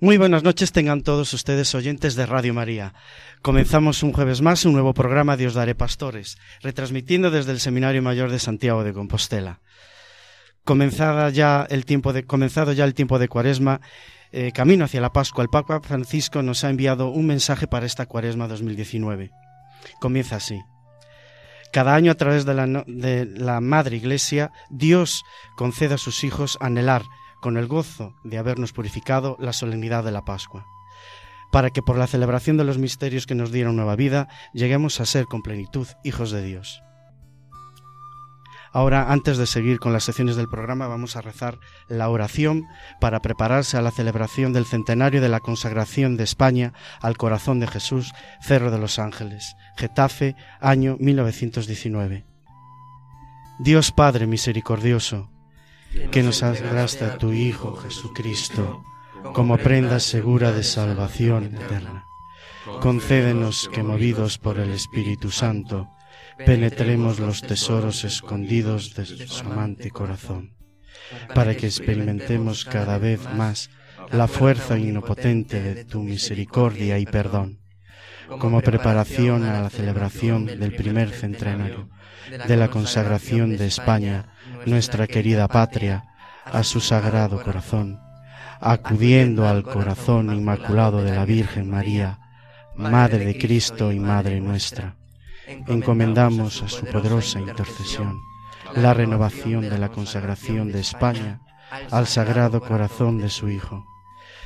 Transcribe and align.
Muy 0.00 0.16
buenas 0.16 0.44
noches 0.44 0.70
tengan 0.70 1.02
todos 1.02 1.34
ustedes 1.34 1.74
oyentes 1.74 2.14
de 2.14 2.24
Radio 2.24 2.54
María. 2.54 2.94
Comenzamos 3.42 4.04
un 4.04 4.12
jueves 4.12 4.42
más 4.42 4.64
un 4.64 4.74
nuevo 4.74 4.94
programa 4.94 5.36
de 5.36 5.48
Os 5.48 5.54
Daré 5.54 5.74
Pastores, 5.74 6.38
retransmitiendo 6.62 7.32
desde 7.32 7.50
el 7.50 7.58
Seminario 7.58 8.00
Mayor 8.00 8.30
de 8.30 8.38
Santiago 8.38 8.84
de 8.84 8.92
Compostela. 8.92 9.58
Comenzada 10.62 11.30
ya 11.30 11.66
el 11.68 11.84
tiempo 11.84 12.12
de, 12.12 12.22
comenzado 12.22 12.72
ya 12.72 12.84
el 12.84 12.94
tiempo 12.94 13.18
de 13.18 13.26
Cuaresma, 13.26 13.80
eh, 14.30 14.52
camino 14.52 14.84
hacia 14.84 15.00
la 15.00 15.12
Pascua, 15.12 15.42
el 15.42 15.50
Papa 15.50 15.80
Francisco 15.80 16.44
nos 16.44 16.62
ha 16.62 16.70
enviado 16.70 17.08
un 17.08 17.26
mensaje 17.26 17.66
para 17.66 17.84
esta 17.84 18.06
Cuaresma 18.06 18.46
2019. 18.46 19.32
Comienza 20.00 20.36
así. 20.36 20.60
Cada 21.72 21.96
año 21.96 22.12
a 22.12 22.14
través 22.14 22.44
de 22.44 22.54
la, 22.54 22.84
de 22.86 23.26
la 23.26 23.60
Madre 23.60 23.96
Iglesia, 23.96 24.52
Dios 24.70 25.24
concede 25.56 25.94
a 25.94 25.98
sus 25.98 26.22
hijos 26.22 26.56
anhelar 26.60 27.02
con 27.40 27.56
el 27.56 27.66
gozo 27.66 28.14
de 28.24 28.38
habernos 28.38 28.72
purificado 28.72 29.36
la 29.38 29.52
solemnidad 29.52 30.04
de 30.04 30.12
la 30.12 30.24
Pascua, 30.24 30.66
para 31.50 31.70
que 31.70 31.82
por 31.82 31.96
la 31.96 32.06
celebración 32.06 32.56
de 32.56 32.64
los 32.64 32.78
misterios 32.78 33.26
que 33.26 33.34
nos 33.34 33.52
dieron 33.52 33.76
nueva 33.76 33.96
vida, 33.96 34.28
lleguemos 34.52 35.00
a 35.00 35.06
ser 35.06 35.26
con 35.26 35.42
plenitud 35.42 35.86
hijos 36.04 36.30
de 36.30 36.42
Dios. 36.42 36.82
Ahora, 38.72 39.10
antes 39.10 39.38
de 39.38 39.46
seguir 39.46 39.78
con 39.78 39.92
las 39.92 40.04
secciones 40.04 40.36
del 40.36 40.48
programa, 40.48 40.88
vamos 40.88 41.16
a 41.16 41.22
rezar 41.22 41.58
la 41.88 42.08
oración 42.10 42.66
para 43.00 43.20
prepararse 43.20 43.78
a 43.78 43.82
la 43.82 43.90
celebración 43.90 44.52
del 44.52 44.66
centenario 44.66 45.20
de 45.20 45.28
la 45.28 45.40
consagración 45.40 46.16
de 46.16 46.24
España 46.24 46.74
al 47.00 47.16
corazón 47.16 47.60
de 47.60 47.66
Jesús, 47.66 48.12
Cerro 48.42 48.70
de 48.70 48.78
los 48.78 48.98
Ángeles, 48.98 49.56
Getafe, 49.76 50.36
año 50.60 50.96
1919. 51.00 52.26
Dios 53.58 53.90
Padre 53.90 54.26
misericordioso, 54.26 55.30
que 56.10 56.22
nos 56.22 56.38
sagraste 56.38 57.04
a 57.04 57.18
tu 57.18 57.32
Hijo 57.32 57.76
Jesucristo 57.76 58.82
como 59.34 59.58
prenda 59.58 60.00
segura 60.00 60.52
de 60.52 60.62
salvación 60.62 61.56
eterna. 61.56 62.04
Concédenos 62.80 63.68
que, 63.72 63.82
movidos 63.82 64.38
por 64.38 64.58
el 64.58 64.70
Espíritu 64.70 65.30
Santo, 65.30 65.88
penetremos 66.44 67.18
los 67.18 67.42
tesoros 67.42 68.04
escondidos 68.04 68.94
de 68.94 69.06
su 69.06 69.44
amante 69.44 69.90
corazón, 69.90 70.54
para 71.34 71.56
que 71.56 71.66
experimentemos 71.66 72.64
cada 72.64 72.98
vez 72.98 73.20
más 73.34 73.70
la 74.10 74.28
fuerza 74.28 74.78
inopotente 74.78 75.60
de 75.60 75.84
tu 75.84 76.02
misericordia 76.02 76.98
y 76.98 77.06
perdón, 77.06 77.60
como 78.38 78.60
preparación 78.60 79.44
a 79.44 79.62
la 79.62 79.70
celebración 79.70 80.46
del 80.46 80.74
primer 80.74 81.10
centenario 81.10 81.88
de 82.46 82.56
la 82.56 82.68
consagración 82.68 83.56
de 83.56 83.66
España, 83.66 84.26
nuestra 84.66 85.06
querida 85.06 85.48
patria, 85.48 86.04
a 86.44 86.62
su 86.62 86.80
sagrado 86.80 87.42
corazón, 87.42 88.00
acudiendo 88.60 89.46
al 89.46 89.62
corazón 89.62 90.34
inmaculado 90.34 91.02
de 91.02 91.14
la 91.14 91.24
Virgen 91.24 91.70
María, 91.70 92.18
Madre 92.76 93.24
de 93.24 93.38
Cristo 93.38 93.92
y 93.92 93.98
Madre 93.98 94.40
nuestra. 94.40 94.96
Encomendamos 95.66 96.62
a 96.62 96.68
su 96.68 96.86
poderosa 96.86 97.40
intercesión 97.40 98.18
la 98.74 98.94
renovación 98.94 99.62
de 99.62 99.78
la 99.78 99.88
consagración 99.88 100.70
de 100.72 100.80
España 100.80 101.40
al 101.90 102.06
sagrado 102.06 102.60
corazón 102.60 103.18
de 103.18 103.30
su 103.30 103.48
Hijo. 103.48 103.84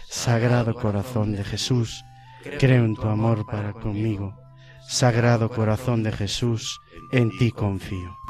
Sagrado 0.09 0.75
corazón 0.75 1.33
de 1.33 1.45
Jesús, 1.45 2.05
creo 2.59 2.85
en 2.85 2.95
tu 2.95 3.09
amor 3.09 3.47
para 3.47 3.73
conmigo. 3.73 4.35
Sagrado 4.89 5.49
corazón 5.49 6.03
de 6.03 6.13
Jesús, 6.13 6.81
en 7.13 7.31
ti 7.39 7.51
confío. 7.51 8.22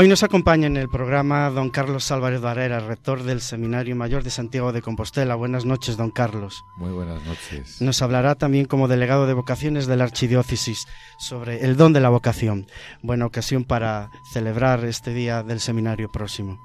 Hoy 0.00 0.06
nos 0.06 0.22
acompaña 0.22 0.68
en 0.68 0.76
el 0.76 0.88
programa 0.88 1.50
don 1.50 1.70
Carlos 1.70 2.12
Álvarez 2.12 2.40
Barrera, 2.40 2.78
rector 2.78 3.24
del 3.24 3.40
Seminario 3.40 3.96
Mayor 3.96 4.22
de 4.22 4.30
Santiago 4.30 4.70
de 4.70 4.80
Compostela. 4.80 5.34
Buenas 5.34 5.64
noches, 5.64 5.96
don 5.96 6.12
Carlos. 6.12 6.64
Muy 6.76 6.92
buenas 6.92 7.20
noches. 7.26 7.82
Nos 7.82 8.00
hablará 8.00 8.36
también 8.36 8.66
como 8.66 8.86
delegado 8.86 9.26
de 9.26 9.34
vocaciones 9.34 9.88
de 9.88 9.96
la 9.96 10.04
Archidiócesis 10.04 10.86
sobre 11.18 11.64
el 11.64 11.76
don 11.76 11.92
de 11.92 11.98
la 11.98 12.10
vocación. 12.10 12.68
Buena 13.02 13.26
ocasión 13.26 13.64
para 13.64 14.12
celebrar 14.32 14.84
este 14.84 15.12
día 15.12 15.42
del 15.42 15.58
seminario 15.58 16.08
próximo. 16.08 16.60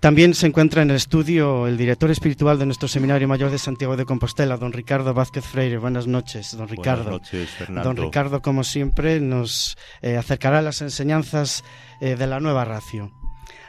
También 0.00 0.34
se 0.34 0.46
encuentra 0.46 0.82
en 0.82 0.90
el 0.90 0.96
estudio 0.96 1.66
el 1.66 1.78
director 1.78 2.10
espiritual 2.10 2.58
de 2.58 2.66
nuestro 2.66 2.86
Seminario 2.86 3.26
Mayor 3.26 3.50
de 3.50 3.58
Santiago 3.58 3.96
de 3.96 4.04
Compostela, 4.04 4.58
don 4.58 4.72
Ricardo 4.72 5.14
Vázquez 5.14 5.44
Freire. 5.44 5.78
Buenas 5.78 6.06
noches, 6.06 6.54
don 6.56 6.68
Ricardo. 6.68 7.04
Buenas 7.04 7.22
noches, 7.22 7.50
Fernando. 7.50 7.88
Don 7.88 7.96
Ricardo, 7.96 8.42
como 8.42 8.62
siempre, 8.62 9.20
nos 9.20 9.76
eh, 10.02 10.16
acercará 10.18 10.58
a 10.58 10.62
las 10.62 10.82
enseñanzas 10.82 11.64
eh, 12.00 12.14
de 12.14 12.26
la 12.26 12.40
nueva 12.40 12.66
ratio. 12.66 13.10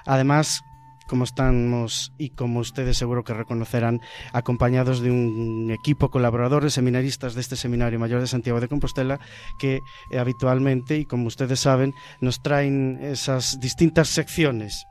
Además, 0.05 0.63
como 1.07 1.23
estamos 1.23 2.11
y 2.17 2.31
como 2.31 2.59
ustedes 2.59 2.97
seguro 2.97 3.23
que 3.23 3.33
reconocerán, 3.33 4.01
acompañados 4.33 4.99
de 4.99 5.11
un 5.11 5.71
equipo 5.71 6.09
colaborador 6.09 6.63
de 6.63 6.69
seminaristas 6.69 7.35
de 7.35 7.41
este 7.41 7.55
Seminario 7.55 7.99
Mayor 7.99 8.19
de 8.19 8.27
Santiago 8.27 8.59
de 8.59 8.67
Compostela, 8.67 9.19
que 9.59 9.79
eh, 10.11 10.19
habitualmente, 10.19 10.97
y 10.97 11.05
como 11.05 11.27
ustedes 11.27 11.61
saben, 11.61 11.93
nos 12.19 12.41
traen 12.41 12.99
esas 13.01 13.59
distintas 13.61 14.09
secciones 14.09 14.85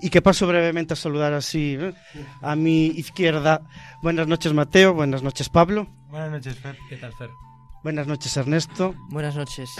y 0.00 0.10
que 0.10 0.22
paso 0.22 0.46
brevemente 0.46 0.94
a 0.94 0.96
saludar 0.96 1.32
así 1.32 1.76
¿eh? 1.80 1.94
a 2.42 2.56
mi 2.56 2.86
izquierda. 2.86 3.62
Buenas 4.02 4.26
noches 4.26 4.52
Mateo, 4.52 4.94
buenas 4.94 5.22
noches 5.22 5.48
Pablo. 5.48 5.88
Buenas 6.08 6.30
noches 6.30 6.58
Fer, 6.58 6.76
¿qué 6.88 6.96
tal 6.96 7.12
Fer? 7.14 7.30
Buenas 7.82 8.06
noches 8.06 8.34
Ernesto. 8.36 8.94
Buenas 9.10 9.36
noches. 9.36 9.70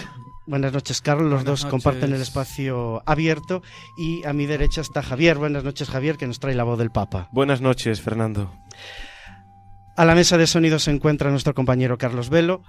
Buenas 0.45 0.73
noches 0.73 1.01
Carlos, 1.01 1.31
los 1.31 1.43
dos 1.43 1.63
noches. 1.63 1.71
comparten 1.71 2.13
el 2.13 2.21
espacio 2.21 3.01
abierto 3.07 3.63
y 3.97 4.23
a 4.27 4.33
mi 4.33 4.45
derecha 4.45 4.81
está 4.81 5.01
Javier. 5.01 5.37
Buenas 5.39 5.63
noches 5.63 5.89
Javier, 5.89 6.15
que 6.15 6.27
nos 6.27 6.39
trae 6.39 6.53
la 6.53 6.63
voz 6.63 6.77
del 6.77 6.91
Papa. 6.91 7.29
Buenas 7.31 7.61
noches, 7.61 8.01
Fernando. 8.01 8.53
A 9.97 10.05
la 10.05 10.13
mesa 10.13 10.37
de 10.37 10.45
sonido 10.45 10.77
se 10.77 10.91
encuentra 10.91 11.31
nuestro 11.31 11.55
compañero 11.55 11.97
Carlos 11.97 12.29
Velo. 12.29 12.61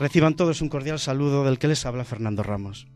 Reciban 0.00 0.34
todos 0.34 0.60
un 0.60 0.68
cordial 0.68 0.98
saludo 0.98 1.44
del 1.44 1.60
que 1.60 1.68
les 1.68 1.86
habla 1.86 2.04
Fernando 2.04 2.42
Ramos. 2.42 2.88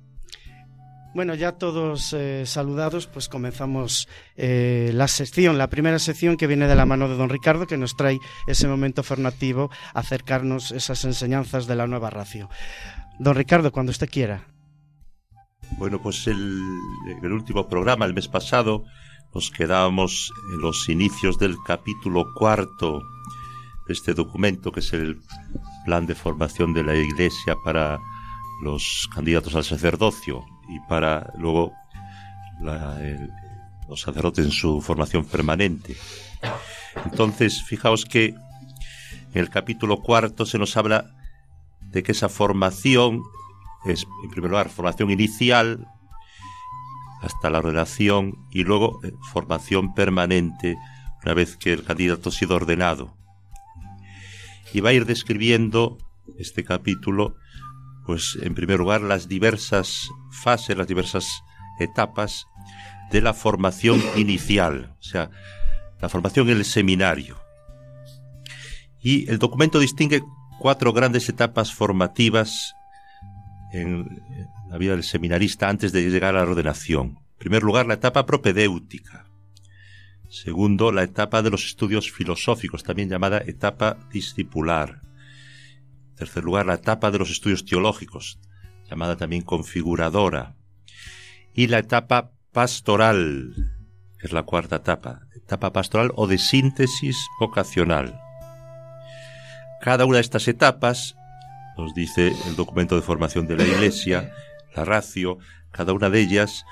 Bueno, 1.14 1.34
ya 1.34 1.52
todos 1.52 2.12
eh, 2.12 2.44
saludados, 2.44 3.06
pues 3.06 3.28
comenzamos 3.28 4.08
eh, 4.36 4.90
la 4.92 5.08
sección, 5.08 5.56
la 5.56 5.70
primera 5.70 5.98
sección 5.98 6.36
que 6.36 6.46
viene 6.46 6.68
de 6.68 6.76
la 6.76 6.84
mano 6.84 7.08
de 7.08 7.16
don 7.16 7.30
Ricardo, 7.30 7.66
que 7.66 7.78
nos 7.78 7.96
trae 7.96 8.18
ese 8.46 8.68
momento 8.68 9.02
formativo, 9.02 9.70
acercarnos 9.94 10.70
esas 10.70 11.04
enseñanzas 11.04 11.66
de 11.66 11.76
la 11.76 11.86
nueva 11.86 12.10
racio. 12.10 12.50
Don 13.18 13.34
Ricardo, 13.34 13.72
cuando 13.72 13.90
usted 13.90 14.08
quiera. 14.08 14.48
Bueno, 15.78 16.00
pues 16.00 16.26
el, 16.26 16.62
el 17.22 17.32
último 17.32 17.68
programa, 17.68 18.04
el 18.04 18.14
mes 18.14 18.28
pasado, 18.28 18.84
nos 19.34 19.50
quedábamos 19.50 20.30
en 20.52 20.60
los 20.60 20.88
inicios 20.90 21.38
del 21.38 21.56
capítulo 21.66 22.26
cuarto 22.34 23.02
de 23.86 23.94
este 23.94 24.12
documento, 24.12 24.72
que 24.72 24.80
es 24.80 24.92
el 24.92 25.18
plan 25.86 26.06
de 26.06 26.14
formación 26.14 26.74
de 26.74 26.84
la 26.84 26.94
Iglesia 26.94 27.56
para 27.64 27.98
los 28.62 29.08
candidatos 29.14 29.54
al 29.54 29.64
sacerdocio 29.64 30.44
y 30.68 30.80
para 30.88 31.32
luego 31.36 31.72
los 33.88 34.00
sacerdotes 34.00 34.44
en 34.44 34.50
su 34.50 34.80
formación 34.80 35.24
permanente. 35.24 35.96
Entonces, 37.04 37.62
fijaos 37.62 38.04
que 38.04 38.34
en 39.32 39.40
el 39.40 39.50
capítulo 39.50 39.98
cuarto 40.02 40.46
se 40.46 40.58
nos 40.58 40.76
habla 40.76 41.10
de 41.80 42.02
que 42.02 42.12
esa 42.12 42.28
formación 42.28 43.22
es, 43.84 44.06
en 44.24 44.30
primer 44.30 44.50
lugar, 44.50 44.68
formación 44.68 45.10
inicial 45.10 45.86
hasta 47.22 47.50
la 47.50 47.58
ordenación 47.58 48.46
y 48.50 48.64
luego 48.64 49.00
eh, 49.04 49.12
formación 49.32 49.94
permanente 49.94 50.76
una 51.24 51.34
vez 51.34 51.56
que 51.56 51.72
el 51.72 51.84
candidato 51.84 52.28
ha 52.28 52.32
sido 52.32 52.56
ordenado. 52.56 53.16
Y 54.72 54.80
va 54.80 54.90
a 54.90 54.92
ir 54.92 55.06
describiendo 55.06 55.98
este 56.38 56.64
capítulo, 56.64 57.36
pues 58.08 58.38
en 58.40 58.54
primer 58.54 58.78
lugar, 58.78 59.02
las 59.02 59.28
diversas 59.28 60.08
fases, 60.30 60.78
las 60.78 60.86
diversas 60.86 61.42
etapas 61.78 62.46
de 63.10 63.20
la 63.20 63.34
formación 63.34 64.02
inicial, 64.16 64.96
o 64.98 65.02
sea, 65.02 65.30
la 66.00 66.08
formación 66.08 66.48
en 66.48 66.56
el 66.56 66.64
seminario. 66.64 67.38
Y 69.02 69.30
el 69.30 69.38
documento 69.38 69.78
distingue 69.78 70.22
cuatro 70.58 70.94
grandes 70.94 71.28
etapas 71.28 71.74
formativas 71.74 72.72
en 73.74 74.22
la 74.70 74.78
vida 74.78 74.92
del 74.92 75.04
seminarista 75.04 75.68
antes 75.68 75.92
de 75.92 76.08
llegar 76.08 76.34
a 76.34 76.42
la 76.42 76.50
ordenación. 76.50 77.18
En 77.32 77.38
primer 77.38 77.62
lugar, 77.62 77.84
la 77.84 77.94
etapa 77.94 78.24
propedéutica. 78.24 79.26
Segundo, 80.30 80.92
la 80.92 81.02
etapa 81.02 81.42
de 81.42 81.50
los 81.50 81.66
estudios 81.66 82.10
filosóficos, 82.10 82.84
también 82.84 83.10
llamada 83.10 83.42
etapa 83.46 83.98
discipular. 84.10 85.02
Tercer 86.18 86.42
lugar, 86.42 86.66
la 86.66 86.74
etapa 86.74 87.10
de 87.10 87.18
los 87.18 87.30
estudios 87.30 87.64
teológicos, 87.64 88.40
llamada 88.90 89.16
también 89.16 89.42
configuradora, 89.42 90.56
y 91.54 91.68
la 91.68 91.78
etapa 91.78 92.32
pastoral, 92.52 93.54
que 94.18 94.26
es 94.26 94.32
la 94.32 94.42
cuarta 94.42 94.76
etapa, 94.76 95.20
etapa 95.36 95.72
pastoral 95.72 96.10
o 96.16 96.26
de 96.26 96.38
síntesis 96.38 97.16
vocacional. 97.38 98.20
Cada 99.80 100.06
una 100.06 100.16
de 100.16 100.22
estas 100.22 100.48
etapas, 100.48 101.14
nos 101.76 101.94
dice 101.94 102.34
el 102.46 102.56
documento 102.56 102.96
de 102.96 103.02
formación 103.02 103.46
de 103.46 103.56
la 103.56 103.64
Iglesia, 103.64 104.32
la 104.74 104.84
ratio, 104.84 105.38
cada 105.70 105.92
una 105.92 106.10
de 106.10 106.20
ellas 106.20 106.64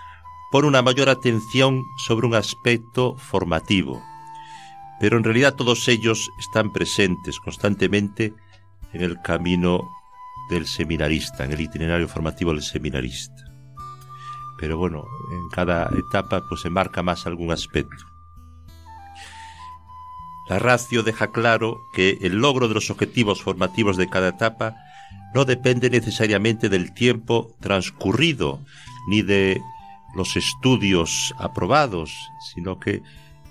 pone 0.50 0.66
una 0.66 0.82
mayor 0.82 1.08
atención 1.08 1.82
sobre 2.06 2.26
un 2.26 2.34
aspecto 2.34 3.16
formativo, 3.16 4.02
pero 4.98 5.16
en 5.16 5.24
realidad 5.24 5.54
todos 5.54 5.86
ellos 5.86 6.30
están 6.40 6.72
presentes 6.72 7.38
constantemente 7.38 8.34
en 8.92 9.02
el 9.02 9.20
camino 9.22 9.80
del 10.50 10.66
seminarista, 10.66 11.44
en 11.44 11.52
el 11.52 11.60
itinerario 11.60 12.08
formativo 12.08 12.52
del 12.52 12.62
seminarista. 12.62 13.44
Pero 14.58 14.78
bueno, 14.78 15.04
en 15.32 15.48
cada 15.50 15.90
etapa 15.96 16.42
pues 16.48 16.62
se 16.62 16.70
marca 16.70 17.02
más 17.02 17.26
algún 17.26 17.50
aspecto. 17.50 18.04
La 20.48 20.58
ratio 20.58 21.02
deja 21.02 21.32
claro 21.32 21.80
que 21.92 22.18
el 22.22 22.36
logro 22.36 22.68
de 22.68 22.74
los 22.74 22.90
objetivos 22.90 23.42
formativos 23.42 23.96
de 23.96 24.08
cada 24.08 24.28
etapa 24.28 24.76
no 25.34 25.44
depende 25.44 25.90
necesariamente 25.90 26.68
del 26.68 26.94
tiempo 26.94 27.56
transcurrido 27.60 28.60
ni 29.08 29.22
de 29.22 29.60
los 30.14 30.36
estudios 30.36 31.34
aprobados, 31.38 32.30
sino 32.54 32.78
que 32.78 33.02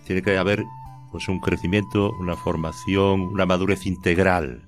tiene 0.05 0.21
que 0.21 0.37
haber 0.37 0.63
pues 1.11 1.27
un 1.27 1.39
crecimiento, 1.39 2.11
una 2.19 2.35
formación, 2.35 3.21
una 3.21 3.45
madurez 3.45 3.85
integral. 3.85 4.67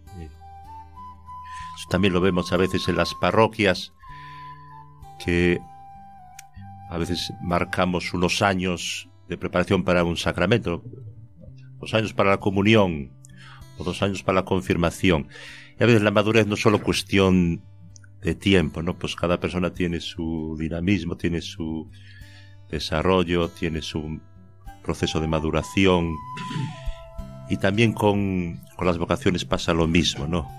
También 1.90 2.14
lo 2.14 2.22
vemos 2.22 2.52
a 2.52 2.58
veces 2.58 2.88
en 2.88 2.98
las 2.98 3.14
parroquias 3.16 3.94
que 5.24 5.60
a 6.90 6.98
veces 6.98 7.34
marcamos 7.42 8.14
unos 8.14 8.42
años 8.42 9.10
de 9.28 9.38
preparación 9.38 9.84
para 9.84 10.04
un 10.04 10.18
sacramento, 10.18 10.84
dos 11.80 11.94
años 11.94 12.14
para 12.14 12.32
la 12.32 12.40
comunión 12.40 13.12
o 13.78 13.84
dos 13.84 14.02
años 14.02 14.24
para 14.24 14.38
la 14.38 14.46
confirmación. 14.46 15.28
Y 15.80 15.84
a 15.84 15.86
veces 15.86 16.02
la 16.02 16.12
madurez 16.12 16.48
no 16.48 16.56
es 16.56 16.62
solo 16.62 16.82
cuestión 16.82 17.62
de 18.22 18.36
tiempo, 18.36 18.82
¿no? 18.82 18.98
Pues 18.98 19.16
cada 19.16 19.40
persona 19.40 19.74
tiene 19.74 20.00
su 20.00 20.56
dinamismo, 20.60 21.18
tiene 21.18 21.42
su 21.42 21.90
desarrollo, 22.70 23.50
tiene 23.50 23.82
su 23.82 24.20
proceso 24.84 25.20
de 25.20 25.28
maduración. 25.28 26.16
Y 27.50 27.58
también 27.58 27.94
con, 27.94 28.60
con 28.76 28.88
las 28.88 28.98
vocaciones 28.98 29.46
pasa 29.46 29.74
lo 29.74 29.88
mismo, 29.88 30.28
¿no? 30.28 30.50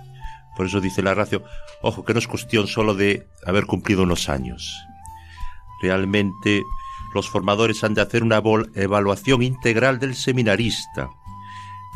Por 0.58 0.66
eso 0.66 0.81
dice 0.81 1.02
la 1.02 1.14
ratio, 1.14 1.44
ojo, 1.82 2.05
que 2.05 2.12
no 2.12 2.19
es 2.19 2.26
cuestión 2.26 2.66
solo 2.66 2.94
de 2.94 3.28
haber 3.46 3.64
cumplido 3.66 4.02
unos 4.02 4.28
años. 4.28 4.75
Realmente 5.81 6.64
los 7.14 7.31
formadores 7.31 7.84
han 7.84 7.94
de 7.94 8.02
hacer 8.02 8.25
una 8.25 8.43
evaluación 8.75 9.44
integral 9.44 10.00
del 10.00 10.16
seminarista, 10.16 11.10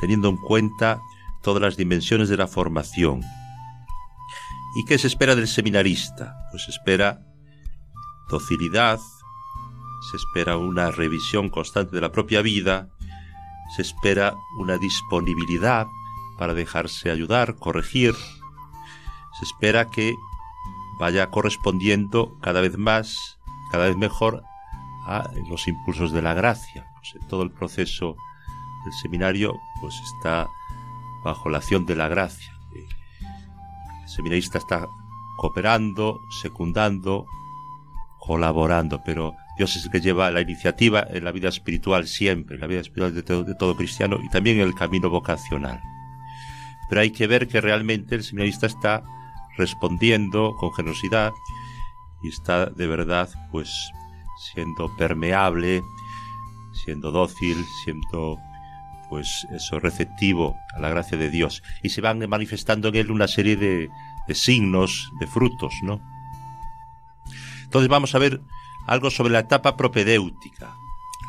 teniendo 0.01 0.29
en 0.29 0.37
cuenta 0.37 1.01
todas 1.43 1.61
las 1.61 1.77
dimensiones 1.77 2.29
de 2.29 2.37
la 2.37 2.47
formación. 2.47 3.23
¿Y 4.77 4.85
qué 4.85 4.97
se 4.97 5.09
espera 5.09 5.35
del 5.35 5.49
seminarista? 5.49 6.37
Pues 6.53 6.63
se 6.63 6.71
espera 6.71 7.21
docilidad, 8.31 9.01
se 10.09 10.17
espera 10.19 10.57
una 10.57 10.93
revisión 10.93 11.49
constante 11.51 11.97
de 11.97 12.01
la 12.01 12.13
propia 12.13 12.43
vida, 12.43 12.91
se 13.75 13.83
espera 13.83 14.35
una 14.57 14.79
disponibilidad 14.79 15.89
para 16.39 16.55
dejarse 16.55 17.11
ayudar, 17.11 17.57
corregir, 17.57 18.15
se 19.43 19.47
espera 19.47 19.91
que 19.91 20.15
vaya 21.01 21.29
correspondiendo 21.31 22.39
cada 22.41 22.61
vez 22.61 22.79
más, 22.79 23.41
cada 23.73 23.87
vez 23.87 23.97
mejor 23.97 24.45
a 25.05 25.29
los 25.49 25.67
impulsos 25.67 26.13
de 26.13 26.23
la 26.23 26.33
gracia. 26.33 26.87
Pues 26.95 27.27
todo 27.27 27.43
el 27.43 27.51
proceso 27.51 28.15
del 28.85 28.93
seminario 29.03 29.59
pues 29.81 29.97
está 30.15 30.49
bajo 31.25 31.51
la 31.51 31.59
acción 31.59 31.87
de 31.87 31.97
la 31.97 32.07
gracia. 32.07 32.53
El 32.73 34.09
seminarista 34.09 34.59
está 34.59 34.87
cooperando, 35.37 36.21
secundando, 36.41 37.27
colaborando, 38.21 39.03
pero 39.05 39.35
Dios 39.59 39.75
es 39.75 39.87
el 39.87 39.91
que 39.91 40.01
lleva 40.01 40.31
la 40.31 40.41
iniciativa 40.41 41.05
en 41.11 41.25
la 41.25 41.33
vida 41.33 41.49
espiritual 41.49 42.07
siempre, 42.07 42.55
en 42.55 42.61
la 42.61 42.69
vida 42.69 42.81
espiritual 42.81 43.13
de 43.13 43.25
todo, 43.25 43.43
de 43.43 43.57
todo 43.57 43.77
cristiano 43.77 44.21
y 44.23 44.29
también 44.29 44.61
en 44.61 44.69
el 44.69 44.75
camino 44.77 45.11
vocacional. 45.11 45.81
Pero 46.89 47.01
hay 47.01 47.11
que 47.11 47.27
ver 47.27 47.49
que 47.49 47.61
realmente 47.61 48.15
el 48.15 48.23
seminarista 48.23 48.67
está 48.67 49.03
respondiendo 49.63 50.57
con 50.59 50.73
generosidad 50.73 51.33
y 52.21 52.29
está 52.29 52.67
de 52.67 52.87
verdad 52.89 53.29
pues 53.53 53.71
siendo 54.53 54.95
permeable, 54.97 55.83
siendo 56.85 57.13
dócil, 57.13 57.65
siendo 57.85 58.39
pues 59.09 59.47
eso 59.55 59.79
receptivo 59.79 60.57
a 60.75 60.81
la 60.81 60.91
gracia 60.91 61.17
de 61.17 61.31
Dios 61.31 61.63
y 61.83 61.91
se 61.91 62.01
van 62.01 62.19
manifestando 62.29 62.89
en 62.89 62.97
él 62.97 63.11
una 63.13 63.29
serie 63.29 63.57
de, 63.57 63.89
de 64.27 64.35
signos, 64.35 65.13
de 65.21 65.27
frutos, 65.29 65.75
¿no? 65.83 66.01
Entonces 67.65 67.89
vamos 67.89 68.15
a 68.15 68.19
ver 68.19 68.41
algo 68.87 69.11
sobre 69.11 69.33
la 69.33 69.41
etapa 69.41 69.77
propedéutica. 69.77 70.75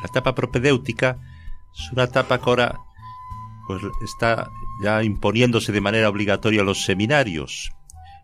La 0.00 0.08
etapa 0.08 0.34
propedéutica 0.34 1.18
es 1.72 1.92
una 1.92 2.04
etapa 2.04 2.38
que 2.38 2.50
ahora 2.50 2.80
pues, 3.66 3.80
está 4.04 4.50
ya 4.82 5.02
imponiéndose 5.02 5.72
de 5.72 5.80
manera 5.80 6.08
obligatoria 6.08 6.62
a 6.62 6.64
los 6.64 6.84
seminarios. 6.84 7.70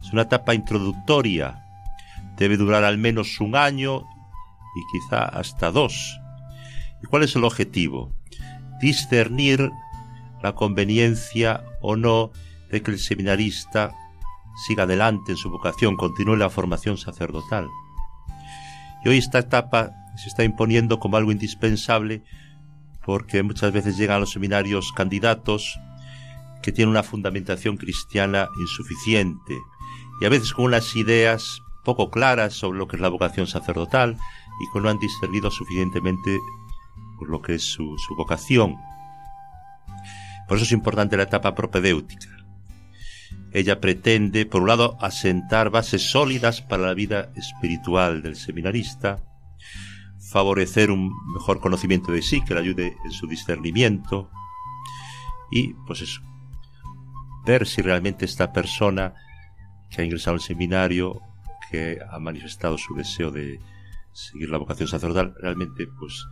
Es 0.03 0.13
una 0.13 0.23
etapa 0.23 0.55
introductoria. 0.55 1.65
Debe 2.37 2.57
durar 2.57 2.85
al 2.85 2.99
menos 2.99 3.41
un 3.41 3.57
año 3.57 4.01
y 4.01 4.81
quizá 4.93 5.25
hasta 5.25 5.71
dos. 5.71 6.19
¿Y 7.03 7.07
cuál 7.07 7.23
es 7.23 7.37
el 7.37 7.45
objetivo? 7.45 8.13
Discernir 8.81 9.71
la 10.43 10.55
conveniencia 10.55 11.65
o 11.83 11.97
no 11.97 12.31
de 12.71 12.83
que 12.83 12.93
el 12.93 12.99
seminarista 12.99 13.95
siga 14.67 14.85
adelante 14.85 15.33
en 15.33 15.39
su 15.39 15.51
vocación, 15.51 15.97
continúe 15.97 16.37
la 16.37 16.51
formación 16.51 16.99
sacerdotal. 16.99 17.69
Y 19.05 19.09
hoy 19.09 19.19
esta 19.19 19.39
etapa 19.39 19.93
se 20.17 20.29
está 20.29 20.45
imponiendo 20.45 20.99
como 20.99 21.17
algo 21.17 21.33
indispensable 21.33 22.23
porque 23.05 23.43
muchas 23.43 23.73
veces 23.73 23.97
llegan 23.97 24.17
a 24.17 24.21
los 24.21 24.33
seminarios 24.33 24.93
candidatos 24.93 25.79
que 26.63 26.73
tienen 26.73 26.91
una 26.91 27.03
fundamentación 27.03 27.77
cristiana 27.77 28.49
insuficiente 28.61 29.57
y 30.21 30.27
a 30.27 30.29
veces 30.29 30.53
con 30.53 30.67
unas 30.67 30.95
ideas 30.97 31.63
poco 31.85 32.11
claras 32.11 32.55
sobre 32.55 32.79
lo 32.79 32.87
que 32.87 32.97
es 32.97 33.03
la 33.03 33.09
vocación 33.09 33.47
sacerdotal 33.47 34.17
y 34.61 34.73
que 34.73 34.81
no 34.81 34.89
han 34.89 34.99
discernido 34.99 35.51
suficientemente 35.51 36.39
por 37.19 37.31
lo 37.31 37.41
que 37.41 37.55
es 37.55 37.65
su, 37.65 37.97
su 37.99 38.15
vocación. 38.17 38.77
Por 40.47 40.57
eso 40.57 40.65
es 40.65 40.73
importante 40.73 41.17
la 41.17 41.25
etapa 41.25 41.55
propedéutica. 41.55 42.29
Ella 43.53 43.81
pretende, 43.81 44.47
por 44.47 44.63
un 44.63 44.69
lado, 44.69 44.97
asentar 45.01 45.71
bases 45.71 46.11
sólidas 46.11 46.61
para 46.61 46.85
la 46.85 46.95
vida 46.95 47.31
espiritual 47.35 48.23
del 48.23 48.37
seminarista, 48.37 49.19
favorecer 50.31 50.91
un 50.91 51.13
mejor 51.33 51.61
conocimiento 51.61 52.13
de 52.13 52.23
sí 52.23 52.43
que 52.45 52.55
le 52.55 52.61
ayude 52.61 52.97
en 53.05 53.11
su 53.11 53.27
discernimiento 53.27 54.31
y, 55.51 55.75
pues 55.87 56.03
eso, 56.03 56.21
ver 57.45 57.67
si 57.67 57.83
realmente 57.83 58.25
esta 58.25 58.53
persona 58.53 59.15
que 59.91 60.03
ha 60.03 60.05
ingresado 60.05 60.35
al 60.35 60.41
seminario, 60.41 61.21
que 61.71 61.99
ha 62.11 62.19
manifestado 62.19 62.79
su 62.79 62.95
deseo 62.95 63.31
de 63.31 63.61
seguir 64.13 64.51
la 64.51 64.59
vocación 64.59 64.89
sacerdotal, 64.89 65.35
realmente 65.41 65.87
pues 65.99 66.25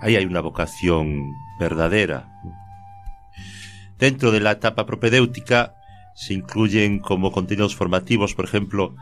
ahí 0.00 0.16
hay 0.16 0.24
una 0.24 0.40
vocación 0.40 1.32
verdadera. 1.58 2.30
Dentro 3.98 4.32
de 4.32 4.40
la 4.40 4.52
etapa 4.52 4.86
propedéutica 4.86 5.74
se 6.14 6.34
incluyen 6.34 6.98
como 6.98 7.32
contenidos 7.32 7.74
formativos, 7.74 8.34
por 8.34 8.44
ejemplo, 8.44 8.94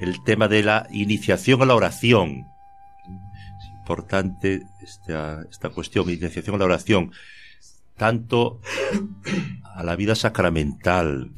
el 0.00 0.22
tema 0.24 0.48
de 0.48 0.62
la 0.62 0.86
iniciación 0.90 1.62
a 1.62 1.66
la 1.66 1.74
oración. 1.74 2.46
Es 3.58 3.78
importante 3.78 4.62
esta, 4.82 5.42
esta 5.50 5.70
cuestión, 5.70 6.10
iniciación 6.10 6.56
a 6.56 6.58
la 6.58 6.64
oración, 6.64 7.12
tanto 7.96 8.60
a 9.74 9.82
la 9.82 9.96
vida 9.96 10.14
sacramental, 10.14 11.30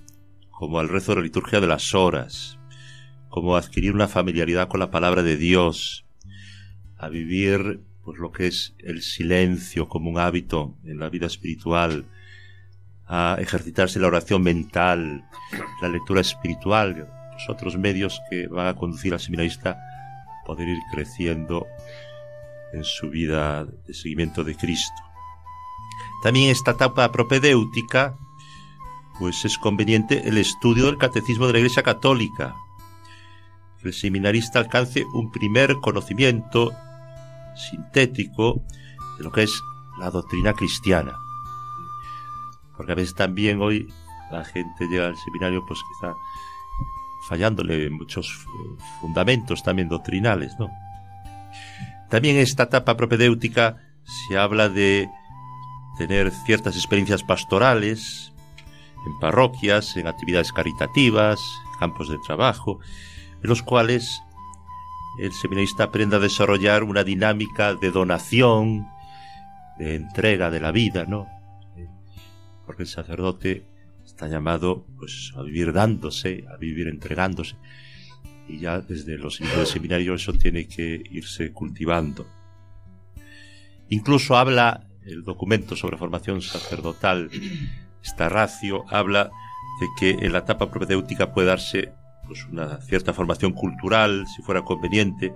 como 0.57 0.79
al 0.79 0.89
rezo 0.89 1.13
de 1.13 1.17
la 1.17 1.25
liturgia 1.25 1.61
de 1.61 1.67
las 1.67 1.95
horas, 1.95 2.59
como 3.29 3.57
adquirir 3.57 3.93
una 3.93 4.09
familiaridad 4.09 4.69
con 4.69 4.81
la 4.81 4.91
palabra 4.91 5.23
de 5.23 5.37
Dios, 5.37 6.07
a 6.97 7.09
vivir 7.11 7.83
pues 8.03 8.19
lo 8.19 8.33
que 8.33 8.47
es 8.47 8.75
el 8.79 9.03
silencio 9.03 9.87
como 9.87 10.09
un 10.09 10.19
hábito 10.19 10.75
en 10.85 10.99
la 10.99 11.11
vida 11.11 11.27
espiritual, 11.27 12.07
a 13.07 13.37
ejercitarse 13.39 14.01
la 14.01 14.07
oración 14.07 14.43
mental, 14.43 15.29
la 15.83 15.89
lectura 15.89 16.23
espiritual, 16.23 17.07
los 17.35 17.51
otros 17.51 17.77
medios 17.77 18.23
que 18.31 18.47
van 18.49 18.69
a 18.69 18.77
conducir 18.77 19.13
al 19.13 19.21
seminarista 19.21 19.73
a 19.73 20.47
poder 20.47 20.69
ir 20.69 20.79
creciendo 20.91 21.67
en 22.73 22.83
su 22.83 23.11
vida 23.11 23.67
de 23.67 23.93
seguimiento 23.93 24.43
de 24.43 24.57
Cristo. 24.57 25.03
También 26.23 26.51
esta 26.51 26.71
etapa 26.71 27.13
propedéutica 27.13 28.17
pues 29.19 29.45
es 29.45 29.59
conveniente 29.59 30.29
el 30.29 30.39
estudio 30.39 30.87
del 30.87 30.99
catecismo 30.99 31.47
de 31.47 31.55
la 31.55 31.59
Iglesia 31.61 31.83
Católica, 31.83 32.55
el 33.83 33.93
seminarista 33.95 34.59
alcance 34.59 35.05
un 35.15 35.31
primer 35.31 35.77
conocimiento 35.77 36.73
sintético 37.55 38.63
de 39.19 39.25
lo 39.25 39.33
que 39.33 39.45
es 39.45 39.63
la 39.99 40.11
doctrina 40.11 40.53
cristiana. 40.53 41.17
Porque 42.77 42.93
a 42.93 42.95
veces 42.95 43.15
también 43.15 43.61
hoy 43.63 43.89
la 44.31 44.45
gente 44.45 44.87
llega 44.89 45.07
al 45.07 45.17
seminario 45.17 45.65
pues 45.65 45.81
quizá 45.83 46.15
fallándole 47.29 47.91
muchos 47.91 48.29
eh, 48.29 48.83
fundamentos 49.01 49.63
también 49.63 49.89
doctrinales, 49.89 50.53
¿no? 50.59 50.69
También 52.11 52.37
en 52.37 52.43
esta 52.43 52.65
etapa 52.65 52.97
propedéutica 52.97 53.79
se 54.29 54.39
habla 54.39 54.69
de 54.69 55.09
tener 55.99 56.31
ciertas 56.31 56.77
experiencias 56.77 57.23
pastorales 57.23 58.33
en 59.07 59.19
parroquias, 59.19 59.97
en 59.97 60.07
actividades 60.07 60.53
caritativas, 60.53 61.41
campos 61.79 62.09
de 62.09 62.19
trabajo, 62.19 62.81
en 63.43 63.49
los 63.49 63.63
cuales 63.63 64.23
el 65.19 65.33
seminarista 65.33 65.85
aprenda 65.85 66.19
a 66.19 66.21
desarrollar 66.21 66.83
una 66.83 67.05
dinámica 67.05 67.75
de 67.75 67.91
donación, 67.91 68.87
de 69.79 69.95
entrega 69.95 70.51
de 70.51 70.61
la 70.61 70.73
vida, 70.73 71.05
¿no? 71.07 71.27
Porque 72.67 72.83
el 72.83 72.89
sacerdote 72.89 73.67
está 74.05 74.29
llamado 74.29 74.87
pues 74.99 75.33
a 75.37 75.43
vivir 75.43 75.73
dándose, 75.73 76.45
a 76.53 76.57
vivir 76.57 76.89
entregándose. 76.89 77.57
Y 78.49 78.59
ya 78.59 78.81
desde 78.81 79.19
los 79.19 79.41
inicios 79.41 79.59
del 79.59 79.67
seminario 79.67 80.15
eso 80.15 80.33
tiene 80.33 80.67
que 80.69 81.03
irse 81.11 81.53
cultivando. 81.53 82.27
Incluso 83.89 84.37
habla 84.37 84.89
el 85.05 85.23
documento 85.23 85.77
sobre 85.77 85.97
formación 85.97 86.43
sacerdotal, 86.43 87.31
esta 88.07 88.29
ratio, 88.29 88.85
habla 88.89 89.31
de 89.81 89.89
que 89.99 90.11
en 90.25 90.33
la 90.33 90.39
etapa 90.39 90.71
propedéutica 90.71 91.33
puede 91.33 91.49
darse 91.49 91.93
pues, 92.27 92.45
una 92.47 92.81
cierta 92.81 93.13
formación 93.13 93.53
cultural, 93.53 94.27
si 94.35 94.43
fuera 94.43 94.63
conveniente, 94.63 95.35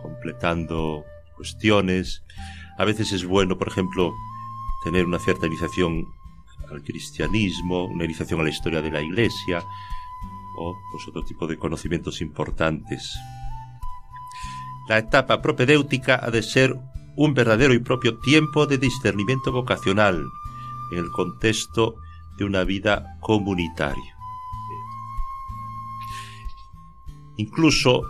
completando 0.00 1.04
cuestiones. 1.36 2.22
A 2.78 2.84
veces 2.84 3.12
es 3.12 3.24
bueno, 3.24 3.58
por 3.58 3.68
ejemplo, 3.68 4.12
tener 4.84 5.04
una 5.04 5.18
cierta 5.18 5.46
iniciación 5.46 6.06
al 6.70 6.82
cristianismo, 6.82 7.84
una 7.86 8.04
iniciación 8.04 8.40
a 8.40 8.44
la 8.44 8.50
historia 8.50 8.80
de 8.80 8.90
la 8.90 9.00
Iglesia 9.00 9.62
o 10.56 10.76
pues, 10.92 11.08
otro 11.08 11.24
tipo 11.24 11.46
de 11.46 11.58
conocimientos 11.58 12.20
importantes. 12.20 13.12
La 14.88 14.98
etapa 14.98 15.40
propedéutica 15.40 16.20
ha 16.22 16.30
de 16.30 16.42
ser 16.42 16.76
un 17.16 17.32
verdadero 17.32 17.74
y 17.74 17.78
propio 17.78 18.18
tiempo 18.18 18.66
de 18.66 18.76
discernimiento 18.76 19.52
vocacional 19.52 20.24
en 20.92 20.98
el 20.98 21.10
contexto 21.10 21.96
de 22.36 22.44
una 22.44 22.64
vida 22.64 23.18
comunitaria. 23.20 24.16
Incluso 27.36 28.02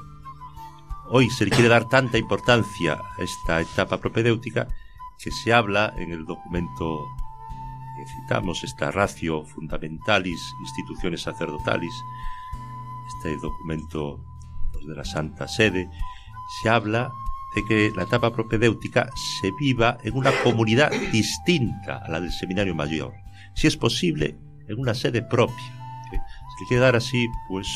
hoy 1.09 1.31
se 1.31 1.45
le 1.45 1.50
quiere 1.50 1.69
dar 1.69 1.88
tanta 1.88 2.19
importancia 2.19 2.95
a 2.95 3.23
esta 3.23 3.61
etapa 3.61 3.99
propedéutica 3.99 4.69
que 5.19 5.31
se 5.31 5.52
habla 5.52 5.95
en 5.97 6.12
el 6.12 6.25
documento 6.25 7.07
que 7.97 8.04
citamos, 8.07 8.64
esta 8.64 8.90
ratio 8.90 9.45
fundamentalis 9.45 10.40
instituciones 10.61 11.23
sacerdotalis, 11.23 11.95
este 13.16 13.37
documento 13.37 14.21
pues, 14.73 14.87
de 14.87 14.97
la 14.97 15.04
Santa 15.04 15.47
Sede, 15.47 15.88
se 16.62 16.69
habla 16.69 17.12
de 17.54 17.64
que 17.64 17.92
la 17.94 18.04
etapa 18.04 18.32
propedéutica 18.32 19.08
se 19.40 19.50
viva 19.58 19.99
en 20.02 20.14
una 20.14 20.32
comunidad 20.42 20.90
distinta 21.12 21.99
a 21.99 22.11
la 22.11 22.20
del 22.20 22.32
seminario 22.32 22.75
mayor, 22.75 23.14
si 23.54 23.66
es 23.66 23.76
posible, 23.76 24.37
en 24.68 24.78
una 24.78 24.94
sede 24.94 25.23
propia. 25.23 25.64
Se 26.11 26.16
le 26.16 26.68
quiere 26.68 26.82
dar 26.82 26.96
así, 26.96 27.28
pues, 27.49 27.68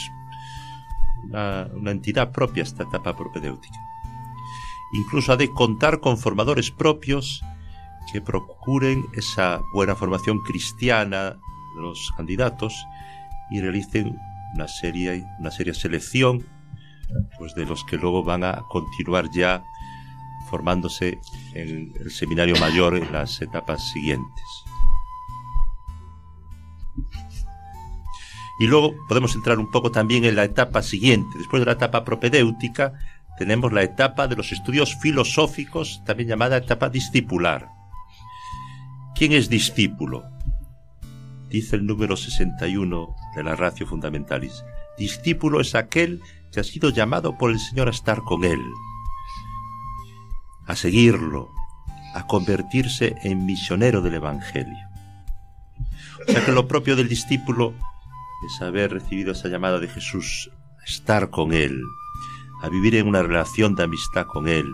una, 1.25 1.68
una 1.75 1.90
entidad 1.90 2.32
propia 2.32 2.62
a 2.62 2.66
esta 2.66 2.85
etapa 2.85 3.16
propedéutica. 3.16 3.78
Incluso 4.94 5.32
ha 5.32 5.37
de 5.37 5.50
contar 5.52 6.00
con 6.00 6.16
formadores 6.16 6.70
propios 6.70 7.42
que 8.12 8.20
procuren 8.20 9.04
esa 9.12 9.61
buena 9.73 9.94
formación 9.94 10.40
cristiana 10.40 11.37
de 11.75 11.82
los 11.82 12.11
candidatos 12.16 12.87
y 13.50 13.61
realicen 13.61 14.18
una 14.54 14.66
serie, 14.66 15.26
una 15.38 15.50
seria 15.50 15.75
selección 15.75 16.44
pues 17.38 17.55
de 17.55 17.67
los 17.67 17.85
que 17.85 17.97
luego 17.97 18.23
van 18.23 18.45
a 18.45 18.62
continuar 18.69 19.31
ya 19.31 19.65
formándose 20.49 21.19
en 21.55 21.93
el 22.00 22.11
seminario 22.11 22.57
mayor 22.59 22.97
en 22.97 23.12
las 23.12 23.41
etapas 23.43 23.91
siguientes. 23.93 24.45
Y 28.59 28.67
luego 28.67 28.95
podemos 29.09 29.35
entrar 29.37 29.59
un 29.59 29.71
poco 29.71 29.93
también 29.93 30.25
en 30.25 30.35
la 30.35 30.45
etapa 30.45 30.83
siguiente. 30.83 31.38
Después 31.38 31.61
de 31.61 31.67
la 31.67 31.73
etapa 31.73 32.05
propedéutica, 32.05 32.95
tenemos 33.38 33.73
la 33.73 33.83
etapa 33.83 34.27
de 34.27 34.35
los 34.35 34.50
estudios 34.50 34.97
filosóficos, 34.97 36.03
también 36.05 36.29
llamada 36.29 36.57
etapa 36.57 36.88
discipular. 36.88 37.69
¿Quién 39.15 39.33
es 39.33 39.49
discípulo? 39.49 40.25
Dice 41.49 41.77
el 41.77 41.87
número 41.87 42.17
61 42.17 43.15
de 43.37 43.43
la 43.45 43.55
Ratio 43.55 43.87
Fundamentalis. 43.87 44.65
Discípulo 44.99 45.61
es 45.61 45.77
aquel 45.77 46.21
que 46.21 46.29
ha 46.57 46.64
sido 46.64 46.90
llamado 46.90 47.37
por 47.37 47.50
el 47.50 47.61
Señor 47.61 47.88
a 47.88 47.93
estar 47.93 48.23
con 48.23 48.45
Él, 48.45 48.61
a 50.67 50.75
seguirlo, 50.75 51.50
a 52.14 52.26
convertirse 52.26 53.17
en 53.23 53.47
misionero 53.47 54.00
del 54.00 54.14
Evangelio. 54.14 54.88
O 56.26 56.33
sea 56.33 56.45
que 56.45 56.52
lo 56.52 56.67
propio 56.67 56.97
del 56.97 57.09
discípulo 57.09 57.75
es 58.47 58.62
haber 58.62 58.93
recibido 58.93 59.33
esa 59.33 59.49
llamada 59.49 59.78
de 59.78 59.88
Jesús, 59.88 60.50
a 60.81 60.85
estar 60.85 61.31
con 61.31 61.52
Él, 61.52 61.81
a 62.62 62.69
vivir 62.69 62.97
en 62.97 63.07
una 63.07 63.23
relación 63.23 63.75
de 63.75 63.85
amistad 63.85 64.26
con 64.26 64.49
Él, 64.49 64.67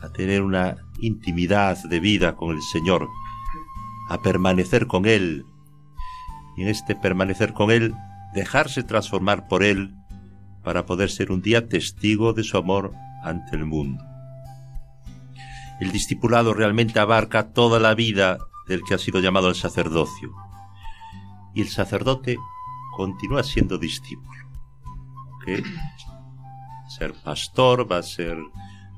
a 0.00 0.10
tener 0.10 0.42
una 0.42 0.76
intimidad 1.00 1.78
de 1.84 2.00
vida 2.00 2.36
con 2.36 2.54
el 2.54 2.62
Señor, 2.62 3.08
a 4.08 4.20
permanecer 4.22 4.86
con 4.86 5.06
Él, 5.06 5.44
y 6.56 6.62
en 6.62 6.68
este 6.68 6.94
permanecer 6.94 7.52
con 7.52 7.70
Él, 7.70 7.94
dejarse 8.34 8.82
transformar 8.82 9.48
por 9.48 9.62
Él 9.62 9.94
para 10.62 10.86
poder 10.86 11.10
ser 11.10 11.32
un 11.32 11.42
día 11.42 11.68
testigo 11.68 12.32
de 12.32 12.44
su 12.44 12.56
amor 12.56 12.92
ante 13.22 13.56
el 13.56 13.66
mundo. 13.66 14.04
El 15.80 15.92
discipulado 15.92 16.52
realmente 16.52 17.00
abarca 17.00 17.52
toda 17.52 17.80
la 17.80 17.94
vida 17.94 18.38
del 18.68 18.82
que 18.82 18.94
ha 18.94 18.98
sido 18.98 19.20
llamado 19.20 19.48
al 19.48 19.54
sacerdocio, 19.54 20.32
y 21.54 21.62
el 21.62 21.68
sacerdote 21.68 22.36
continúa 22.96 23.42
siendo 23.42 23.78
discípulo. 23.78 24.48
¿okay? 25.36 25.62
Ser 26.88 27.14
pastor, 27.24 27.90
va 27.90 27.98
a 27.98 28.02
ser 28.02 28.36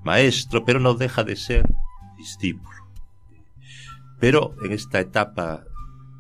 maestro, 0.03 0.65
pero 0.65 0.81
no 0.81 0.95
deja 0.95 1.25
de 1.25 1.37
ser 1.37 1.65
discípulo. 2.17 2.83
Pero 4.19 4.55
en 4.65 4.73
esta 4.73 5.01
etapa 5.01 5.65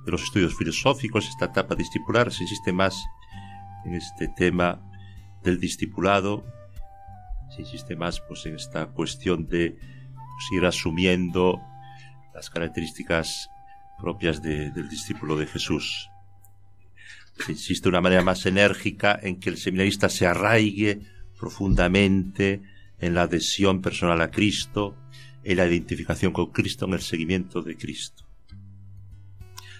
de 0.05 0.13
los 0.13 0.23
estudios 0.23 0.57
filosóficos, 0.57 1.29
esta 1.29 1.47
etapa 1.47 1.75
discipular, 1.75 2.33
se 2.33 2.45
insiste 2.45 2.73
más 2.73 3.05
en 3.85 3.95
este 3.95 4.29
tema 4.29 4.81
del 5.43 5.61
discipulado, 5.61 6.45
se 7.55 7.63
insiste 7.63 7.97
más 7.97 8.21
pues, 8.21 8.47
en 8.47 8.57
esta 8.57 8.87
cuestión 8.87 9.47
de 9.47 9.71
pues, 9.73 10.53
ir 10.57 10.65
asumiendo 10.65 11.61
las 12.35 12.49
características 12.51 13.49
propias 14.01 14.43
del 14.43 14.89
discípulo 14.89 15.37
de 15.37 15.47
Jesús. 15.47 16.09
Se 17.47 17.75
de 17.81 17.89
una 17.89 18.01
manera 18.01 18.23
más 18.23 18.45
enérgica 18.47 19.19
en 19.23 19.41
que 19.41 19.51
el 19.51 19.57
seminarista 19.57 20.09
se 20.09 20.27
arraigue 20.27 21.01
profundamente 21.39 22.63
en 22.99 23.15
la 23.15 23.23
adhesión 23.23 23.81
personal 23.81 24.21
a 24.21 24.31
Cristo, 24.31 24.97
en 25.43 25.57
la 25.57 25.67
identificación 25.67 26.33
con 26.33 26.53
Cristo, 26.53 26.87
en 26.87 26.95
el 26.95 27.01
seguimiento 27.01 27.63
de 27.63 27.77
Cristo. 27.77 28.25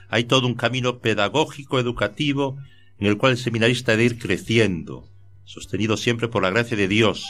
Hay 0.09 0.25
todo 0.25 0.47
un 0.47 0.55
camino 0.55 0.99
pedagógico, 0.99 1.79
educativo, 1.79 2.59
en 2.99 3.07
el 3.07 3.17
cual 3.17 3.33
el 3.33 3.39
seminarista 3.39 3.93
debe 3.93 4.05
ir 4.05 4.19
creciendo, 4.19 5.12
sostenido 5.45 5.97
siempre 5.97 6.29
por 6.29 6.43
la 6.43 6.51
gracia 6.51 6.77
de 6.77 6.89
Dios 6.89 7.27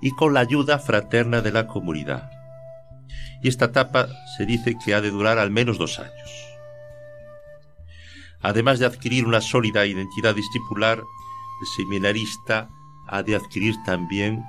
y 0.00 0.10
con 0.12 0.34
la 0.34 0.40
ayuda 0.40 0.78
fraterna 0.78 1.40
de 1.40 1.52
la 1.52 1.66
comunidad. 1.66 2.30
Y 3.42 3.48
esta 3.48 3.66
etapa 3.66 4.08
se 4.36 4.46
dice 4.46 4.76
que 4.84 4.94
ha 4.94 5.00
de 5.00 5.10
durar 5.10 5.38
al 5.38 5.50
menos 5.50 5.78
dos 5.78 5.98
años. 5.98 6.30
Además 8.40 8.78
de 8.78 8.86
adquirir 8.86 9.26
una 9.26 9.40
sólida 9.40 9.86
identidad 9.86 10.34
discipular, 10.34 10.98
el 10.98 11.66
seminarista 11.76 12.68
ha 13.08 13.22
de 13.22 13.36
adquirir 13.36 13.74
también 13.84 14.42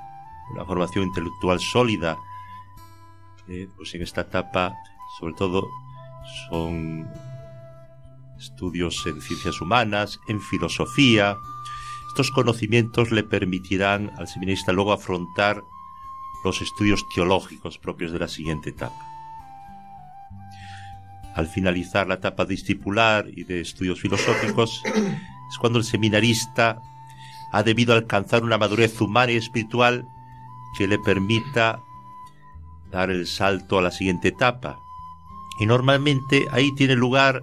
una 0.54 0.66
formación 0.66 1.06
intelectual 1.06 1.60
sólida 1.60 2.18
pues 3.76 3.94
en 3.94 4.02
esta 4.02 4.22
etapa, 4.22 4.74
sobre 5.20 5.34
todo, 5.34 5.70
son 6.50 7.08
estudios 8.38 9.06
en 9.06 9.22
ciencias 9.22 9.60
humanas, 9.62 10.20
en 10.28 10.40
filosofía. 10.42 11.36
Estos 12.13 12.29
conocimientos 12.29 13.10
le 13.10 13.24
permitirán 13.24 14.12
al 14.20 14.27
seminarista 14.27 14.72
luego 14.72 14.93
afrontar 14.93 15.63
los 16.43 16.62
estudios 16.62 17.10
teológicos 17.10 17.79
propios 17.79 18.12
de 18.12 18.20
la 18.20 18.27
siguiente 18.27 18.70
etapa. 18.70 19.03
al 21.34 21.48
finalizar 21.48 22.05
la 22.05 22.13
etapa 22.13 22.46
discipular 22.46 23.25
y 23.36 23.46
de 23.46 23.62
estudios 23.62 24.00
filosóficos, 24.00 24.84
es 25.50 25.58
cuando 25.58 25.79
el 25.79 25.86
seminarista 25.86 26.79
ha 27.51 27.63
debido 27.63 27.96
alcanzar 27.96 28.43
una 28.43 28.60
madurez 28.60 29.01
humana 29.01 29.32
y 29.32 29.38
espiritual 29.38 30.08
que 30.77 30.88
le 30.88 31.00
permita 31.00 31.82
dar 32.91 33.10
el 33.10 33.25
salto 33.25 33.79
a 33.79 33.82
la 33.82 33.89
siguiente 33.89 34.27
etapa. 34.27 34.77
Y 35.60 35.65
normalmente 35.65 36.46
ahí 36.51 36.72
tiene 36.75 36.93
lugar 36.93 37.41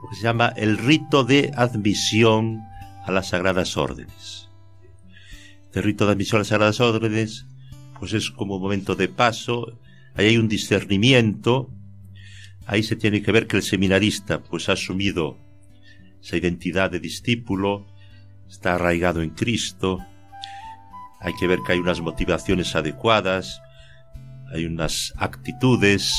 lo 0.00 0.08
que 0.10 0.14
se 0.14 0.22
llama 0.22 0.52
el 0.54 0.78
rito 0.78 1.24
de 1.24 1.50
admisión 1.56 2.62
a 3.06 3.12
las 3.12 3.28
sagradas 3.28 3.76
órdenes. 3.76 4.50
El 5.72 5.82
rito 5.82 6.06
de 6.06 6.12
admisión 6.12 6.38
a 6.38 6.40
las 6.40 6.48
sagradas 6.48 6.80
órdenes 6.80 7.46
pues 7.98 8.12
es 8.12 8.30
como 8.30 8.56
un 8.56 8.62
momento 8.62 8.94
de 8.94 9.08
paso, 9.08 9.78
ahí 10.14 10.26
hay 10.26 10.36
un 10.36 10.48
discernimiento, 10.48 11.70
ahí 12.66 12.82
se 12.82 12.96
tiene 12.96 13.22
que 13.22 13.32
ver 13.32 13.46
que 13.46 13.56
el 13.56 13.62
seminarista 13.62 14.42
pues 14.42 14.68
ha 14.68 14.72
asumido 14.72 15.38
esa 16.22 16.36
identidad 16.36 16.90
de 16.90 17.00
discípulo, 17.00 17.86
está 18.48 18.74
arraigado 18.74 19.22
en 19.22 19.30
Cristo, 19.30 20.04
hay 21.20 21.32
que 21.34 21.46
ver 21.46 21.60
que 21.64 21.72
hay 21.72 21.78
unas 21.78 22.00
motivaciones 22.00 22.74
adecuadas, 22.74 23.62
hay 24.52 24.66
unas 24.66 25.14
actitudes, 25.16 26.12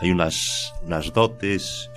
hay 0.00 0.10
unas, 0.10 0.72
unas 0.84 1.12
dotes 1.12 1.90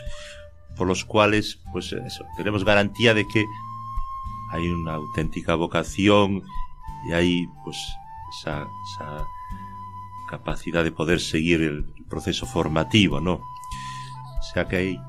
por 0.75 0.88
los 0.88 1.05
cuales 1.05 1.60
pues 1.71 1.93
eso, 1.93 2.25
tenemos 2.38 2.65
garantía 2.65 3.13
de 3.13 3.25
que 3.31 3.45
hay 4.51 4.70
una 4.70 4.96
auténtica 4.96 5.55
vocación 5.55 6.43
y 7.08 7.13
hay 7.13 7.48
pues 7.63 7.77
esa, 8.39 8.67
esa 8.93 9.25
capacidad 10.29 10.84
de 10.84 10.91
poder 10.91 11.20
seguir 11.20 11.62
el, 11.62 11.86
proceso 12.12 12.46
formativo, 12.46 13.22
¿no? 13.22 13.36
O 13.36 14.53
sea 14.53 14.67
que 14.67 14.75
ahí 14.75 15.00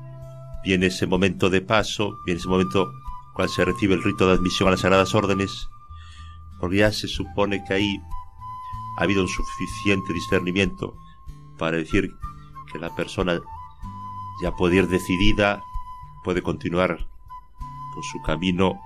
viene 0.63 0.85
ese 0.85 1.05
momento 1.05 1.49
de 1.49 1.59
paso, 1.59 2.17
viene 2.25 2.39
ese 2.39 2.47
momento 2.47 2.89
cual 3.33 3.49
se 3.49 3.65
recibe 3.65 3.93
el 3.93 4.03
rito 4.03 4.25
de 4.25 4.35
admisión 4.35 4.69
a 4.69 4.71
las 4.71 4.79
sagradas 4.79 5.13
órdenes, 5.13 5.67
porque 6.61 6.77
ya 6.77 6.93
se 6.93 7.09
supone 7.09 7.61
que 7.67 7.73
ahí 7.73 8.01
ha 8.97 9.03
habido 9.03 9.21
un 9.21 9.27
suficiente 9.27 10.13
discernimiento 10.13 10.95
para 11.57 11.75
decir 11.75 12.09
que 12.71 12.79
la 12.79 12.95
persona 12.95 13.41
ya 14.41 14.55
puede 14.55 14.77
ir 14.77 14.87
decidida, 14.87 15.61
puede 16.23 16.41
continuar 16.41 17.05
con 17.93 18.03
su 18.03 18.21
camino 18.21 18.79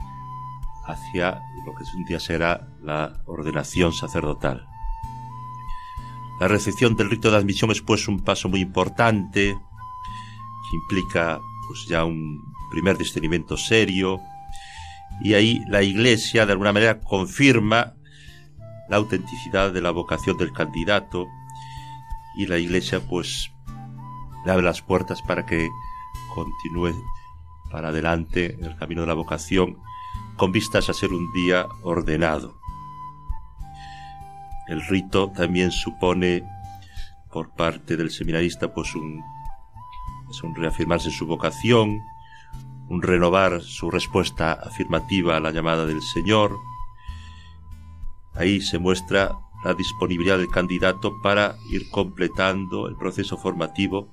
hacia 0.88 1.42
lo 1.66 1.76
que 1.76 1.84
un 1.96 2.06
día 2.06 2.20
será 2.20 2.68
la 2.82 3.22
ordenación 3.26 3.94
sacerdotal. 3.94 4.66
La 6.40 6.48
recepción 6.48 6.96
del 6.96 7.10
rito 7.10 7.30
de 7.30 7.38
admisión 7.38 7.72
es 7.72 7.82
pues 7.82 8.08
un 8.08 8.24
paso 8.24 8.48
muy 8.48 8.62
importante 8.62 9.58
que 10.70 10.76
implica 10.76 11.40
pues 11.68 11.86
ya 11.88 12.06
un 12.06 12.42
primer 12.72 12.98
discernimiento 12.98 13.58
serio 13.58 14.22
y 15.22 15.34
ahí 15.34 15.62
la 15.68 15.82
Iglesia 15.82 16.46
de 16.46 16.52
alguna 16.52 16.74
manera 16.74 17.00
confirma 17.00 17.96
la 18.90 18.98
autenticidad 18.98 19.72
de 19.74 19.82
la 19.82 19.92
vocación 19.92 20.38
del 20.38 20.54
candidato 20.54 21.28
y 22.38 22.46
la 22.46 22.58
Iglesia 22.58 23.02
pues 23.02 23.52
le 24.46 24.52
abre 24.52 24.64
las 24.64 24.82
puertas 24.82 25.22
para 25.22 25.46
que 25.46 25.68
continúe 26.34 26.94
para 27.72 27.90
adelante 27.90 28.54
en 28.54 28.64
el 28.64 28.78
camino 28.78 29.02
de 29.02 29.08
la 29.08 29.14
vocación 29.14 29.78
con 30.38 30.52
vistas 30.52 30.90
a 30.90 30.94
ser 30.94 31.12
un 31.12 31.32
día 31.34 31.68
ordenado. 31.82 32.60
El 34.68 34.82
rito 34.86 35.32
también 35.32 35.72
supone 35.72 36.44
por 37.32 37.50
parte 37.56 37.98
del 37.98 38.12
seminarista 38.12 38.74
pues 38.74 38.96
un, 38.96 39.24
es 40.30 40.44
un 40.44 40.56
reafirmarse 40.56 41.10
su 41.10 41.26
vocación, 41.26 42.02
un 42.90 43.02
renovar 43.02 43.62
su 43.62 43.90
respuesta 43.90 44.54
afirmativa 44.54 45.38
a 45.38 45.40
la 45.40 45.52
llamada 45.52 45.86
del 45.86 46.02
Señor. 46.02 46.58
Ahí 48.36 48.62
se 48.62 48.78
muestra 48.78 49.32
la 49.64 49.74
disponibilidad 49.74 50.38
del 50.38 50.50
candidato 50.50 51.20
para 51.22 51.56
ir 51.72 51.90
completando 51.90 52.88
el 52.88 52.96
proceso 52.96 53.38
formativo 53.38 54.08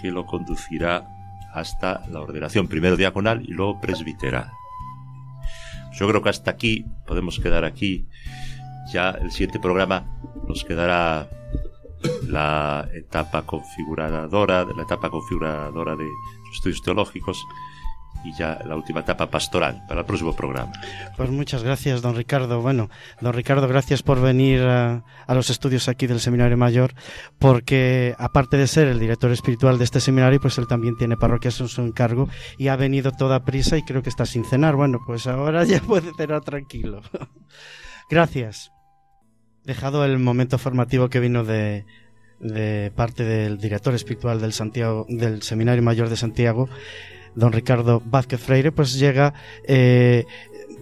que 0.00 0.10
lo 0.10 0.24
conducirá 0.24 1.06
hasta 1.52 2.06
la 2.08 2.20
ordenación 2.20 2.66
primero 2.66 2.96
diaconal 2.96 3.42
y 3.42 3.52
luego 3.52 3.80
presbiteral. 3.80 4.50
Yo 5.98 6.08
creo 6.08 6.22
que 6.22 6.28
hasta 6.28 6.50
aquí 6.50 6.84
podemos 7.06 7.38
quedar 7.38 7.64
aquí. 7.64 8.06
Ya 8.92 9.10
el 9.10 9.30
siguiente 9.30 9.60
programa 9.60 10.04
nos 10.46 10.64
quedará 10.64 11.28
la 12.28 12.88
etapa 12.92 13.42
configuradora, 13.42 14.64
la 14.64 14.82
etapa 14.82 15.10
configuradora 15.10 15.96
de 15.96 16.06
estudios 16.52 16.82
teológicos 16.82 17.42
y 18.24 18.32
ya 18.32 18.58
la 18.64 18.76
última 18.76 19.00
etapa 19.00 19.30
pastoral 19.30 19.82
para 19.86 20.00
el 20.00 20.06
próximo 20.06 20.34
programa. 20.34 20.72
Pues 21.16 21.30
muchas 21.30 21.62
gracias, 21.62 22.02
don 22.02 22.16
Ricardo. 22.16 22.60
Bueno, 22.60 22.88
don 23.20 23.32
Ricardo, 23.32 23.68
gracias 23.68 24.02
por 24.02 24.20
venir 24.20 24.62
a, 24.62 25.04
los 25.28 25.50
estudios 25.50 25.88
aquí 25.88 26.06
del 26.06 26.20
Seminario 26.20 26.56
Mayor, 26.56 26.94
porque 27.38 28.14
aparte 28.18 28.56
de 28.56 28.66
ser 28.66 28.88
el 28.88 28.98
director 28.98 29.30
espiritual 29.30 29.78
de 29.78 29.84
este 29.84 30.00
seminario, 30.00 30.40
pues 30.40 30.58
él 30.58 30.66
también 30.66 30.96
tiene 30.96 31.16
parroquias 31.16 31.60
en 31.60 31.68
su 31.68 31.82
encargo 31.82 32.28
y 32.58 32.68
ha 32.68 32.76
venido 32.76 33.12
toda 33.12 33.44
prisa 33.44 33.76
y 33.76 33.82
creo 33.82 34.02
que 34.02 34.10
está 34.10 34.26
sin 34.26 34.44
cenar. 34.44 34.76
Bueno, 34.76 35.00
pues 35.06 35.26
ahora 35.26 35.64
ya 35.64 35.80
puede 35.80 36.12
cenar 36.16 36.42
tranquilo. 36.42 37.02
gracias. 38.10 38.70
Dejado 39.64 40.04
el 40.04 40.18
momento 40.18 40.58
formativo 40.58 41.08
que 41.08 41.20
vino 41.20 41.42
de, 41.42 41.86
de 42.40 42.92
parte 42.94 43.24
del 43.24 43.58
director 43.58 43.94
espiritual 43.94 44.40
del 44.40 44.52
Santiago 44.52 45.06
del 45.08 45.42
Seminario 45.42 45.82
Mayor 45.82 46.10
de 46.10 46.16
Santiago 46.16 46.68
don 47.34 47.52
Ricardo 47.52 48.02
Vázquez 48.04 48.40
Freire, 48.40 48.72
pues 48.72 48.98
llega 48.98 49.34
eh, 49.66 50.24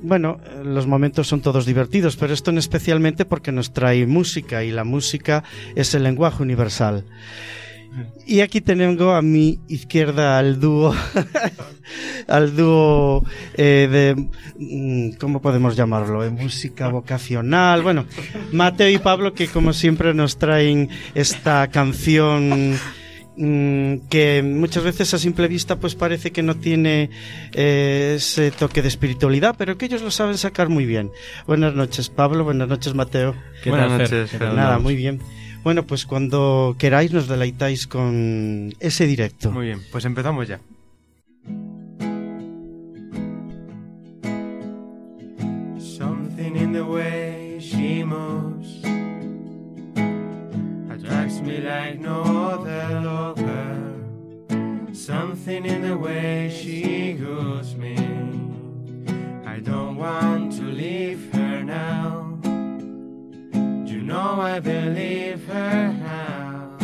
bueno, 0.03 0.41
los 0.65 0.87
momentos 0.87 1.29
son 1.29 1.41
todos 1.41 1.65
divertidos, 1.65 2.17
pero 2.17 2.35
esto 2.35 2.51
no 2.51 2.59
especialmente 2.59 3.25
porque 3.25 3.53
nos 3.53 3.73
trae 3.73 4.07
música 4.07 4.65
y 4.65 4.73
la 4.73 4.85
música 4.85 5.45
es 5.77 5.95
el 5.95 6.03
lenguaje 6.03 6.43
universal. 6.43 7.05
Y 8.27 8.41
aquí 8.41 8.61
tengo 8.61 9.13
a 9.13 9.21
mi 9.21 9.61
izquierda 9.69 10.39
al 10.39 10.59
dúo, 10.59 10.95
al 12.27 12.57
dúo 12.57 13.25
eh, 13.55 13.89
de, 13.91 14.29
mm, 14.59 15.19
¿cómo 15.19 15.43
podemos 15.43 15.77
llamarlo? 15.77 16.29
Música 16.31 16.89
vocacional. 16.89 17.83
Bueno, 17.83 18.07
Mateo 18.51 18.89
y 18.89 18.99
Pablo 18.99 19.35
que 19.35 19.49
como 19.49 19.75
siempre 19.75 20.15
nos 20.15 20.39
traen 20.39 20.89
esta 21.15 21.69
canción 21.69 22.79
que 23.37 24.43
muchas 24.45 24.85
veces 24.85 25.15
a 25.15 25.19
simple 25.19 25.49
vista 25.49 25.77
pues 25.77 25.95
parece 25.95 26.33
que 26.33 26.43
no 26.43 26.57
tiene 26.57 27.11
eh, 27.53 28.15
ese 28.17 28.51
toque 28.51 28.83
de 28.83 28.89
espiritualidad, 28.89 29.55
pero 29.57 29.79
que 29.79 29.87
ellos 29.87 30.03
lo 30.03 30.11
saben 30.11 30.37
sacar 30.39 30.69
muy 30.69 30.85
bien. 30.85 31.11
Buenas 31.47 31.75
noches 31.75 32.09
Pablo, 32.09 32.45
buenas 32.45 32.69
noches 32.69 32.95
Mateo. 32.95 33.35
buenas 33.65 33.91
noches. 33.91 34.41
Nada, 34.41 34.79
muy 34.79 34.97
bien. 34.97 35.21
Bueno, 35.63 35.85
pues 35.85 36.07
cuando 36.07 36.75
queráis 36.79 37.13
nos 37.13 37.29
deleitáis 37.29 37.87
con 37.87 38.75
ese 38.81 39.07
directo. 39.07 39.53
Muy 39.53 39.67
bien, 39.67 39.81
pues 39.93 40.05
empezamos 40.05 40.49
ya. 40.49 40.61
Something 45.79 46.57
in 46.57 46.73
the 46.73 46.83
way 46.83 47.59
she 47.61 48.05
moves 48.05 48.83
attracts 50.91 51.41
me 51.43 51.61
like 51.61 52.01
no 52.01 52.32
Something 55.45 55.67
in 55.67 55.83
the 55.83 55.99
way 55.99 56.57
she 56.57 57.15
goes 57.15 57.75
me. 57.75 57.97
I 59.45 59.59
don't 59.59 59.97
want 59.97 60.53
to 60.53 60.63
leave 60.63 61.33
her 61.33 61.65
now. 61.65 62.39
Do 63.51 63.93
you 63.93 64.03
know 64.03 64.41
I 64.41 64.61
believe 64.61 65.45
her 65.49 65.93
now? 65.95 66.77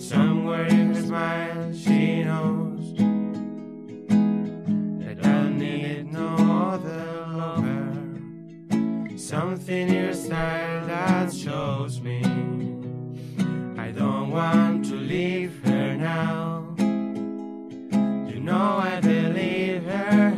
somewhere 0.00 0.66
in 0.66 0.92
her 0.92 1.02
smile 1.02 1.72
she 1.72 2.24
knows 2.24 2.94
that 5.04 5.24
I 5.24 5.48
need 5.50 6.12
no 6.12 6.34
other 6.72 7.28
lover. 7.30 7.92
Something 9.16 9.88
in 9.88 9.94
your 9.94 10.14
style 10.14 10.84
that 10.88 11.32
shows 11.32 12.00
me 12.00 12.35
want 14.36 14.84
to 14.84 14.94
leave 14.94 15.64
her 15.64 15.96
now. 15.96 16.74
You 18.30 18.38
know 18.38 18.76
I 18.92 19.00
believe 19.00 19.84
her 19.84 20.30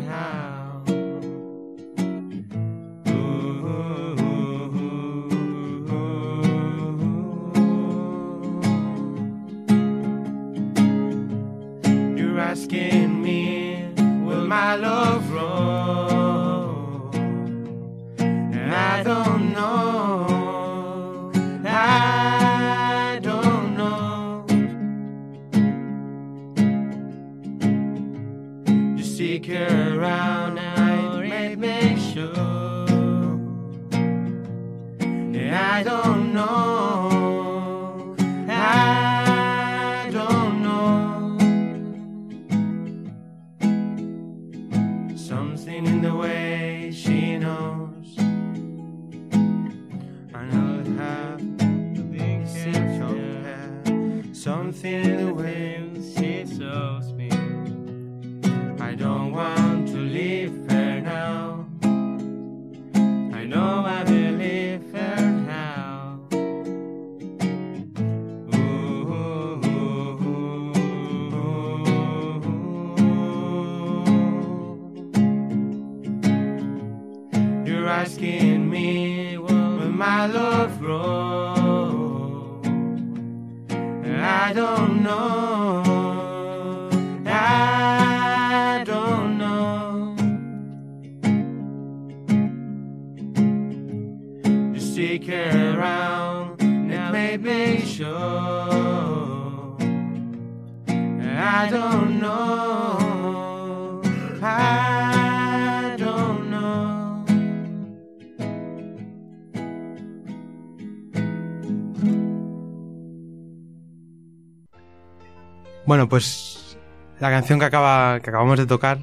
Bueno, 115.89 116.07
pues 116.07 116.77
la 117.19 117.31
canción 117.31 117.59
que, 117.59 117.65
acaba, 117.65 118.21
que 118.21 118.29
acabamos 118.29 118.59
de 118.59 118.67
tocar, 118.67 118.99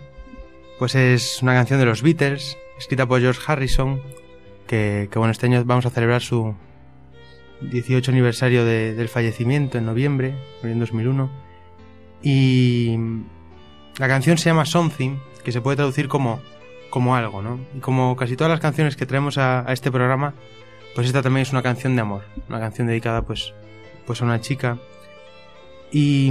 pues 0.78 0.94
es 0.94 1.42
una 1.42 1.56
canción 1.56 1.80
de 1.80 1.86
los 1.88 2.04
Beatles, 2.04 2.60
escrita 2.78 3.08
por 3.08 3.20
George 3.22 3.42
Harrison, 3.48 4.02
que, 4.68 5.10
bueno, 5.16 5.32
este 5.32 5.48
año 5.48 5.64
vamos 5.66 5.88
a 5.88 5.90
celebrar 5.90 6.22
su 6.22 6.54
18 7.62 8.12
aniversario 8.12 8.64
de- 8.66 8.94
del 8.94 9.10
fallecimiento 9.10 9.80
en 9.80 9.88
noviembre, 9.88 10.36
en 10.62 10.80
2001. 10.80 11.32
Y 12.22 12.96
la 13.98 14.08
canción 14.08 14.38
se 14.38 14.52
llama 14.52 14.66
Something, 14.66 15.18
que 15.44 15.52
se 15.52 15.62
puede 15.62 15.78
traducir 15.78 16.08
como, 16.08 16.40
como 16.92 17.16
algo, 17.16 17.42
¿no? 17.42 17.60
Y 17.76 17.80
como 17.80 18.16
casi 18.16 18.36
todas 18.36 18.52
las 18.52 18.60
canciones 18.60 18.96
que 18.96 19.08
traemos 19.08 19.40
a, 19.40 19.68
a 19.68 19.74
este 19.74 19.92
programa, 19.92 20.36
pues 20.94 21.08
esta 21.08 21.24
también 21.24 21.42
es 21.42 21.52
una 21.52 21.64
canción 21.64 21.96
de 21.96 22.02
amor, 22.04 22.26
una 22.48 22.60
canción 22.60 22.86
dedicada 22.86 23.24
pues, 23.24 23.56
pues 24.06 24.22
a 24.22 24.26
una 24.26 24.40
chica. 24.40 24.78
Y, 25.98 26.28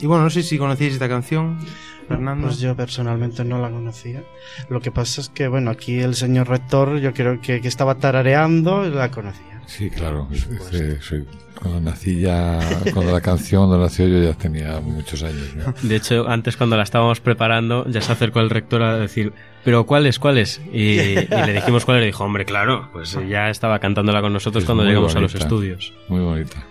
y 0.00 0.06
bueno, 0.06 0.22
no 0.24 0.30
sé 0.30 0.42
si 0.44 0.56
conocíais 0.56 0.92
esta 0.92 1.08
canción, 1.08 1.58
Fernando. 2.06 2.46
Pues 2.46 2.60
yo 2.60 2.76
personalmente 2.76 3.44
no 3.44 3.60
la 3.60 3.70
conocía. 3.70 4.22
Lo 4.70 4.80
que 4.80 4.92
pasa 4.92 5.20
es 5.20 5.28
que, 5.28 5.48
bueno, 5.48 5.70
aquí 5.72 5.98
el 5.98 6.14
señor 6.14 6.48
rector, 6.48 6.98
yo 7.00 7.12
creo 7.12 7.40
que, 7.40 7.60
que 7.60 7.66
estaba 7.68 7.96
tarareando 7.96 8.86
y 8.86 8.90
la 8.90 9.10
conocía. 9.10 9.60
Sí, 9.66 9.90
claro. 9.90 10.28
es- 10.30 10.46
es, 10.72 11.12
eh, 11.12 11.24
cuando 11.60 11.80
nací 11.80 12.20
ya, 12.20 12.60
cuando 12.94 13.10
la 13.12 13.20
canción 13.20 13.66
cuando 13.66 13.84
nació 13.84 14.06
yo 14.06 14.22
ya 14.22 14.32
tenía 14.32 14.78
muchos 14.80 15.22
años. 15.24 15.48
¿no? 15.56 15.74
De 15.82 15.96
hecho, 15.96 16.28
antes 16.28 16.56
cuando 16.56 16.76
la 16.76 16.84
estábamos 16.84 17.18
preparando, 17.20 17.84
ya 17.90 18.00
se 18.00 18.12
acercó 18.12 18.38
el 18.38 18.48
rector 18.48 18.80
a 18.84 18.96
decir, 18.96 19.32
¿pero 19.64 19.84
cuáles, 19.84 20.20
cuáles? 20.20 20.60
Y, 20.72 21.00
y 21.00 21.26
le 21.26 21.52
dijimos 21.52 21.84
cuáles, 21.84 22.04
y 22.04 22.06
dijo, 22.06 22.22
hombre, 22.24 22.44
claro, 22.44 22.88
pues 22.92 23.18
ya 23.28 23.50
estaba 23.50 23.80
cantándola 23.80 24.20
con 24.22 24.32
nosotros 24.32 24.62
Es 24.62 24.66
cuando 24.66 24.84
llegamos 24.84 25.16
a 25.16 25.20
los 25.20 25.34
estudios. 25.34 25.92
Muy 26.08 26.20
bonita. 26.20 26.64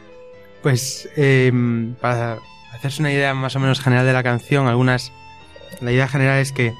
Pues 0.68 1.08
eh, 1.16 1.50
para 2.02 2.40
hacerse 2.74 3.02
una 3.02 3.10
idea 3.10 3.34
más 3.34 3.56
o 3.56 3.60
menos 3.62 3.80
general 3.80 4.06
de 4.06 4.12
la 4.12 4.22
canción, 4.22 4.68
algunas... 4.68 5.14
La 5.80 5.94
idea 5.94 6.10
general 6.10 6.40
es 6.40 6.52
que 6.52 6.74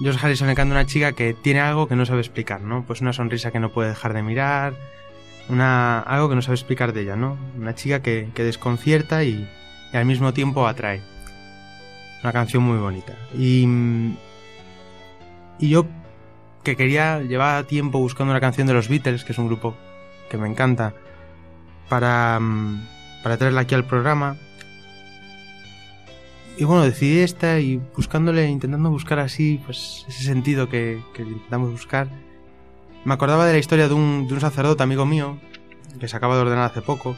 George 0.00 0.18
Harrison 0.20 0.48
le 0.48 0.56
canta 0.56 0.74
una 0.74 0.84
chica 0.84 1.12
que 1.12 1.32
tiene 1.32 1.60
algo 1.60 1.86
que 1.86 1.94
no 1.94 2.04
sabe 2.04 2.22
explicar, 2.22 2.62
¿no? 2.62 2.84
Pues 2.84 3.02
una 3.02 3.12
sonrisa 3.12 3.52
que 3.52 3.60
no 3.60 3.70
puede 3.70 3.90
dejar 3.90 4.14
de 4.14 4.24
mirar, 4.24 4.74
una, 5.48 6.00
algo 6.00 6.28
que 6.28 6.34
no 6.34 6.42
sabe 6.42 6.56
explicar 6.56 6.92
de 6.92 7.02
ella, 7.02 7.14
¿no? 7.14 7.36
Una 7.56 7.76
chica 7.76 8.02
que, 8.02 8.30
que 8.34 8.42
desconcierta 8.42 9.22
y, 9.22 9.48
al 9.92 10.04
mismo 10.04 10.34
tiempo 10.34 10.66
atrae. 10.66 11.02
Una 12.24 12.32
canción 12.32 12.64
muy 12.64 12.78
bonita. 12.78 13.12
Y, 13.38 13.64
y 15.60 15.68
yo 15.68 15.86
que 16.64 16.74
quería, 16.74 17.20
llevaba 17.20 17.62
tiempo 17.62 18.00
buscando 18.00 18.32
una 18.32 18.40
canción 18.40 18.66
de 18.66 18.74
los 18.74 18.88
Beatles, 18.88 19.22
que 19.22 19.30
es 19.30 19.38
un 19.38 19.46
grupo 19.46 19.76
que 20.28 20.36
me 20.36 20.48
encanta, 20.48 20.94
para, 21.88 22.38
mm, 22.40 22.86
para 23.22 23.36
traerla 23.36 23.62
aquí 23.62 23.74
al 23.74 23.84
programa. 23.84 24.36
Y 26.58 26.64
bueno, 26.64 26.84
decidí 26.84 27.18
esta 27.18 27.60
y 27.60 27.80
buscándole, 27.94 28.48
intentando 28.48 28.90
buscar 28.90 29.18
así, 29.18 29.60
pues 29.64 30.04
ese 30.08 30.24
sentido 30.24 30.68
que, 30.68 31.02
que 31.12 31.22
intentamos 31.22 31.70
buscar. 31.70 32.08
Me 33.04 33.14
acordaba 33.14 33.46
de 33.46 33.52
la 33.52 33.58
historia 33.58 33.88
de 33.88 33.94
un, 33.94 34.26
de 34.26 34.34
un 34.34 34.40
sacerdote 34.40 34.82
amigo 34.82 35.04
mío, 35.04 35.38
que 36.00 36.08
se 36.08 36.16
acaba 36.16 36.34
de 36.34 36.42
ordenar 36.42 36.64
hace 36.64 36.82
poco. 36.82 37.14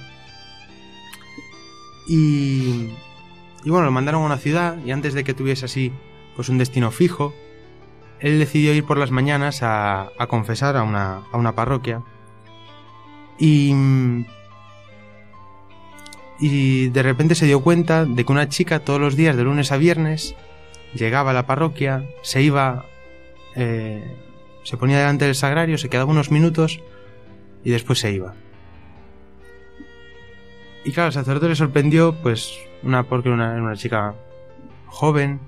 Y, 2.09 2.91
y 3.65 3.71
bueno, 3.71 3.87
lo 3.87 3.93
mandaron 3.93 4.23
a 4.23 4.27
una 4.27 4.39
ciudad 4.39 4.77
y 4.85 4.91
antes 4.91 5.15
de 5.15 5.25
que 5.25 5.35
tuviese 5.35 5.67
así, 5.67 5.93
pues 6.35 6.49
un 6.49 6.59
destino 6.59 6.91
fijo, 6.91 7.33
él 8.21 8.39
decidió 8.39 8.75
ir 8.75 8.85
por 8.85 8.99
las 8.99 9.11
mañanas 9.11 9.63
a, 9.63 10.09
a 10.19 10.27
confesar 10.27 10.77
a 10.77 10.83
una, 10.83 11.23
a 11.33 11.37
una 11.37 11.55
parroquia. 11.55 12.03
Y, 13.39 13.73
y 16.41 16.89
de 16.89 17.03
repente 17.03 17.35
se 17.35 17.47
dio 17.47 17.61
cuenta 17.61 18.05
de 18.05 18.25
que 18.25 18.33
una 18.33 18.49
chica 18.49 18.81
todos 18.81 19.01
los 19.01 19.17
días 19.17 19.37
de 19.37 19.45
lunes 19.45 19.73
a 19.73 19.77
viernes 19.77 20.37
llegaba 20.95 21.31
a 21.31 21.35
la 21.35 21.47
parroquia, 21.47 22.05
se 22.23 22.43
iba, 22.43 22.87
eh, 23.57 24.05
se 24.63 24.77
ponía 24.77 24.99
delante 24.99 25.25
del 25.25 25.35
sagrario, 25.35 25.79
se 25.79 25.89
quedaba 25.89 26.11
unos 26.11 26.31
minutos 26.31 26.81
y 27.65 27.71
después 27.71 27.99
se 27.99 28.13
iba. 28.13 28.35
Y 30.85 30.93
claro, 30.93 31.09
al 31.09 31.13
sacerdote 31.13 31.49
le 31.49 31.57
sorprendió, 31.57 32.15
pues, 32.23 32.59
una 32.83 33.03
porque 33.03 33.29
una, 33.29 33.55
una 33.55 33.77
chica 33.77 34.15
joven. 34.87 35.41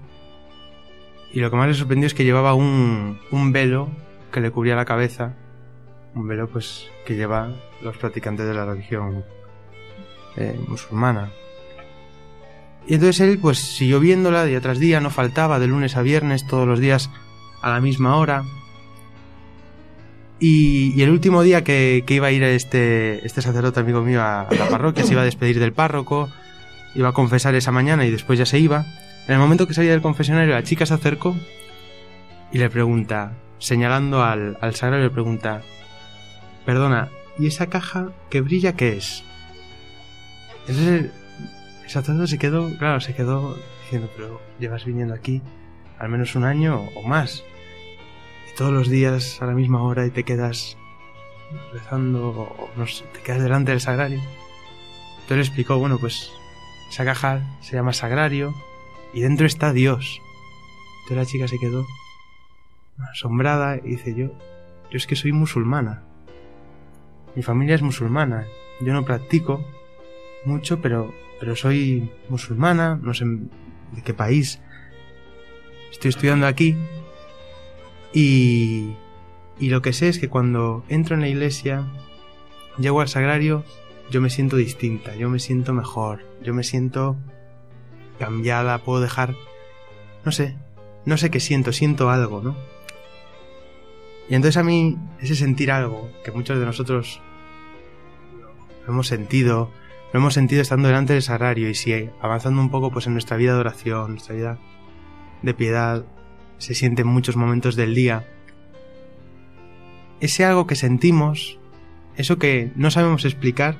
Y 1.32 1.40
lo 1.40 1.50
que 1.50 1.56
más 1.56 1.68
le 1.68 1.74
sorprendió 1.74 2.08
es 2.08 2.14
que 2.14 2.24
llevaba 2.24 2.54
un, 2.54 3.20
un 3.30 3.52
velo 3.52 3.88
que 4.32 4.40
le 4.40 4.50
cubría 4.50 4.74
la 4.74 4.84
cabeza. 4.84 5.36
Un 6.14 6.26
velo, 6.26 6.48
pues, 6.48 6.90
que 7.06 7.14
lleva 7.14 7.54
los 7.80 7.96
practicantes 7.96 8.46
de 8.46 8.54
la 8.54 8.66
religión 8.66 9.24
eh, 10.36 10.58
musulmana. 10.68 11.30
Y 12.86 12.94
entonces 12.94 13.20
él, 13.20 13.38
pues, 13.38 13.58
siguió 13.58 14.00
viéndola 14.00 14.44
día 14.44 14.60
tras 14.60 14.78
día, 14.78 15.00
no 15.00 15.10
faltaba 15.10 15.58
de 15.58 15.66
lunes 15.66 15.96
a 15.96 16.02
viernes, 16.02 16.46
todos 16.46 16.66
los 16.66 16.80
días 16.80 17.10
a 17.62 17.70
la 17.70 17.80
misma 17.80 18.16
hora. 18.16 18.44
Y, 20.38 21.00
el 21.02 21.10
último 21.10 21.42
día 21.42 21.62
que, 21.62 22.02
que 22.06 22.14
iba 22.14 22.28
a 22.28 22.32
ir 22.32 22.42
este, 22.42 23.24
este 23.26 23.42
sacerdote 23.42 23.80
amigo 23.80 24.02
mío 24.02 24.22
a, 24.22 24.42
a 24.42 24.54
la 24.54 24.68
parroquia, 24.68 25.04
se 25.04 25.12
iba 25.12 25.22
a 25.22 25.26
despedir 25.26 25.60
del 25.60 25.72
párroco, 25.72 26.30
iba 26.94 27.10
a 27.10 27.12
confesar 27.12 27.54
esa 27.54 27.72
mañana 27.72 28.06
y 28.06 28.10
después 28.10 28.38
ya 28.38 28.46
se 28.46 28.58
iba. 28.58 28.86
En 29.26 29.34
el 29.34 29.38
momento 29.38 29.66
que 29.68 29.74
salía 29.74 29.92
del 29.92 30.02
confesionario, 30.02 30.54
la 30.54 30.62
chica 30.62 30.86
se 30.86 30.94
acercó 30.94 31.36
y 32.52 32.58
le 32.58 32.70
pregunta, 32.70 33.34
señalando 33.58 34.24
al, 34.24 34.56
al 34.60 34.74
sagrario, 34.74 35.04
le 35.04 35.10
pregunta, 35.10 35.62
perdona, 36.64 37.10
¿y 37.38 37.46
esa 37.46 37.68
caja 37.68 38.08
que 38.30 38.40
brilla 38.40 38.74
qué 38.74 38.96
es? 38.96 39.22
Entonces 40.70 41.10
sacerdote 41.88 42.28
se 42.28 42.38
quedó, 42.38 42.78
claro, 42.78 43.00
se 43.00 43.14
quedó 43.14 43.56
diciendo, 43.82 44.08
pero 44.16 44.40
llevas 44.60 44.84
viniendo 44.84 45.12
aquí 45.12 45.42
al 45.98 46.08
menos 46.08 46.36
un 46.36 46.44
año 46.44 46.88
o 46.94 47.02
más. 47.02 47.44
Y 48.50 48.56
todos 48.56 48.72
los 48.72 48.88
días 48.88 49.42
a 49.42 49.46
la 49.46 49.52
misma 49.52 49.82
hora 49.82 50.06
y 50.06 50.10
te 50.10 50.22
quedas 50.22 50.76
rezando 51.72 52.28
o 52.28 52.70
no 52.76 52.84
te 53.12 53.20
quedas 53.22 53.42
delante 53.42 53.72
del 53.72 53.80
sagrario. 53.80 54.20
Entonces 55.22 55.36
le 55.36 55.42
explicó, 55.42 55.78
bueno, 55.78 55.98
pues 55.98 56.30
esa 56.90 57.04
caja 57.04 57.42
se 57.60 57.74
llama 57.74 57.92
sagrario 57.92 58.54
y 59.12 59.22
dentro 59.22 59.46
está 59.46 59.72
Dios. 59.72 60.20
Entonces 61.02 61.16
la 61.16 61.26
chica 61.26 61.48
se 61.48 61.58
quedó 61.58 61.84
asombrada 63.10 63.78
y 63.78 63.90
dice, 63.90 64.14
yo, 64.14 64.26
yo 64.90 64.96
es 64.96 65.08
que 65.08 65.16
soy 65.16 65.32
musulmana. 65.32 66.04
Mi 67.34 67.42
familia 67.42 67.74
es 67.74 67.82
musulmana. 67.82 68.46
Yo 68.80 68.92
no 68.92 69.04
practico 69.04 69.64
mucho, 70.44 70.80
pero, 70.80 71.14
pero 71.38 71.56
soy 71.56 72.10
musulmana, 72.28 72.98
no 73.02 73.14
sé 73.14 73.24
de 73.24 74.02
qué 74.04 74.14
país. 74.14 74.60
Estoy 75.90 76.10
estudiando 76.10 76.46
aquí 76.46 76.76
y, 78.12 78.94
y 79.58 79.68
lo 79.68 79.82
que 79.82 79.92
sé 79.92 80.08
es 80.08 80.18
que 80.18 80.28
cuando 80.28 80.84
entro 80.88 81.14
en 81.14 81.20
la 81.20 81.28
iglesia, 81.28 81.84
llego 82.78 83.00
al 83.00 83.08
sagrario, 83.08 83.64
yo 84.10 84.20
me 84.20 84.30
siento 84.30 84.56
distinta, 84.56 85.14
yo 85.16 85.28
me 85.28 85.38
siento 85.38 85.72
mejor, 85.72 86.24
yo 86.42 86.54
me 86.54 86.64
siento 86.64 87.16
cambiada, 88.18 88.78
puedo 88.78 89.00
dejar, 89.00 89.34
no 90.24 90.32
sé, 90.32 90.56
no 91.04 91.16
sé 91.16 91.30
qué 91.30 91.40
siento, 91.40 91.72
siento 91.72 92.10
algo, 92.10 92.42
¿no? 92.42 92.56
Y 94.28 94.34
entonces 94.34 94.56
a 94.56 94.62
mí 94.62 94.96
ese 95.20 95.34
sentir 95.34 95.72
algo 95.72 96.10
que 96.24 96.30
muchos 96.30 96.58
de 96.58 96.64
nosotros 96.64 97.20
hemos 98.86 99.08
sentido, 99.08 99.70
lo 100.12 100.20
hemos 100.20 100.34
sentido 100.34 100.62
estando 100.62 100.88
delante 100.88 101.12
del 101.12 101.22
sagrario 101.22 101.68
y 101.68 101.74
si 101.74 102.10
avanzando 102.20 102.60
un 102.60 102.70
poco 102.70 102.90
pues 102.90 103.06
en 103.06 103.12
nuestra 103.12 103.36
vida 103.36 103.54
de 103.54 103.60
oración, 103.60 104.12
nuestra 104.12 104.34
vida 104.34 104.58
de 105.42 105.54
piedad, 105.54 106.04
se 106.58 106.74
siente 106.74 107.02
en 107.02 107.08
muchos 107.08 107.36
momentos 107.36 107.76
del 107.76 107.94
día. 107.94 108.26
Ese 110.20 110.44
algo 110.44 110.66
que 110.66 110.76
sentimos, 110.76 111.58
eso 112.16 112.38
que 112.38 112.72
no 112.74 112.90
sabemos 112.90 113.24
explicar, 113.24 113.78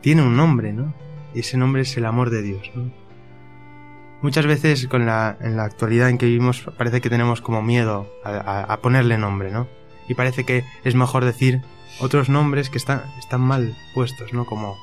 tiene 0.00 0.22
un 0.22 0.36
nombre, 0.36 0.72
¿no? 0.72 0.94
Y 1.34 1.40
ese 1.40 1.56
nombre 1.56 1.82
es 1.82 1.96
el 1.96 2.04
amor 2.04 2.30
de 2.30 2.42
Dios, 2.42 2.70
¿no? 2.74 2.92
muchas 4.22 4.46
veces 4.46 4.88
con 4.88 5.06
la, 5.06 5.36
en 5.40 5.56
la 5.56 5.64
actualidad 5.64 6.08
en 6.08 6.18
que 6.18 6.26
vivimos 6.26 6.62
parece 6.76 7.00
que 7.00 7.10
tenemos 7.10 7.40
como 7.40 7.62
miedo 7.62 8.10
a, 8.24 8.78
ponerle 8.82 9.18
nombre, 9.18 9.50
¿no? 9.50 9.68
Y 10.08 10.14
parece 10.14 10.44
que 10.44 10.64
es 10.84 10.94
mejor 10.94 11.24
decir 11.24 11.62
otros 12.00 12.28
nombres 12.28 12.70
que 12.70 12.78
están, 12.78 13.02
están 13.18 13.40
mal 13.40 13.76
puestos, 13.94 14.32
¿no? 14.32 14.44
Como, 14.44 14.76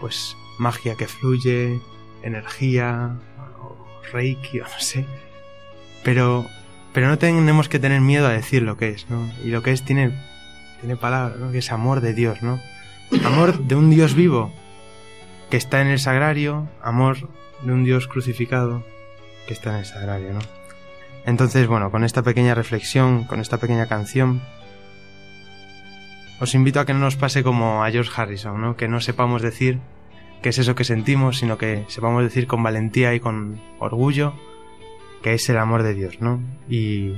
pues, 0.00 0.36
magia 0.58 0.94
que 0.94 1.06
fluye, 1.06 1.80
energía, 2.22 3.16
reiki, 4.12 4.60
o 4.60 4.64
no 4.64 4.78
sé. 4.78 5.06
Pero, 6.02 6.46
pero 6.92 7.08
no 7.08 7.18
tenemos 7.18 7.68
que 7.68 7.78
tener 7.78 8.00
miedo 8.00 8.26
a 8.26 8.30
decir 8.30 8.62
lo 8.62 8.76
que 8.76 8.90
es, 8.90 9.08
¿no? 9.10 9.30
Y 9.44 9.48
lo 9.48 9.62
que 9.62 9.72
es 9.72 9.82
tiene, 9.82 10.12
tiene 10.80 10.96
palabra, 10.96 11.36
¿no? 11.38 11.52
Que 11.52 11.58
es 11.58 11.72
amor 11.72 12.00
de 12.00 12.14
Dios, 12.14 12.42
¿no? 12.42 12.60
Amor 13.24 13.58
de 13.58 13.74
un 13.74 13.90
Dios 13.90 14.14
vivo 14.14 14.52
que 15.50 15.56
está 15.56 15.80
en 15.80 15.88
el 15.88 15.98
sagrario, 15.98 16.68
amor 16.82 17.28
de 17.62 17.72
un 17.72 17.84
Dios 17.84 18.08
crucificado 18.08 18.84
que 19.46 19.54
está 19.54 19.70
en 19.70 19.76
el 19.76 19.84
sagrario, 19.84 20.32
¿no? 20.32 20.40
Entonces, 21.24 21.66
bueno, 21.66 21.90
con 21.90 22.04
esta 22.04 22.22
pequeña 22.22 22.54
reflexión, 22.54 23.24
con 23.24 23.40
esta 23.40 23.58
pequeña 23.58 23.86
canción, 23.86 24.42
os 26.40 26.54
invito 26.54 26.80
a 26.80 26.86
que 26.86 26.92
no 26.92 27.00
nos 27.00 27.16
pase 27.16 27.42
como 27.42 27.84
a 27.84 27.90
George 27.90 28.10
Harrison, 28.14 28.60
¿no? 28.60 28.76
Que 28.76 28.88
no 28.88 29.00
sepamos 29.00 29.42
decir 29.42 29.78
qué 30.42 30.50
es 30.50 30.58
eso 30.58 30.74
que 30.74 30.84
sentimos, 30.84 31.38
sino 31.38 31.58
que 31.58 31.84
sepamos 31.88 32.22
decir 32.22 32.46
con 32.46 32.62
valentía 32.62 33.14
y 33.14 33.20
con 33.20 33.60
orgullo 33.78 34.34
que 35.22 35.34
es 35.34 35.48
el 35.48 35.58
amor 35.58 35.82
de 35.82 35.94
Dios, 35.94 36.20
¿no? 36.20 36.40
Y, 36.68 37.14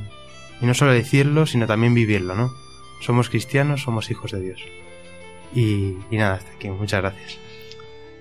y 0.60 0.66
no 0.66 0.72
solo 0.72 0.92
decirlo, 0.92 1.44
sino 1.44 1.66
también 1.66 1.94
vivirlo, 1.94 2.34
¿no? 2.34 2.50
Somos 3.00 3.28
cristianos, 3.28 3.82
somos 3.82 4.10
hijos 4.10 4.32
de 4.32 4.40
Dios. 4.40 4.62
Y, 5.54 5.96
y 6.10 6.16
nada, 6.16 6.36
hasta 6.36 6.50
aquí. 6.52 6.68
Muchas 6.70 7.02
gracias. 7.02 7.38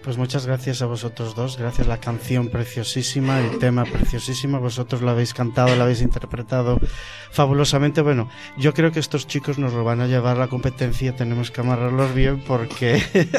Pues 0.08 0.16
muchas 0.18 0.46
gracias 0.46 0.82
a 0.82 0.86
vosotros 0.86 1.36
dos, 1.36 1.58
gracias 1.58 1.86
la 1.86 1.98
canción 2.00 2.48
preciosísima, 2.48 3.42
el 3.42 3.60
tema 3.60 3.84
preciosísimo, 3.84 4.58
vosotros 4.62 5.02
lo 5.02 5.10
habéis 5.10 5.34
cantado, 5.34 5.76
lo 5.76 5.84
habéis 5.84 6.02
interpretado 6.02 6.80
fabulosamente. 7.30 8.00
Bueno, 8.02 8.30
yo 8.58 8.74
creo 8.74 8.94
que 8.94 9.02
estos 9.02 9.28
chicos 9.28 9.58
nos 9.60 9.74
lo 9.74 9.84
van 9.84 10.00
a 10.00 10.08
llevar 10.08 10.38
a 10.38 10.40
la 10.40 10.48
competencia, 10.48 11.14
tenemos 11.14 11.52
que 11.52 11.60
amarrarlos 11.60 12.16
bien 12.16 12.40
porque 12.40 13.04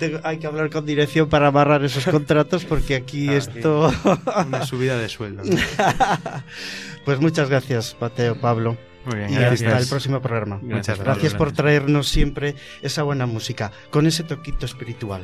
Tengo- 0.00 0.18
hay 0.24 0.38
que 0.38 0.48
hablar 0.48 0.68
con 0.70 0.84
dirección 0.84 1.28
para 1.28 1.46
amarrar 1.46 1.84
esos 1.84 2.04
contratos 2.06 2.64
porque 2.64 2.96
aquí 2.96 3.28
Ah, 3.28 3.36
esto... 3.36 3.92
Una 4.48 4.66
subida 4.66 4.98
de 4.98 5.08
sueldo. 5.08 5.44
¿no? 5.44 5.56
pues 7.04 7.20
muchas 7.20 7.48
gracias, 7.48 7.96
Mateo, 8.00 8.34
Pablo. 8.40 8.76
Muy 9.06 9.16
bien, 9.16 9.30
Y 9.30 9.34
gracias. 9.34 9.62
hasta 9.72 9.82
el 9.82 9.88
próximo 9.88 10.20
programa. 10.20 10.56
Muchas 10.62 10.98
Gracias, 10.98 10.98
gracias. 11.04 11.34
por 11.34 11.52
traernos 11.52 12.08
siempre 12.08 12.54
esa 12.82 13.02
buena 13.02 13.26
música, 13.26 13.72
con 13.90 14.06
ese 14.06 14.22
toquito 14.24 14.66
espiritual. 14.66 15.22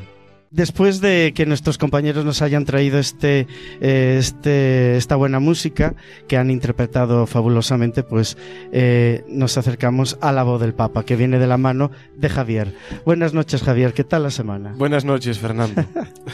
Después 0.52 1.00
de 1.00 1.32
que 1.34 1.44
nuestros 1.44 1.76
compañeros 1.76 2.24
nos 2.24 2.40
hayan 2.40 2.64
traído 2.64 2.98
este, 3.00 3.48
eh, 3.80 4.16
este, 4.18 4.96
esta 4.96 5.16
buena 5.16 5.40
música 5.40 5.94
que 6.28 6.36
han 6.36 6.50
interpretado 6.50 7.26
fabulosamente, 7.26 8.04
pues 8.04 8.38
eh, 8.72 9.24
nos 9.28 9.58
acercamos 9.58 10.16
a 10.20 10.30
la 10.32 10.44
voz 10.44 10.60
del 10.60 10.72
Papa, 10.72 11.04
que 11.04 11.16
viene 11.16 11.40
de 11.40 11.48
la 11.48 11.58
mano 11.58 11.90
de 12.16 12.28
Javier. 12.28 12.72
Buenas 13.04 13.34
noches, 13.34 13.62
Javier. 13.62 13.92
¿Qué 13.92 14.04
tal 14.04 14.22
la 14.22 14.30
semana? 14.30 14.72
Buenas 14.78 15.04
noches, 15.04 15.38
Fernando. 15.40 15.84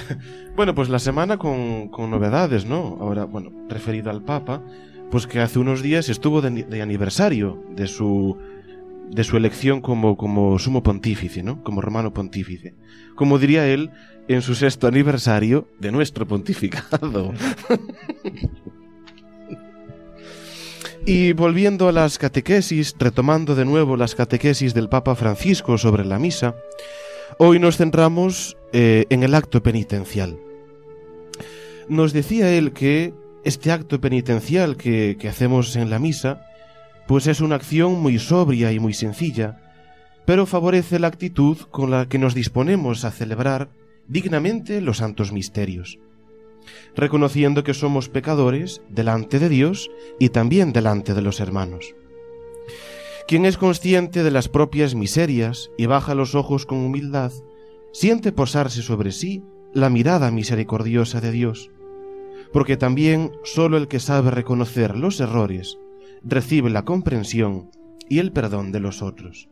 bueno, 0.57 0.75
pues 0.75 0.91
la 0.91 0.99
semana 0.99 1.39
con, 1.39 1.89
con 1.89 2.11
novedades, 2.11 2.67
¿no? 2.67 2.99
Ahora, 3.01 3.25
bueno, 3.25 3.51
referido 3.71 4.11
al 4.11 4.23
Papa, 4.23 4.63
pues 5.13 5.27
que 5.29 5.39
hace 5.41 5.61
unos 5.61 5.83
días 5.83 6.09
estuvo 6.09 6.41
de, 6.41 6.51
ni- 6.51 6.63
de 6.65 6.83
aniversario 6.83 7.63
de 7.77 7.87
su 7.87 8.37
de 9.11 9.25
su 9.25 9.37
elección 9.37 9.83
como, 9.83 10.17
como 10.17 10.59
sumo 10.59 10.83
pontífice, 10.83 11.43
¿no? 11.43 11.63
Como 11.63 11.83
romano 11.83 12.15
pontífice. 12.15 12.75
Como 13.15 13.39
diría 13.39 13.69
él, 13.69 13.91
en 14.27 14.41
su 14.41 14.55
sexto 14.55 14.87
aniversario 14.87 15.69
de 15.79 15.93
nuestro 15.93 16.27
pontificado. 16.27 17.35
y 21.07 21.35
volviendo 21.35 21.89
a 21.89 21.93
las 21.93 22.17
catequesis, 22.17 22.95
retomando 22.99 23.55
de 23.55 23.67
nuevo 23.67 23.99
las 23.99 24.15
catequesis 24.15 24.73
del 24.73 24.89
Papa 24.89 25.15
Francisco 25.15 25.79
sobre 25.79 26.05
la 26.05 26.19
misa, 26.19 26.55
Hoy 27.39 27.59
nos 27.59 27.79
centramos 27.79 28.57
eh, 28.73 29.07
en 29.09 29.23
el 29.23 29.35
acto 29.35 29.63
penitencial. 29.63 30.37
Nos 31.89 32.13
decía 32.13 32.53
él 32.53 32.73
que 32.73 33.15
este 33.45 33.73
acto 33.73 34.01
penitencial 34.01 34.77
que, 34.77 35.17
hacemos 35.29 35.77
en 35.77 35.91
la 35.91 35.99
misa, 35.99 36.47
pues 37.09 37.27
es 37.27 37.41
una 37.41 37.57
acción 37.57 38.01
muy 38.01 38.19
sobria 38.19 38.73
y 38.73 38.79
muy 38.79 38.95
sencilla, 38.95 39.59
pero 40.25 40.47
favorece 40.47 40.99
la 40.99 41.09
actitud 41.09 41.59
con 41.71 41.91
la 41.91 42.09
que 42.09 42.19
nos 42.19 42.35
disponemos 42.35 43.05
a 43.05 43.11
celebrar 43.11 43.71
dignamente 44.07 44.81
los 44.81 44.99
santos 44.99 45.33
misterios, 45.33 45.99
reconociendo 46.95 47.65
que 47.65 47.75
somos 47.75 48.09
pecadores 48.09 48.83
delante 48.89 49.39
de 49.39 49.49
Dios 49.49 49.91
y 50.21 50.29
también 50.29 50.73
delante 50.73 51.15
de 51.15 51.23
los 51.23 51.41
hermanos. 51.41 51.95
Quien 53.27 53.47
es 53.47 53.57
consciente 53.57 54.23
de 54.23 54.31
las 54.31 54.49
propias 54.49 54.95
miserias 54.95 55.71
y 55.77 55.87
baja 55.87 56.15
los 56.15 56.35
ojos 56.35 56.67
con 56.67 56.79
humildad, 56.79 57.33
siente 57.93 58.33
posarse 58.33 58.83
sobre 58.83 59.13
sí 59.13 59.43
la 59.73 59.91
mirada 59.91 60.31
misericordiosa 60.31 61.21
de 61.21 61.33
Dios, 61.33 61.71
porque 62.53 62.77
también 62.77 63.33
sólo 63.45 63.77
el 63.77 63.89
que 63.89 64.01
sabe 64.01 64.31
reconocer 64.31 64.97
los 64.97 65.21
errores 65.21 65.79
recibe 66.25 66.71
la 66.71 66.85
comprensión 66.85 67.71
y 68.09 68.19
el 68.19 68.33
perdón 68.33 68.73
de 68.73 68.81
los 68.81 69.03
otros. 69.03 69.49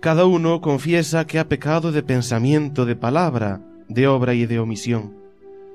Cada 0.00 0.24
uno 0.24 0.60
confiesa 0.60 1.26
que 1.26 1.38
ha 1.38 1.48
pecado 1.48 1.92
de 1.92 2.02
pensamiento, 2.02 2.86
de 2.86 2.96
palabra, 2.96 3.60
de 3.88 4.08
obra 4.08 4.34
y 4.34 4.46
de 4.46 4.58
omisión. 4.58 5.14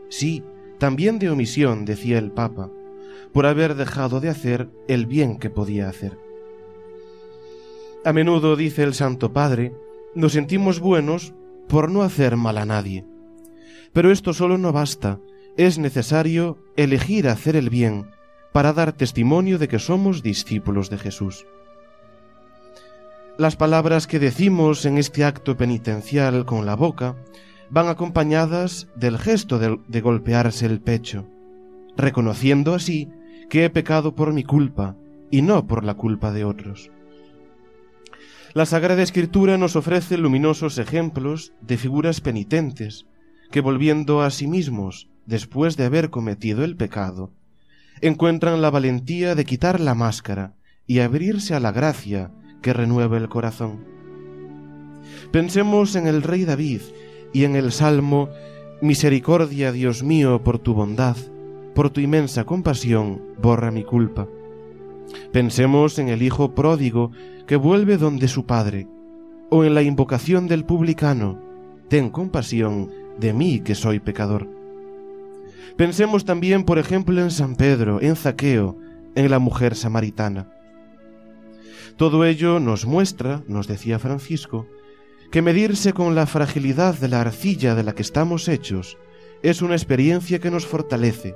Sí, 0.10 0.44
también 0.80 1.20
de 1.20 1.30
omisión, 1.30 1.86
decía 1.86 2.18
el 2.18 2.32
Papa, 2.32 2.70
por 3.32 3.46
haber 3.46 3.76
dejado 3.76 4.20
de 4.20 4.30
hacer 4.30 4.70
el 4.88 5.06
bien 5.06 5.38
que 5.38 5.50
podía 5.50 5.90
hacer. 5.90 6.18
A 8.04 8.14
menudo, 8.14 8.56
dice 8.56 8.84
el 8.84 8.94
Santo 8.94 9.34
Padre, 9.34 9.74
nos 10.16 10.34
sentimos 10.34 10.80
buenos 10.80 11.34
por 11.68 11.92
no 11.92 12.04
hacer 12.04 12.38
mal 12.38 12.58
a 12.58 12.66
nadie. 12.66 13.06
Pero 13.94 14.12
esto 14.12 14.34
solo 14.34 14.58
no 14.58 14.72
basta, 14.72 15.20
es 15.58 15.80
necesario 15.80 16.60
elegir 16.76 17.28
hacer 17.28 17.56
el 17.56 17.70
bien 17.70 18.12
para 18.54 18.74
dar 18.74 18.94
testimonio 18.94 19.58
de 19.58 19.68
que 19.68 19.80
somos 19.80 20.22
discípulos 20.22 20.90
de 20.90 21.00
Jesús. 21.00 21.46
Las 23.38 23.56
palabras 23.56 24.08
que 24.08 24.20
decimos 24.20 24.86
en 24.86 24.98
este 24.98 25.24
acto 25.24 25.58
penitencial 25.58 26.46
con 26.46 26.66
la 26.66 26.76
boca 26.76 27.16
van 27.70 27.88
acompañadas 27.88 28.88
del 28.96 29.18
gesto 29.18 29.60
de, 29.60 30.02
golpearse 30.02 30.66
el 30.66 30.80
pecho, 30.80 31.28
reconociendo 31.96 32.74
así 32.74 33.10
que 33.50 33.66
he 33.66 33.70
pecado 33.70 34.16
por 34.16 34.34
mi 34.34 34.44
culpa 34.44 34.96
y 35.32 35.42
no 35.42 35.68
por 35.68 35.84
la 35.84 35.96
culpa 35.96 36.32
de 36.32 36.46
otros. 36.46 36.92
La 38.54 38.66
Sagrada 38.66 39.04
Escritura 39.04 39.58
nos 39.58 39.76
ofrece 39.76 40.18
luminosos 40.18 40.78
ejemplos 40.78 41.54
de 41.62 41.78
figuras 41.78 42.22
penitentes 42.22 43.06
que 43.52 43.62
volviendo 43.62 44.22
a 44.22 44.32
sí 44.32 44.48
mismos 44.48 45.10
después 45.28 45.78
de 45.78 45.86
haber 45.86 46.10
cometido 46.10 46.64
el 46.64 46.76
pecado, 46.76 47.32
encuentran 48.02 48.62
la 48.62 48.72
valentía 48.72 49.36
de 49.36 49.46
quitar 49.46 49.80
la 49.80 49.94
máscara 49.94 50.56
y 50.88 51.00
abrirse 51.00 51.54
a 51.54 51.60
la 51.60 51.72
gracia 51.72 52.32
que 52.62 52.74
renueva 52.74 53.18
el 53.18 53.30
corazón. 53.30 53.86
Pensemos 55.32 55.96
en 55.96 56.08
el 56.08 56.24
rey 56.24 56.46
David 56.46 56.82
y 57.34 57.44
en 57.44 57.56
el 57.56 57.72
salmo 57.72 58.30
Misericordia, 58.82 59.72
Dios 59.72 60.04
mío, 60.04 60.44
por 60.44 60.60
tu 60.60 60.74
bondad, 60.74 61.18
por 61.76 61.90
tu 61.90 62.00
inmensa 62.00 62.46
compasión, 62.46 63.22
borra 63.42 63.72
mi 63.72 63.84
culpa. 63.84 64.28
Pensemos 65.32 66.00
en 66.00 66.10
el 66.10 66.22
hijo 66.22 66.54
pródigo 66.54 67.12
que 67.48 67.56
vuelve 67.56 67.98
donde 67.98 68.28
su 68.28 68.46
padre, 68.46 68.88
o 69.50 69.64
en 69.64 69.74
la 69.74 69.82
invocación 69.82 70.48
del 70.48 70.64
publicano, 70.64 71.42
ten 71.90 72.10
compasión 72.10 72.92
de 73.20 73.34
mí 73.34 73.62
que 73.62 73.76
soy 73.76 74.00
pecador. 74.00 74.57
Pensemos 75.78 76.26
también, 76.26 76.64
por 76.64 76.80
ejemplo, 76.80 77.22
en 77.22 77.30
San 77.30 77.56
Pedro, 77.56 78.02
en 78.02 78.16
Zaqueo, 78.16 78.78
en 79.14 79.30
la 79.30 79.38
mujer 79.38 79.76
samaritana. 79.76 80.52
Todo 81.98 82.26
ello 82.26 82.60
nos 82.60 82.88
muestra, 82.88 83.44
nos 83.48 83.68
decía 83.68 84.00
Francisco, 84.00 84.68
que 85.32 85.44
medirse 85.44 85.94
con 85.94 86.16
la 86.16 86.26
fragilidad 86.26 86.96
de 86.96 87.10
la 87.10 87.22
arcilla 87.22 87.76
de 87.76 87.84
la 87.84 87.94
que 87.94 88.02
estamos 88.02 88.48
hechos 88.48 88.98
es 89.44 89.62
una 89.62 89.76
experiencia 89.76 90.40
que 90.40 90.50
nos 90.50 90.66
fortalece, 90.66 91.36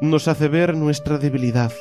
nos 0.00 0.28
hace 0.28 0.48
ver 0.48 0.74
nuestra 0.74 1.18
debilidad, 1.18 1.72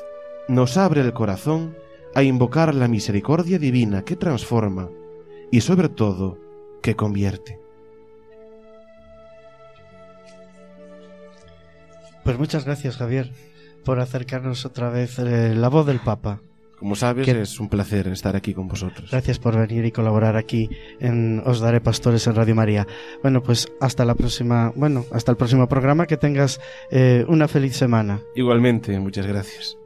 nos 0.50 0.76
abre 0.76 1.00
el 1.00 1.14
corazón 1.14 1.78
a 2.14 2.24
invocar 2.24 2.76
la 2.76 2.90
misericordia 2.90 3.60
divina 3.60 4.04
que 4.04 4.18
transforma 4.18 4.90
y 5.52 5.62
sobre 5.62 5.88
todo 5.88 6.38
que 6.82 6.96
convierte. 6.96 7.61
Pues 12.24 12.38
muchas 12.38 12.66
gracias, 12.66 12.98
Javier, 12.98 13.32
por 13.84 14.00
acercarnos 14.00 14.66
otra 14.66 14.90
vez 14.90 15.18
eh, 15.20 15.54
la 15.56 15.70
voz 15.70 15.86
del 15.86 16.00
Papa. 16.00 16.42
Como 16.78 16.96
sabes, 16.96 17.26
Que- 17.26 17.42
es 17.42 17.60
un 17.60 17.70
placer 17.70 18.08
estar 18.08 18.36
aquí 18.36 18.54
con 18.56 18.68
vosotros. 18.68 19.12
Gracias 19.12 19.38
por 19.38 19.56
venir 19.56 19.86
y 19.86 19.92
colaborar 19.92 20.36
aquí 20.36 20.68
en 21.00 21.42
Os 21.46 21.60
Daré 21.60 21.80
Pastores 21.80 22.26
en 22.26 22.34
Radio 22.36 22.56
María. 22.56 22.88
Bueno, 23.22 23.44
pues 23.44 23.68
hasta 23.80 24.04
la 24.04 24.16
próxima, 24.16 24.72
bueno, 24.76 25.06
hasta 25.12 25.32
el 25.32 25.38
próximo 25.38 25.68
programa. 25.68 26.08
Que 26.08 26.18
tengas 26.18 26.60
eh, 26.90 27.24
una 27.28 27.48
feliz 27.48 27.76
semana. 27.76 28.20
Igualmente, 28.36 29.00
muchas 29.00 29.28
gracias. 29.28 29.78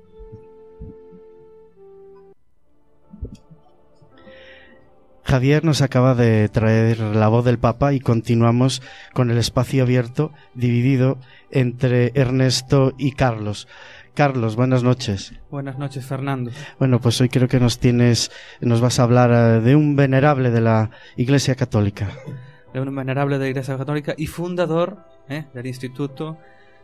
Javier 5.25 5.65
nos 5.65 5.81
acaba 5.81 6.13
de 6.13 6.47
traer 6.49 6.99
la 6.99 7.27
voz 7.27 7.43
del 7.43 7.57
Papa 7.57 7.93
y 7.93 7.99
continuamos 7.99 8.83
con 9.11 9.31
el 9.31 9.39
espacio 9.39 9.81
abierto 9.81 10.31
dividido 10.53 11.17
entre 11.49 12.11
Ernesto 12.13 12.93
y 12.99 13.13
Carlos. 13.13 13.67
Carlos, 14.13 14.55
buenas 14.55 14.83
noches. 14.83 15.33
Buenas 15.49 15.79
noches, 15.79 16.05
Fernando. 16.05 16.51
Bueno, 16.77 17.01
pues 17.01 17.19
hoy 17.21 17.29
creo 17.29 17.47
que 17.47 17.59
nos 17.59 17.79
tienes, 17.79 18.31
nos 18.61 18.81
vas 18.81 18.99
a 18.99 19.03
hablar 19.03 19.31
eh, 19.31 19.61
de 19.61 19.75
un 19.75 19.95
venerable 19.95 20.51
de 20.51 20.61
la 20.61 20.91
Iglesia 21.17 21.55
Católica. 21.55 22.11
De 22.71 22.79
un 22.79 22.95
venerable 22.95 23.39
de 23.39 23.45
la 23.45 23.49
Iglesia 23.49 23.77
Católica 23.77 24.13
y 24.15 24.27
fundador 24.27 24.99
¿eh? 25.27 25.45
del 25.55 25.65
Instituto 25.65 26.37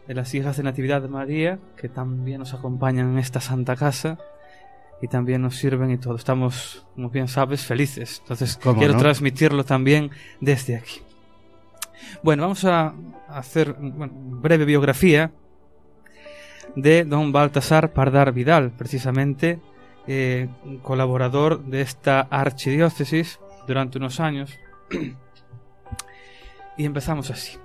de 0.08 0.16
las 0.16 0.34
Hijas 0.34 0.58
de 0.58 0.64
Natividad 0.64 1.04
de 1.04 1.10
María, 1.10 1.60
que 1.78 1.90
también 1.90 2.40
nos 2.40 2.56
acompañan 2.56 3.12
en 3.12 3.20
esta 3.20 3.40
santa 3.40 3.76
casa 3.76 4.18
y 5.02 5.08
también 5.08 5.42
nos 5.42 5.56
sirven 5.56 5.92
y 5.92 5.98
todo. 5.98 6.16
Estamos, 6.16 6.86
como 6.96 7.10
bien 7.10 7.28
sabes, 7.28 7.66
felices. 7.66 8.20
Entonces 8.22 8.58
¿Cómo 8.62 8.78
quiero 8.80 8.94
no? 8.94 9.00
transmitirlo 9.00 9.64
también 9.64 10.12
desde 10.40 10.76
aquí. 10.76 11.02
Bueno, 12.24 12.44
vamos 12.44 12.64
a 12.66 12.94
hacer 13.30 13.76
una 13.80 14.10
breve 14.12 14.66
biografía 14.66 15.32
de 16.76 17.04
don 17.04 17.32
Baltasar 17.32 17.94
Pardar 17.94 18.32
Vidal, 18.32 18.72
precisamente 18.72 19.60
eh, 20.08 20.48
colaborador 20.84 21.64
de 21.64 21.82
esta 21.82 22.22
archidiócesis 22.22 23.40
durante 23.68 23.98
unos 23.98 24.20
años. 24.20 24.58
y 26.78 26.86
empezamos 26.86 27.30
así. 27.32 27.58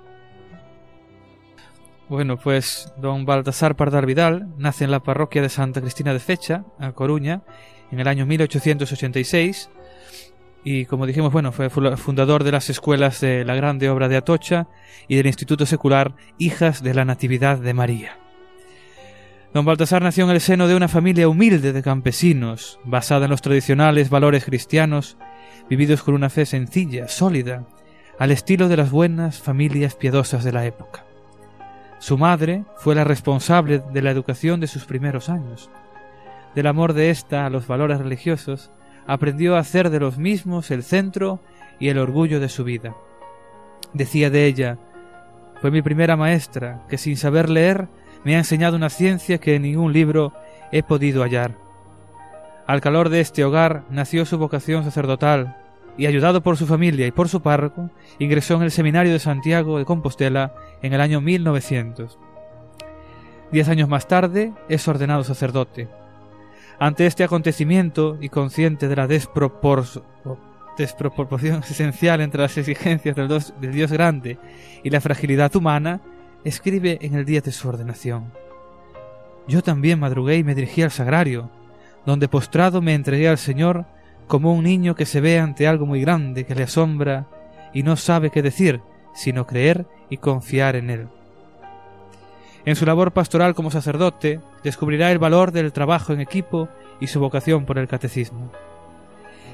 Bueno, 2.09 2.37
pues 2.37 2.93
don 2.97 3.25
Baltasar 3.25 3.75
Pardar 3.75 4.05
Vidal 4.05 4.47
nace 4.57 4.85
en 4.85 4.91
la 4.91 5.01
parroquia 5.01 5.41
de 5.41 5.49
Santa 5.49 5.81
Cristina 5.81 6.13
de 6.13 6.19
Fecha, 6.19 6.63
a 6.79 6.93
Coruña, 6.93 7.41
en 7.91 7.99
el 7.99 8.07
año 8.07 8.25
1886. 8.25 9.69
Y 10.63 10.85
como 10.85 11.05
dijimos, 11.05 11.33
bueno, 11.33 11.51
fue 11.51 11.69
fu- 11.69 11.95
fundador 11.97 12.43
de 12.43 12.51
las 12.51 12.69
escuelas 12.69 13.19
de 13.21 13.43
la 13.45 13.55
Grande 13.55 13.89
Obra 13.89 14.07
de 14.07 14.17
Atocha 14.17 14.67
y 15.07 15.15
del 15.15 15.27
Instituto 15.27 15.65
Secular 15.65 16.13
Hijas 16.37 16.81
de 16.81 16.93
la 16.93 17.03
Natividad 17.05 17.57
de 17.57 17.73
María. 17.73 18.17
Don 19.53 19.65
Baltasar 19.65 20.01
nació 20.01 20.25
en 20.25 20.31
el 20.31 20.41
seno 20.41 20.67
de 20.67 20.75
una 20.75 20.87
familia 20.87 21.27
humilde 21.29 21.73
de 21.73 21.81
campesinos, 21.83 22.79
basada 22.85 23.25
en 23.25 23.31
los 23.31 23.41
tradicionales 23.41 24.09
valores 24.09 24.45
cristianos, 24.45 25.17
vividos 25.69 26.03
con 26.03 26.15
una 26.15 26.29
fe 26.29 26.45
sencilla, 26.45 27.07
sólida, 27.07 27.65
al 28.19 28.31
estilo 28.31 28.67
de 28.67 28.77
las 28.77 28.91
buenas 28.91 29.39
familias 29.39 29.95
piadosas 29.95 30.43
de 30.43 30.51
la 30.51 30.65
época. 30.65 31.05
Su 31.99 32.17
madre 32.17 32.63
fue 32.77 32.95
la 32.95 33.03
responsable 33.03 33.81
de 33.91 34.01
la 34.01 34.11
educación 34.11 34.59
de 34.59 34.67
sus 34.67 34.85
primeros 34.85 35.29
años. 35.29 35.69
Del 36.55 36.67
amor 36.67 36.93
de 36.93 37.09
ésta 37.09 37.45
a 37.45 37.49
los 37.49 37.67
valores 37.67 37.99
religiosos, 37.99 38.71
aprendió 39.07 39.55
a 39.55 39.59
hacer 39.59 39.89
de 39.89 39.99
los 39.99 40.17
mismos 40.17 40.69
el 40.69 40.83
centro 40.83 41.39
y 41.79 41.89
el 41.89 41.97
orgullo 41.97 42.39
de 42.39 42.49
su 42.49 42.63
vida. 42.63 42.95
Decía 43.93 44.29
de 44.29 44.45
ella, 44.45 44.77
fue 45.61 45.71
mi 45.71 45.81
primera 45.81 46.15
maestra, 46.15 46.83
que 46.89 46.97
sin 46.97 47.17
saber 47.17 47.49
leer 47.49 47.87
me 48.23 48.35
ha 48.35 48.39
enseñado 48.39 48.75
una 48.75 48.89
ciencia 48.89 49.39
que 49.39 49.55
en 49.55 49.63
ningún 49.63 49.93
libro 49.93 50.33
he 50.71 50.83
podido 50.83 51.23
hallar. 51.23 51.55
Al 52.67 52.81
calor 52.81 53.09
de 53.09 53.21
este 53.21 53.45
hogar 53.45 53.83
nació 53.89 54.25
su 54.25 54.37
vocación 54.37 54.83
sacerdotal, 54.83 55.57
y 55.97 56.05
ayudado 56.05 56.41
por 56.41 56.57
su 56.57 56.67
familia 56.67 57.07
y 57.07 57.11
por 57.11 57.27
su 57.29 57.41
párroco, 57.41 57.89
ingresó 58.19 58.55
en 58.55 58.63
el 58.63 58.71
Seminario 58.71 59.13
de 59.13 59.19
Santiago 59.19 59.77
de 59.79 59.85
Compostela 59.85 60.53
en 60.81 60.93
el 60.93 61.01
año 61.01 61.21
1900. 61.21 62.17
Diez 63.51 63.69
años 63.69 63.89
más 63.89 64.07
tarde 64.07 64.53
es 64.69 64.87
ordenado 64.87 65.23
sacerdote. 65.23 65.87
Ante 66.79 67.07
este 67.07 67.23
acontecimiento 67.23 68.17
y 68.21 68.29
consciente 68.29 68.87
de 68.87 68.95
la 68.95 69.07
despropor- 69.07 70.03
desproporción 70.77 71.63
esencial 71.69 72.21
entre 72.21 72.41
las 72.41 72.57
exigencias 72.57 73.15
del, 73.15 73.27
del 73.27 73.73
Dios 73.73 73.91
grande 73.91 74.37
y 74.83 74.89
la 74.91 75.01
fragilidad 75.01 75.55
humana, 75.55 76.01
escribe 76.43 76.99
en 77.01 77.15
el 77.15 77.25
día 77.25 77.41
de 77.41 77.51
su 77.51 77.67
ordenación. 77.67 78.31
Yo 79.47 79.63
también 79.63 79.99
madrugué 79.99 80.35
y 80.35 80.43
me 80.43 80.53
dirigí 80.53 80.83
al 80.83 80.91
sagrario, 80.91 81.49
donde 82.05 82.27
postrado 82.27 82.81
me 82.81 82.93
entregué 82.93 83.27
al 83.27 83.37
Señor 83.37 83.85
como 84.27 84.53
un 84.53 84.63
niño 84.63 84.95
que 84.95 85.05
se 85.05 85.21
ve 85.21 85.39
ante 85.39 85.67
algo 85.67 85.85
muy 85.85 86.01
grande 86.01 86.45
que 86.45 86.55
le 86.55 86.63
asombra 86.63 87.27
y 87.73 87.83
no 87.83 87.95
sabe 87.95 88.29
qué 88.29 88.41
decir, 88.41 88.81
sino 89.13 89.47
creer 89.47 89.85
y 90.09 90.17
confiar 90.17 90.75
en 90.75 90.89
él. 90.89 91.07
En 92.65 92.75
su 92.75 92.85
labor 92.85 93.13
pastoral 93.13 93.55
como 93.55 93.71
sacerdote, 93.71 94.41
descubrirá 94.63 95.11
el 95.11 95.19
valor 95.19 95.51
del 95.53 95.71
trabajo 95.71 96.11
en 96.11 96.19
equipo 96.19 96.67
y 96.99 97.07
su 97.07 97.19
vocación 97.19 97.65
por 97.65 97.77
el 97.77 97.87
catecismo. 97.87 98.51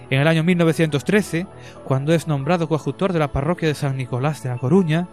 En 0.10 0.20
el 0.20 0.28
año 0.28 0.44
1913, 0.44 1.46
cuando 1.86 2.14
es 2.14 2.28
nombrado 2.28 2.68
coadjutor 2.68 3.14
de 3.14 3.20
la 3.20 3.32
parroquia 3.32 3.68
de 3.68 3.76
San 3.76 3.98
Nicolás 3.98 4.42
de 4.42 4.50
La 4.50 4.58
Coruña, 4.58 5.08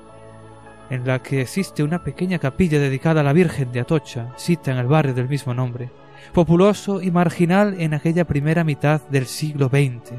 en 0.89 1.07
la 1.07 1.23
que 1.23 1.43
existe 1.43 1.83
una 1.83 2.03
pequeña 2.03 2.39
capilla 2.39 2.79
dedicada 2.79 3.21
a 3.21 3.25
la 3.25 3.33
Virgen 3.33 3.71
de 3.71 3.81
Atocha, 3.81 4.33
cita 4.37 4.73
en 4.73 4.79
el 4.79 4.87
barrio 4.87 5.15
del 5.15 5.29
mismo 5.29 5.55
nombre, 5.55 5.91
populoso 6.33 7.03
y 7.03 7.11
marginal 7.11 7.81
en 7.81 7.95
aquella 7.95 8.25
primera 8.25 8.65
mitad 8.65 9.01
del 9.09 9.27
siglo 9.27 9.69
XX. 9.69 10.19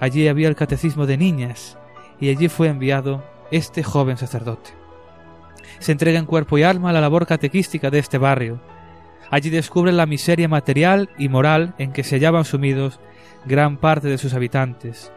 Allí 0.00 0.28
había 0.28 0.48
el 0.48 0.56
catecismo 0.56 1.06
de 1.06 1.16
niñas, 1.16 1.78
y 2.20 2.30
allí 2.30 2.48
fue 2.48 2.68
enviado 2.68 3.24
este 3.50 3.82
joven 3.82 4.16
sacerdote. 4.16 4.70
Se 5.78 5.92
entrega 5.92 6.18
en 6.18 6.26
cuerpo 6.26 6.58
y 6.58 6.62
alma 6.62 6.90
a 6.90 6.92
la 6.92 7.00
labor 7.00 7.26
catequística 7.26 7.90
de 7.90 7.98
este 7.98 8.18
barrio. 8.18 8.60
Allí 9.30 9.50
descubre 9.50 9.92
la 9.92 10.06
miseria 10.06 10.48
material 10.48 11.10
y 11.18 11.28
moral 11.28 11.74
en 11.78 11.92
que 11.92 12.04
se 12.04 12.16
hallaban 12.16 12.44
sumidos 12.44 13.00
gran 13.44 13.76
parte 13.76 14.08
de 14.08 14.18
sus 14.18 14.34
habitantes, 14.34 15.12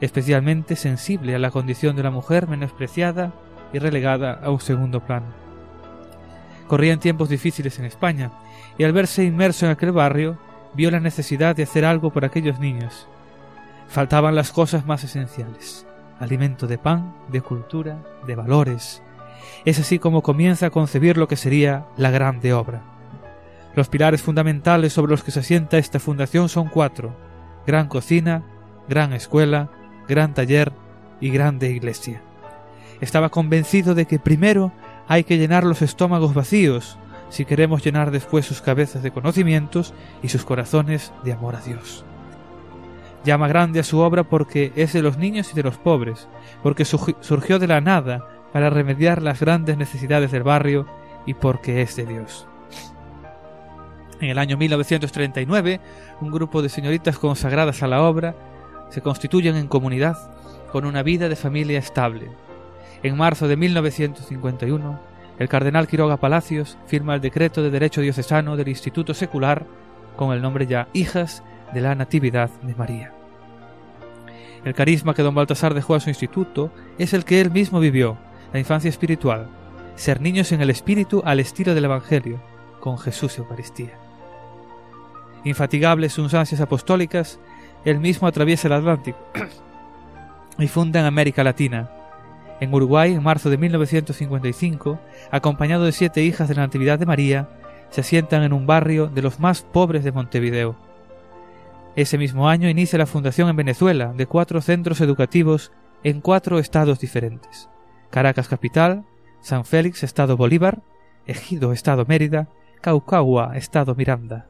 especialmente 0.00 0.76
sensible 0.76 1.34
a 1.34 1.38
la 1.38 1.50
condición 1.50 1.96
de 1.96 2.02
la 2.02 2.10
mujer 2.10 2.48
menospreciada 2.48 3.32
y 3.72 3.78
relegada 3.78 4.40
a 4.42 4.50
un 4.50 4.60
segundo 4.60 5.00
plano. 5.00 5.26
Corrían 6.68 7.00
tiempos 7.00 7.28
difíciles 7.28 7.78
en 7.78 7.84
España, 7.84 8.30
y 8.78 8.84
al 8.84 8.92
verse 8.92 9.24
inmerso 9.24 9.66
en 9.66 9.72
aquel 9.72 9.92
barrio, 9.92 10.38
vio 10.74 10.90
la 10.90 11.00
necesidad 11.00 11.54
de 11.54 11.62
hacer 11.62 11.84
algo 11.84 12.10
por 12.10 12.24
aquellos 12.24 12.58
niños. 12.58 13.06
Faltaban 13.88 14.34
las 14.34 14.50
cosas 14.50 14.86
más 14.86 15.04
esenciales, 15.04 15.86
alimento 16.18 16.66
de 16.66 16.78
pan, 16.78 17.14
de 17.30 17.40
cultura, 17.40 18.02
de 18.26 18.34
valores. 18.34 19.02
Es 19.64 19.78
así 19.78 19.98
como 19.98 20.22
comienza 20.22 20.66
a 20.66 20.70
concebir 20.70 21.16
lo 21.16 21.28
que 21.28 21.36
sería 21.36 21.86
la 21.96 22.10
grande 22.10 22.52
obra. 22.52 22.82
Los 23.74 23.88
pilares 23.88 24.22
fundamentales 24.22 24.92
sobre 24.92 25.10
los 25.10 25.22
que 25.22 25.30
se 25.30 25.40
asienta 25.40 25.78
esta 25.78 26.00
fundación 26.00 26.48
son 26.48 26.68
cuatro, 26.68 27.16
gran 27.66 27.88
cocina, 27.88 28.44
gran 28.88 29.12
escuela, 29.12 29.70
gran 30.08 30.34
taller 30.34 30.72
y 31.20 31.30
grande 31.30 31.70
iglesia. 31.70 32.22
Estaba 33.00 33.30
convencido 33.30 33.94
de 33.94 34.06
que 34.06 34.18
primero 34.18 34.72
hay 35.08 35.24
que 35.24 35.38
llenar 35.38 35.64
los 35.64 35.82
estómagos 35.82 36.34
vacíos 36.34 36.98
si 37.28 37.44
queremos 37.44 37.84
llenar 37.84 38.10
después 38.10 38.46
sus 38.46 38.60
cabezas 38.62 39.02
de 39.02 39.10
conocimientos 39.10 39.94
y 40.22 40.28
sus 40.28 40.44
corazones 40.44 41.12
de 41.24 41.32
amor 41.32 41.56
a 41.56 41.60
Dios. 41.60 42.04
Llama 43.24 43.48
grande 43.48 43.80
a 43.80 43.84
su 43.84 43.98
obra 44.00 44.24
porque 44.24 44.72
es 44.76 44.92
de 44.92 45.02
los 45.02 45.16
niños 45.16 45.50
y 45.52 45.54
de 45.54 45.62
los 45.62 45.78
pobres, 45.78 46.28
porque 46.62 46.84
surgi- 46.84 47.16
surgió 47.20 47.58
de 47.58 47.66
la 47.66 47.80
nada 47.80 48.26
para 48.52 48.70
remediar 48.70 49.22
las 49.22 49.40
grandes 49.40 49.76
necesidades 49.78 50.30
del 50.30 50.42
barrio 50.42 50.86
y 51.26 51.34
porque 51.34 51.80
es 51.82 51.96
de 51.96 52.04
Dios. 52.06 52.46
En 54.20 54.30
el 54.30 54.38
año 54.38 54.56
1939, 54.56 55.80
un 56.20 56.30
grupo 56.30 56.62
de 56.62 56.68
señoritas 56.68 57.18
consagradas 57.18 57.82
a 57.82 57.88
la 57.88 58.02
obra 58.02 58.34
se 58.90 59.00
constituyen 59.00 59.56
en 59.56 59.66
comunidad 59.66 60.16
con 60.70 60.84
una 60.84 61.02
vida 61.02 61.28
de 61.28 61.36
familia 61.36 61.78
estable. 61.78 62.30
En 63.02 63.16
marzo 63.16 63.48
de 63.48 63.56
1951, 63.56 65.00
el 65.38 65.48
cardenal 65.48 65.88
Quiroga 65.88 66.16
Palacios 66.16 66.78
firma 66.86 67.14
el 67.14 67.20
decreto 67.20 67.62
de 67.62 67.70
derecho 67.70 68.00
diocesano 68.00 68.56
del 68.56 68.68
Instituto 68.68 69.14
Secular 69.14 69.66
con 70.16 70.32
el 70.32 70.40
nombre 70.40 70.66
ya 70.66 70.88
Hijas 70.92 71.42
de 71.72 71.80
la 71.80 71.94
Natividad 71.94 72.50
de 72.62 72.74
María. 72.74 73.12
El 74.64 74.74
carisma 74.74 75.14
que 75.14 75.22
don 75.22 75.34
Baltasar 75.34 75.74
dejó 75.74 75.94
a 75.94 76.00
su 76.00 76.08
instituto 76.08 76.72
es 76.98 77.12
el 77.12 77.24
que 77.24 77.40
él 77.40 77.50
mismo 77.50 77.80
vivió, 77.80 78.16
la 78.52 78.60
infancia 78.60 78.88
espiritual, 78.88 79.48
ser 79.96 80.20
niños 80.20 80.52
en 80.52 80.60
el 80.60 80.70
espíritu 80.70 81.22
al 81.24 81.40
estilo 81.40 81.74
del 81.74 81.84
Evangelio, 81.84 82.40
con 82.80 82.98
Jesús 82.98 83.36
Eucaristía. 83.38 83.98
Infatigable 85.44 86.08
sus 86.08 86.32
ansias 86.32 86.60
apostólicas, 86.60 87.38
él 87.84 87.98
mismo 87.98 88.26
atraviesa 88.26 88.68
el 88.68 88.74
Atlántico 88.74 89.18
y 90.58 90.68
funda 90.68 91.00
en 91.00 91.06
América 91.06 91.44
Latina. 91.44 91.90
En 92.60 92.72
Uruguay, 92.72 93.12
en 93.12 93.22
marzo 93.22 93.50
de 93.50 93.58
1955, 93.58 95.00
acompañado 95.30 95.84
de 95.84 95.92
siete 95.92 96.22
hijas 96.22 96.48
de 96.48 96.54
la 96.54 96.62
Natividad 96.62 96.98
de 96.98 97.06
María, 97.06 97.48
se 97.90 98.00
asientan 98.00 98.42
en 98.42 98.52
un 98.52 98.66
barrio 98.66 99.08
de 99.08 99.22
los 99.22 99.40
más 99.40 99.62
pobres 99.62 100.04
de 100.04 100.12
Montevideo. 100.12 100.76
Ese 101.96 102.18
mismo 102.18 102.48
año 102.48 102.68
inicia 102.68 102.98
la 102.98 103.06
fundación 103.06 103.48
en 103.48 103.56
Venezuela 103.56 104.12
de 104.16 104.26
cuatro 104.26 104.60
centros 104.60 105.00
educativos 105.00 105.70
en 106.02 106.20
cuatro 106.20 106.58
estados 106.58 106.98
diferentes. 106.98 107.68
Caracas 108.10 108.48
capital, 108.48 109.04
San 109.40 109.64
Félix, 109.64 110.02
Estado 110.02 110.36
Bolívar, 110.36 110.82
Ejido, 111.26 111.72
Estado 111.72 112.04
Mérida, 112.06 112.48
Caucagua, 112.80 113.56
Estado 113.56 113.94
Miranda. 113.94 114.48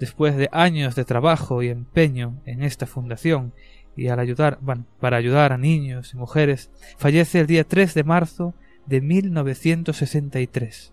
Después 0.00 0.36
de 0.36 0.48
años 0.52 0.94
de 0.94 1.04
trabajo 1.04 1.62
y 1.62 1.68
empeño 1.68 2.40
en 2.44 2.62
esta 2.62 2.86
fundación 2.86 3.52
y 3.98 4.08
al 4.08 4.20
ayudar, 4.20 4.58
bueno, 4.60 4.84
para 5.00 5.16
ayudar 5.16 5.52
a 5.52 5.58
niños 5.58 6.14
y 6.14 6.16
mujeres, 6.16 6.70
fallece 6.98 7.40
el 7.40 7.48
día 7.48 7.64
3 7.64 7.94
de 7.94 8.04
marzo 8.04 8.54
de 8.86 9.00
1963. 9.00 10.92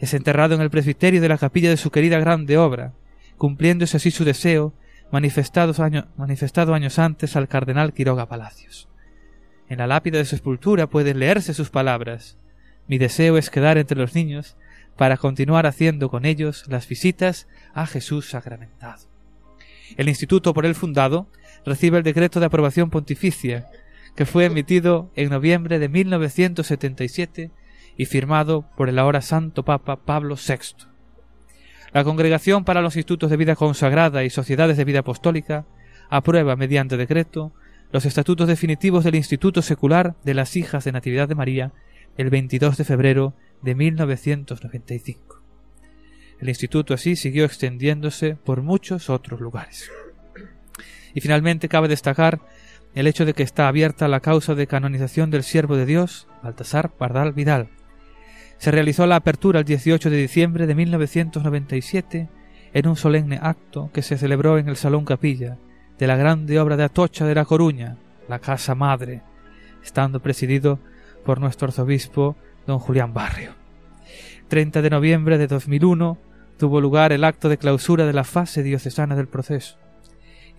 Es 0.00 0.14
enterrado 0.14 0.56
en 0.56 0.60
el 0.60 0.70
presbiterio 0.70 1.20
de 1.20 1.28
la 1.28 1.38
capilla 1.38 1.70
de 1.70 1.76
su 1.76 1.92
querida 1.92 2.18
grande 2.18 2.58
obra, 2.58 2.94
cumpliéndose 3.38 3.96
así 3.96 4.10
su 4.10 4.24
deseo 4.24 4.74
manifestado, 5.12 5.72
manifestado 6.16 6.74
años 6.74 6.98
antes 6.98 7.36
al 7.36 7.46
cardenal 7.46 7.92
Quiroga 7.92 8.26
Palacios. 8.26 8.88
En 9.68 9.78
la 9.78 9.86
lápida 9.86 10.18
de 10.18 10.24
su 10.24 10.34
sepultura 10.34 10.88
pueden 10.88 11.20
leerse 11.20 11.54
sus 11.54 11.70
palabras. 11.70 12.38
Mi 12.88 12.98
deseo 12.98 13.38
es 13.38 13.50
quedar 13.50 13.78
entre 13.78 13.96
los 13.96 14.16
niños 14.16 14.56
para 14.96 15.16
continuar 15.16 15.64
haciendo 15.64 16.10
con 16.10 16.24
ellos 16.24 16.64
las 16.66 16.88
visitas 16.88 17.46
a 17.72 17.86
Jesús 17.86 18.28
sacramentado. 18.28 19.10
El 19.96 20.08
instituto 20.08 20.54
por 20.54 20.66
él 20.66 20.74
fundado 20.74 21.28
recibe 21.64 21.98
el 21.98 22.04
decreto 22.04 22.40
de 22.40 22.46
aprobación 22.46 22.90
pontificia 22.90 23.66
que 24.16 24.26
fue 24.26 24.44
emitido 24.44 25.10
en 25.14 25.30
noviembre 25.30 25.78
de 25.78 25.88
1977 25.88 27.50
y 27.96 28.06
firmado 28.06 28.66
por 28.76 28.88
el 28.88 28.98
ahora 28.98 29.22
Santo 29.22 29.64
Papa 29.64 30.04
Pablo 30.04 30.36
VI. 30.36 30.86
La 31.92 32.04
Congregación 32.04 32.64
para 32.64 32.82
los 32.82 32.96
Institutos 32.96 33.30
de 33.30 33.36
Vida 33.36 33.56
Consagrada 33.56 34.24
y 34.24 34.30
Sociedades 34.30 34.76
de 34.76 34.84
Vida 34.84 35.00
Apostólica 35.00 35.66
aprueba 36.08 36.56
mediante 36.56 36.96
decreto 36.96 37.52
los 37.92 38.06
estatutos 38.06 38.46
definitivos 38.46 39.04
del 39.04 39.16
Instituto 39.16 39.62
Secular 39.62 40.14
de 40.24 40.34
las 40.34 40.56
Hijas 40.56 40.84
de 40.84 40.92
Natividad 40.92 41.28
de 41.28 41.34
María 41.34 41.72
el 42.16 42.30
22 42.30 42.76
de 42.76 42.84
febrero 42.84 43.34
de 43.62 43.74
1995. 43.74 45.42
El 46.40 46.48
instituto 46.48 46.94
así 46.94 47.16
siguió 47.16 47.44
extendiéndose 47.44 48.34
por 48.34 48.62
muchos 48.62 49.10
otros 49.10 49.40
lugares. 49.40 49.90
Y 51.14 51.20
finalmente 51.20 51.68
cabe 51.68 51.88
destacar 51.88 52.40
el 52.94 53.06
hecho 53.06 53.24
de 53.24 53.34
que 53.34 53.42
está 53.42 53.68
abierta 53.68 54.08
la 54.08 54.20
causa 54.20 54.54
de 54.54 54.66
canonización 54.66 55.30
del 55.30 55.42
siervo 55.42 55.76
de 55.76 55.86
Dios, 55.86 56.26
Baltasar 56.42 56.90
Pardal 56.90 57.32
Vidal. 57.32 57.68
Se 58.58 58.70
realizó 58.70 59.06
la 59.06 59.16
apertura 59.16 59.60
el 59.60 59.64
18 59.64 60.10
de 60.10 60.16
diciembre 60.16 60.66
de 60.66 60.74
1997 60.74 62.28
en 62.72 62.88
un 62.88 62.96
solemne 62.96 63.38
acto 63.40 63.90
que 63.92 64.02
se 64.02 64.18
celebró 64.18 64.58
en 64.58 64.68
el 64.68 64.76
Salón 64.76 65.04
Capilla 65.04 65.56
de 65.98 66.06
la 66.06 66.16
grande 66.16 66.58
obra 66.58 66.76
de 66.76 66.84
Atocha 66.84 67.26
de 67.26 67.34
La 67.34 67.44
Coruña, 67.44 67.96
la 68.28 68.38
Casa 68.38 68.74
Madre, 68.74 69.22
estando 69.82 70.20
presidido 70.20 70.78
por 71.24 71.40
nuestro 71.40 71.68
arzobispo 71.68 72.36
don 72.66 72.78
Julián 72.78 73.12
Barrio. 73.12 73.52
30 74.48 74.82
de 74.82 74.90
noviembre 74.90 75.38
de 75.38 75.46
2001 75.46 76.18
tuvo 76.58 76.80
lugar 76.80 77.12
el 77.12 77.24
acto 77.24 77.48
de 77.48 77.58
clausura 77.58 78.04
de 78.06 78.12
la 78.12 78.24
fase 78.24 78.62
diocesana 78.62 79.14
del 79.14 79.28
proceso 79.28 79.78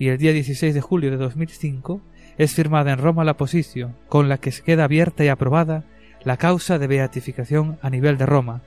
y 0.02 0.10
el 0.10 0.18
día 0.18 0.34
16 0.34 0.74
de 0.74 0.82
julio 0.82 1.12
de 1.12 1.18
2005 1.18 2.02
es 2.40 2.56
firmada 2.56 2.92
en 2.92 2.98
Roma 2.98 3.24
la 3.24 3.38
posición 3.38 3.96
con 4.10 4.30
la 4.30 4.40
que 4.40 4.52
se 4.52 4.64
queda 4.64 4.86
abierta 4.86 5.24
y 5.24 5.28
aprobada 5.28 5.86
la 6.24 6.38
causa 6.38 6.80
de 6.80 6.88
beatificación 6.88 7.78
a 7.84 7.92
nivel 7.92 8.18
de 8.18 8.26
Roma, 8.26 8.64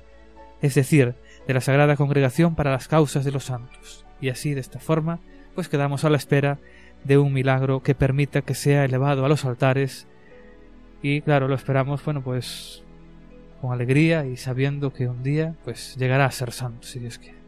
es 0.63 0.77
decir, 0.77 1.17
de 1.49 1.55
la 1.55 1.61
Sagrada 1.61 1.97
Congregación 1.97 2.55
para 2.55 2.71
las 2.71 2.87
Causas 2.87 3.25
de 3.25 3.33
los 3.33 3.47
Santos. 3.47 4.07
Y 4.21 4.29
así, 4.29 4.55
de 4.55 4.61
esta 4.61 4.79
forma, 4.79 5.19
pues 5.57 5.69
quedamos 5.69 6.05
a 6.05 6.11
la 6.11 6.19
espera 6.19 6.61
de 7.03 7.19
un 7.19 7.33
milagro 7.33 7.83
que 7.83 7.97
permita 7.97 8.43
que 8.43 8.55
sea 8.55 8.85
elevado 8.85 9.25
a 9.25 9.29
los 9.29 9.45
altares 9.45 10.07
y 11.03 11.21
claro, 11.21 11.49
lo 11.49 11.57
esperamos, 11.57 12.05
bueno, 12.05 12.23
pues 12.23 12.85
con 13.61 13.73
alegría 13.73 14.25
y 14.25 14.37
sabiendo 14.37 14.93
que 14.93 15.09
un 15.09 15.25
día 15.25 15.57
pues 15.65 15.97
llegará 15.97 16.27
a 16.27 16.31
ser 16.31 16.53
santo, 16.53 16.87
si 16.87 17.01
Dios 17.01 17.19
quiere. 17.19 17.44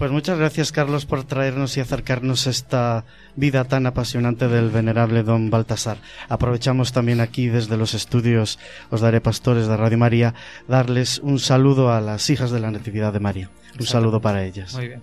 Pues 0.00 0.12
muchas 0.12 0.38
gracias 0.38 0.72
Carlos 0.72 1.04
por 1.04 1.24
traernos 1.24 1.76
y 1.76 1.80
acercarnos 1.80 2.46
esta 2.46 3.04
vida 3.36 3.64
tan 3.64 3.84
apasionante 3.84 4.48
del 4.48 4.70
venerable 4.70 5.22
don 5.22 5.50
Baltasar. 5.50 5.98
Aprovechamos 6.30 6.94
también 6.94 7.20
aquí 7.20 7.48
desde 7.48 7.76
los 7.76 7.92
estudios 7.92 8.58
Os 8.88 9.02
Daré 9.02 9.20
Pastores 9.20 9.66
de 9.66 9.76
Radio 9.76 9.98
María 9.98 10.32
darles 10.66 11.18
un 11.18 11.38
saludo 11.38 11.92
a 11.92 12.00
las 12.00 12.30
hijas 12.30 12.50
de 12.50 12.60
la 12.60 12.70
Natividad 12.70 13.12
de 13.12 13.20
María. 13.20 13.50
Un 13.78 13.84
saludo 13.84 14.22
para 14.22 14.42
ellas. 14.42 14.72
Muy 14.72 14.88
bien. 14.88 15.02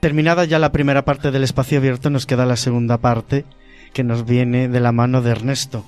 Terminada 0.00 0.44
ya 0.44 0.58
la 0.58 0.72
primera 0.72 1.04
parte 1.04 1.30
del 1.30 1.44
espacio 1.44 1.78
abierto 1.78 2.10
nos 2.10 2.26
queda 2.26 2.44
la 2.44 2.56
segunda 2.56 2.98
parte 2.98 3.44
que 3.92 4.02
nos 4.02 4.26
viene 4.26 4.66
de 4.66 4.80
la 4.80 4.90
mano 4.90 5.22
de 5.22 5.30
Ernesto 5.30 5.84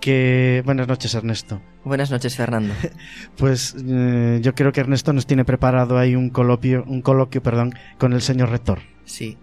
que 0.00 0.62
buenas 0.64 0.88
noches 0.88 1.14
Ernesto. 1.14 1.60
Buenas 1.84 2.10
noches 2.10 2.36
Fernando. 2.36 2.74
Pues 3.36 3.74
eh, 3.86 4.40
yo 4.42 4.54
creo 4.54 4.72
que 4.72 4.80
Ernesto 4.80 5.12
nos 5.12 5.26
tiene 5.26 5.44
preparado 5.44 5.98
ahí 5.98 6.14
un 6.14 6.30
coloquio, 6.30 6.84
un 6.86 7.02
coloquio, 7.02 7.42
perdón, 7.42 7.74
con 7.98 8.12
el 8.12 8.22
señor 8.22 8.50
rector. 8.50 8.80
Sí. 9.04 9.38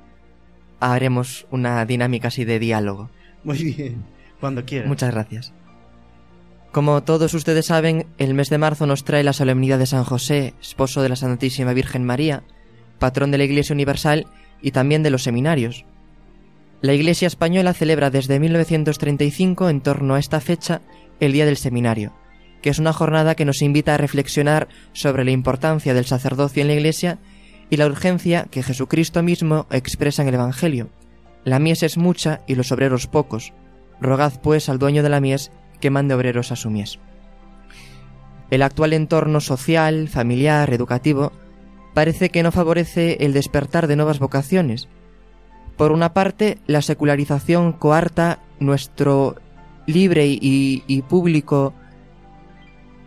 Haremos 0.80 1.48
una 1.50 1.86
dinámica 1.86 2.28
así 2.28 2.46
de 2.46 2.60
diálogo. 2.60 3.10
Muy 3.44 3.64
bien, 3.64 4.04
cuando 4.40 4.66
quiera. 4.66 4.88
Muchas 4.88 5.14
gracias. 5.14 5.54
Como 6.72 7.02
todos 7.02 7.34
ustedes 7.34 7.66
saben, 7.66 8.06
el 8.18 8.34
mes 8.34 8.50
de 8.50 8.58
marzo 8.58 8.86
nos 8.86 9.04
trae 9.04 9.24
la 9.24 9.34
solemnidad 9.34 9.80
de 9.80 9.88
San 9.88 10.04
José, 10.04 10.54
esposo 10.62 11.02
de 11.02 11.10
la 11.10 11.16
Santísima 11.16 11.74
Virgen 11.74 12.04
María, 12.04 12.44
patrón 13.00 13.32
de 13.32 13.38
la 13.40 13.46
Iglesia 13.46 13.74
Universal 13.74 14.28
y 14.62 14.72
también 14.72 15.02
de 15.02 15.10
los 15.10 15.24
seminarios. 15.24 15.86
La 16.80 16.94
Iglesia 16.94 17.26
española 17.26 17.74
celebra 17.74 18.12
desde 18.12 18.40
1935 18.40 19.70
en 19.70 19.82
torno 19.82 20.14
a 20.14 20.20
esta 20.20 20.40
fecha 20.40 20.82
el 21.20 21.34
Día 21.34 21.48
del 21.48 21.58
Seminario, 21.58 22.14
que 22.62 22.70
es 22.70 22.78
una 22.78 22.94
jornada 22.94 23.34
que 23.34 23.46
nos 23.46 23.64
invita 23.64 23.96
a 23.96 23.98
reflexionar 23.98 24.68
sobre 24.94 25.26
la 25.26 25.32
importancia 25.32 25.96
del 25.96 26.06
sacerdocio 26.06 26.62
en 26.62 26.68
la 26.68 26.76
Iglesia 26.76 27.18
y 27.72 27.78
la 27.78 27.88
urgencia 27.88 28.46
que 28.52 28.62
Jesucristo 28.62 29.24
mismo 29.24 29.66
expresa 29.72 30.22
en 30.22 30.28
el 30.28 30.36
Evangelio. 30.36 30.90
La 31.44 31.58
mies 31.58 31.82
es 31.82 31.98
mucha 31.98 32.42
y 32.46 32.54
los 32.54 32.72
obreros 32.72 33.08
pocos. 33.08 33.54
Rogad 34.00 34.40
pues 34.42 34.70
al 34.70 34.78
dueño 34.78 35.02
de 35.02 35.10
la 35.10 35.20
mies 35.20 35.52
que 35.82 35.90
mande 35.90 36.14
obreros 36.14 36.52
a 36.52 36.56
su 36.56 36.70
mies. 36.70 37.00
El 38.52 38.62
actual 38.62 38.94
entorno 38.94 39.42
social, 39.42 40.08
familiar, 40.10 40.72
educativo, 40.72 41.32
parece 41.96 42.30
que 42.30 42.44
no 42.44 42.52
favorece 42.52 43.18
el 43.22 43.34
despertar 43.34 43.88
de 43.88 43.96
nuevas 43.96 44.20
vocaciones, 44.20 44.88
por 45.78 45.92
una 45.92 46.14
parte, 46.14 46.58
la 46.66 46.82
secularización 46.82 47.72
coarta 47.72 48.40
nuestro 48.60 49.36
libre 49.86 50.26
y, 50.28 51.02
público 51.08 51.74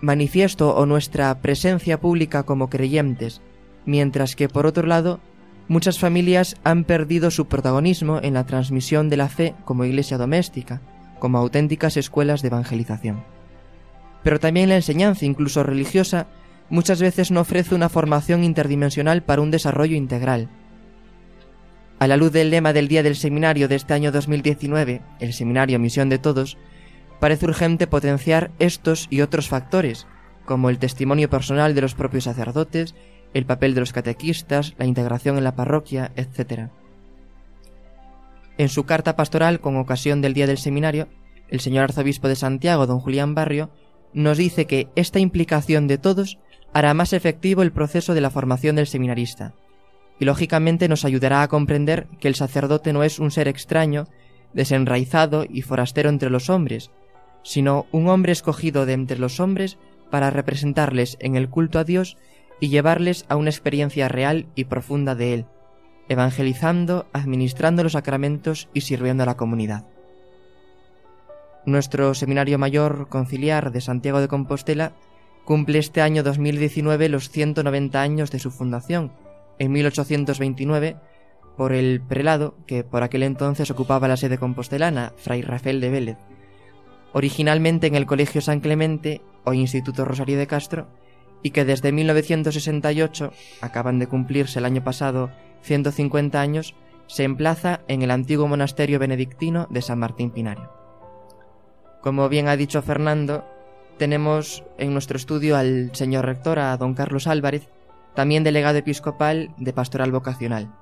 manifiesto 0.01 0.75
o 0.75 0.87
nuestra 0.87 1.43
presencia 1.43 2.01
pública 2.01 2.45
como 2.45 2.71
creyentes, 2.71 3.43
mientras 3.85 4.35
que 4.35 4.49
por 4.49 4.65
otro 4.67 4.87
lado, 4.87 5.21
muchas 5.69 5.99
familias 5.99 6.57
han 6.65 6.85
perdido 6.85 7.31
su 7.31 7.49
protagonismo 7.49 8.21
en 8.23 8.35
la 8.35 8.47
transmisión 8.47 9.11
de 9.11 9.19
la 9.19 9.29
fe 9.29 9.55
como 9.65 9.85
iglesia 9.85 10.17
doméstica, 10.17 10.81
como 11.19 11.39
auténticas 11.39 11.97
escuelas 11.97 12.41
de 12.41 12.49
evangelización. 12.49 13.25
Pero 14.23 14.39
también 14.39 14.69
la 14.69 14.77
enseñanza, 14.77 15.27
incluso 15.27 15.63
religiosa, 15.65 16.29
muchas 16.71 17.01
veces 17.01 17.31
no 17.31 17.41
ofrece 17.41 17.75
una 17.75 17.89
formación 17.89 18.45
interdimensional 18.45 19.23
para 19.23 19.43
un 19.43 19.51
desarrollo 19.51 19.97
integral, 19.97 20.49
a 22.01 22.07
la 22.07 22.17
luz 22.17 22.33
del 22.33 22.49
lema 22.49 22.73
del 22.73 22.89
día 22.89 23.03
del 23.03 23.15
seminario 23.15 23.69
de 23.69 23.77
este 23.77 23.93
año 23.93 24.11
2019, 24.11 25.03
el 25.21 25.35
seminario 25.35 25.79
Misión 25.79 26.09
de 26.09 26.19
Todos, 26.19 26.57
parece 27.21 27.45
urgente 27.45 27.87
potenciar 27.87 28.51
estos 28.59 29.07
y 29.11 29.21
otros 29.21 29.49
factores, 29.49 30.07
como 30.47 30.71
el 30.71 30.79
testimonio 30.79 31.29
personal 31.29 31.75
de 31.75 31.83
los 31.83 31.95
propios 31.95 32.25
sacerdotes, 32.25 32.95
el 33.35 33.45
papel 33.45 33.75
de 33.75 33.81
los 33.81 33.93
catequistas, 33.93 34.75
la 34.79 34.87
integración 34.87 35.37
en 35.37 35.45
la 35.45 35.55
parroquia, 35.55 36.11
etc. 36.17 36.71
En 38.57 38.71
su 38.71 38.85
carta 38.85 39.15
pastoral 39.15 39.61
con 39.61 39.77
ocasión 39.77 40.23
del 40.23 40.33
día 40.33 40.47
del 40.47 40.57
seminario, 40.57 41.07
el 41.51 41.61
señor 41.61 41.85
arzobispo 41.85 42.29
de 42.29 42.37
Santiago, 42.37 42.87
don 42.87 43.01
Julián 43.01 43.35
Barrio, 43.35 43.69
nos 44.15 44.39
dice 44.39 44.65
que 44.65 44.89
esta 44.97 45.19
implicación 45.19 45.87
de 45.87 45.99
todos 45.99 46.39
hará 46.73 46.95
más 46.95 47.13
efectivo 47.13 47.61
el 47.61 47.73
proceso 47.73 48.15
de 48.15 48.23
la 48.23 48.31
formación 48.31 48.77
del 48.77 48.87
seminarista, 48.87 49.53
y 50.21 50.27
lógicamente 50.27 50.87
nos 50.87 51.05
ayudará 51.05 51.43
a 51.43 51.49
comprender 51.49 52.07
que 52.21 52.29
el 52.29 52.35
sacerdote 52.35 52.93
no 52.93 53.03
es 53.03 53.19
un 53.19 53.31
ser 53.31 53.49
extraño, 53.49 54.07
desenraizado 54.53 55.47
y 55.49 55.63
forastero 55.63 56.11
entre 56.11 56.29
los 56.29 56.51
hombres, 56.51 56.91
sino 57.43 57.87
un 57.91 58.07
hombre 58.09 58.33
escogido 58.33 58.85
de 58.85 58.93
entre 58.93 59.19
los 59.19 59.41
hombres 59.41 59.79
para 60.11 60.31
representarles 60.31 61.17
en 61.21 61.37
el 61.37 61.49
culto 61.49 61.79
a 61.79 61.85
Dios 61.85 62.19
y 62.61 62.69
llevarles 62.69 63.25
a 63.31 63.37
una 63.37 63.49
experiencia 63.49 64.09
real 64.09 64.47
y 64.55 64.65
profunda 64.65 65.15
de 65.15 65.35
Él, 65.35 65.47
evangelizando, 66.11 67.07
administrando 67.15 67.83
los 67.83 67.93
sacramentos 67.93 68.69
y 68.75 68.83
sirviendo 68.83 69.23
a 69.23 69.27
la 69.27 69.39
comunidad. 69.39 69.87
Nuestro 71.65 72.13
Seminario 72.15 72.59
Mayor 72.59 73.09
Conciliar 73.09 73.73
de 73.73 73.81
Santiago 73.81 74.21
de 74.21 74.29
Compostela 74.29 74.93
cumple 75.47 75.79
este 75.79 76.03
año 76.03 76.23
2019 76.23 77.09
los 77.09 77.31
190 77.31 78.03
años 78.03 78.31
de 78.31 78.39
su 78.39 78.51
fundación, 78.51 79.13
en 79.61 79.73
1829, 79.73 80.97
por 81.57 81.73
el 81.73 82.01
prelado 82.01 82.57
que 82.67 82.83
por 82.83 83.03
aquel 83.03 83.23
entonces 83.23 83.71
ocupaba 83.71 84.09
la 84.09 84.17
sede 84.17 84.39
compostelana, 84.39 85.13
Fray 85.17 85.43
Rafael 85.43 85.81
de 85.81 85.91
Vélez. 85.91 86.17
Originalmente 87.13 87.87
en 87.87 87.95
el 87.95 88.07
Colegio 88.07 88.41
San 88.41 88.61
Clemente 88.61 89.21
o 89.45 89.53
Instituto 89.53 90.07
Rosario 90.07 90.39
de 90.39 90.47
Castro, 90.47 90.89
y 91.43 91.51
que 91.51 91.67
desde 91.67 91.93
1968, 91.93 93.33
acaban 93.61 93.99
de 93.99 94.07
cumplirse 94.07 94.59
el 94.59 94.65
año 94.65 94.83
pasado 94.83 95.31
150 95.63 96.41
años, 96.41 96.75
se 97.07 97.25
emplaza 97.25 97.81
en 97.87 98.01
el 98.01 98.11
antiguo 98.11 98.49
monasterio 98.49 98.99
benedictino 98.99 99.67
de 99.69 99.83
San 99.83 99.99
Martín 99.99 100.31
Pinario. 100.31 100.71
Como 102.01 102.31
bien 102.31 102.49
ha 102.49 102.57
dicho 102.57 102.81
Fernando, 102.81 103.45
tenemos 103.99 104.65
en 104.79 104.95
nuestro 104.95 105.19
estudio 105.19 105.59
al 105.59 105.91
señor 105.95 106.25
rector, 106.25 106.59
a 106.59 106.75
don 106.79 106.95
Carlos 106.95 107.27
Álvarez, 107.27 107.69
también 108.15 108.45
delegado 108.45 108.79
episcopal 108.79 109.51
de 109.57 109.73
Pastoral 109.73 110.13
Vocacional. 110.13 110.73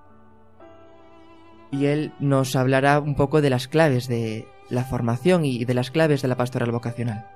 Y 1.71 1.87
él 1.87 2.13
nos 2.19 2.57
hablará 2.57 2.99
un 2.99 3.15
poco 3.15 3.41
de 3.41 3.51
las 3.51 3.69
claves 3.69 4.09
de 4.09 4.49
la 4.71 4.85
formación 4.85 5.45
y 5.45 5.65
de 5.65 5.75
las 5.75 5.91
claves 5.91 6.23
de 6.23 6.29
la 6.29 6.37
Pastoral 6.37 6.73
Vocacional. 6.73 7.27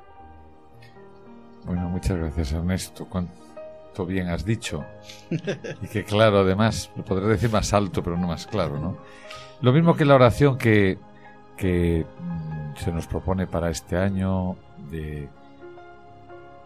Bueno, 1.65 1.89
muchas 1.89 2.19
gracias 2.19 2.53
Ernesto. 2.53 3.07
Cuánto 3.07 4.07
bien 4.07 4.29
has 4.29 4.45
dicho. 4.45 4.85
Y 5.31 5.87
que 5.87 6.05
claro, 6.05 6.41
además, 6.41 6.91
lo 6.97 7.05
podré 7.05 7.27
decir 7.27 7.51
más 7.51 7.73
alto, 7.73 8.03
pero 8.03 8.17
no 8.17 8.27
más 8.27 8.47
claro, 8.47 8.79
¿no? 8.79 8.97
Lo 9.61 9.73
mismo 9.73 9.95
que 9.95 10.05
la 10.05 10.15
oración 10.15 10.59
que, 10.59 10.99
que 11.57 12.05
mm, 12.05 12.77
se 12.77 12.91
nos 12.91 13.07
propone 13.07 13.47
para 13.47 13.71
este 13.71 13.97
año 13.97 14.57
de 14.91 15.29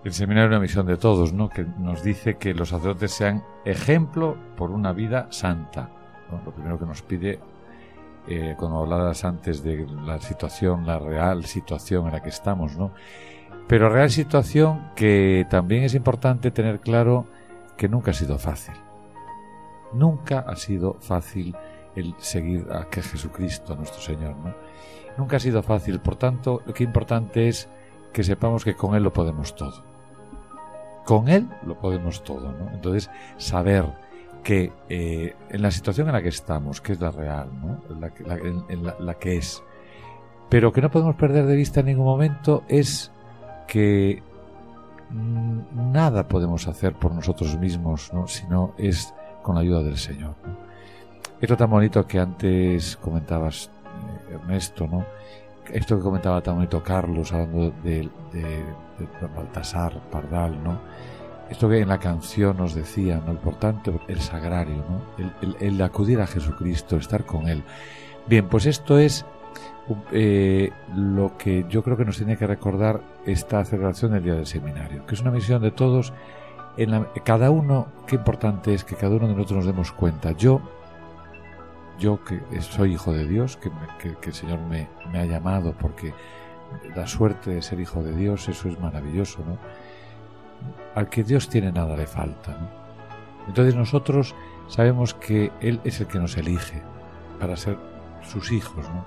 el 0.06 0.12
seminario 0.12 0.50
una 0.50 0.60
misión 0.60 0.86
de 0.86 0.96
todos, 0.96 1.32
¿no? 1.32 1.48
Que 1.48 1.64
nos 1.64 2.04
dice 2.04 2.36
que 2.36 2.54
los 2.54 2.68
sacerdotes 2.68 3.10
sean 3.10 3.42
ejemplo 3.64 4.36
por 4.56 4.70
una 4.70 4.92
vida 4.92 5.26
santa. 5.30 5.90
Lo 6.44 6.52
primero 6.52 6.78
que 6.78 6.86
nos 6.86 7.02
pide, 7.02 7.40
eh, 8.28 8.54
cuando 8.56 8.78
hablabas 8.78 9.24
antes 9.24 9.64
de 9.64 9.84
la 10.06 10.20
situación, 10.20 10.86
la 10.86 11.00
real 11.00 11.44
situación 11.44 12.06
en 12.06 12.12
la 12.12 12.22
que 12.22 12.28
estamos, 12.28 12.76
¿no? 12.76 12.92
Pero 13.66 13.88
real 13.88 14.08
situación 14.10 14.92
que 14.94 15.44
también 15.50 15.82
es 15.82 15.96
importante 15.96 16.52
tener 16.52 16.78
claro 16.78 17.26
que 17.76 17.88
nunca 17.88 18.12
ha 18.12 18.14
sido 18.14 18.38
fácil. 18.38 18.76
Nunca 19.92 20.44
ha 20.46 20.54
sido 20.54 20.98
fácil 21.00 21.56
el 21.96 22.14
seguir 22.18 22.68
a 22.70 22.86
Jesucristo, 22.92 23.74
nuestro 23.74 24.00
Señor, 24.00 24.36
¿no? 24.36 24.54
Nunca 25.18 25.38
ha 25.38 25.40
sido 25.40 25.64
fácil, 25.64 25.98
por 25.98 26.14
tanto, 26.14 26.62
lo 26.64 26.72
que 26.72 26.84
importante 26.84 27.48
es 27.48 27.68
que 28.12 28.22
sepamos 28.22 28.64
que 28.64 28.76
con 28.76 28.94
Él 28.94 29.02
lo 29.02 29.12
podemos 29.12 29.56
todo. 29.56 29.95
Con 31.06 31.28
Él 31.28 31.48
lo 31.64 31.78
podemos 31.78 32.22
todo, 32.24 32.52
¿no? 32.52 32.70
Entonces, 32.72 33.08
saber 33.38 33.84
que 34.42 34.72
eh, 34.88 35.34
en 35.48 35.62
la 35.62 35.70
situación 35.70 36.08
en 36.08 36.12
la 36.12 36.22
que 36.22 36.28
estamos, 36.28 36.80
que 36.80 36.92
es 36.92 37.00
la 37.00 37.10
real, 37.10 37.48
¿no? 37.60 37.80
La, 37.98 39.14
que- 39.14 39.36
es, 39.36 39.62
pero 40.48 40.72
que 40.72 40.80
no 40.82 40.90
podemos 40.90 41.16
perder 41.16 41.46
de 41.46 41.56
vista 41.56 41.80
en 41.80 41.86
ningún 41.86 42.04
momento 42.04 42.62
es 42.68 43.10
que 43.66 44.22
mm, 45.10 45.92
nada 45.92 46.28
podemos 46.28 46.68
hacer 46.68 46.94
por 46.94 47.12
nosotros 47.12 47.58
mismos, 47.58 48.12
¿no? 48.12 48.26
sino 48.28 48.74
es 48.78 49.12
con 49.42 49.54
la 49.56 49.62
ayuda 49.62 49.82
del 49.82 49.96
Señor. 49.96 50.34
¿no? 50.44 51.56
Tan 51.56 51.70
bonito 51.70 52.06
que 52.06 52.18
antes 52.20 52.96
comentabas, 52.96 53.70
eh, 54.30 54.34
Ernesto, 54.34 54.86
¿no? 54.86 55.04
Esto 55.72 55.96
que 55.96 56.02
comentaba 56.02 56.42
tan 56.42 56.56
bonito 56.56 56.82
Carlos, 56.82 57.32
hablando 57.32 57.72
de, 57.82 58.08
de, 58.32 58.64
Baltasar 59.34 60.00
Pardal, 60.10 60.62
¿no? 60.62 60.78
Esto 61.50 61.68
que 61.68 61.78
en 61.80 61.88
la 61.88 61.98
canción 61.98 62.56
nos 62.56 62.74
decía, 62.74 63.20
¿no? 63.24 63.32
Importante, 63.32 63.92
el 64.08 64.20
sagrario, 64.20 64.84
¿no? 64.88 65.02
El, 65.40 65.56
el- 65.60 65.82
acudir 65.82 66.20
a 66.20 66.26
Jesucristo, 66.26 66.96
estar 66.96 67.24
con 67.24 67.48
Él. 67.48 67.62
Bien, 68.26 68.48
pues 68.48 68.66
esto 68.66 68.98
es 68.98 69.24
eh, 70.10 70.70
lo 70.94 71.36
que 71.36 71.64
yo 71.68 71.82
creo 71.84 71.96
que 71.96 72.04
nos 72.04 72.16
tiene 72.16 72.36
que 72.36 72.46
recordar 72.46 73.00
esta 73.24 73.64
celebración 73.64 74.12
del 74.12 74.24
Día 74.24 74.34
del 74.34 74.46
Seminario, 74.46 75.06
que 75.06 75.14
es 75.14 75.20
una 75.20 75.30
misión 75.30 75.62
de 75.62 75.70
todos. 75.70 76.12
En 76.76 77.06
cada 77.24 77.50
uno, 77.50 77.86
qué 78.06 78.16
importante 78.16 78.74
es 78.74 78.84
que 78.84 78.96
cada 78.96 79.14
uno 79.16 79.28
de 79.28 79.34
nosotros 79.34 79.58
nos 79.58 79.66
demos 79.66 79.92
cuenta. 79.92 80.32
Yo, 80.32 80.60
yo 81.98 82.22
que 82.24 82.40
soy 82.60 82.94
hijo 82.94 83.12
de 83.12 83.26
Dios, 83.26 83.56
que, 83.56 83.70
que- 83.98 84.28
el 84.28 84.34
Señor 84.34 84.58
me, 84.60 84.88
ha 85.14 85.24
llamado 85.24 85.72
porque 85.72 86.12
la 86.94 87.06
suerte 87.06 87.50
de 87.54 87.62
ser 87.62 87.80
hijo 87.80 88.02
de 88.02 88.12
Dios, 88.14 88.48
eso 88.48 88.68
es 88.68 88.78
maravilloso, 88.80 89.42
¿no? 89.46 89.58
Al 90.94 91.08
que 91.08 91.22
Dios 91.22 91.48
tiene 91.48 91.72
nada 91.72 91.96
le 91.96 92.06
falta, 92.06 92.52
¿no? 92.52 92.68
Entonces 93.48 93.74
nosotros 93.76 94.34
sabemos 94.68 95.14
que 95.14 95.52
Él 95.60 95.80
es 95.84 96.00
el 96.00 96.06
que 96.08 96.18
nos 96.18 96.36
elige 96.36 96.82
para 97.38 97.56
ser 97.56 97.78
sus 98.22 98.50
hijos, 98.50 98.88
¿no? 98.88 99.06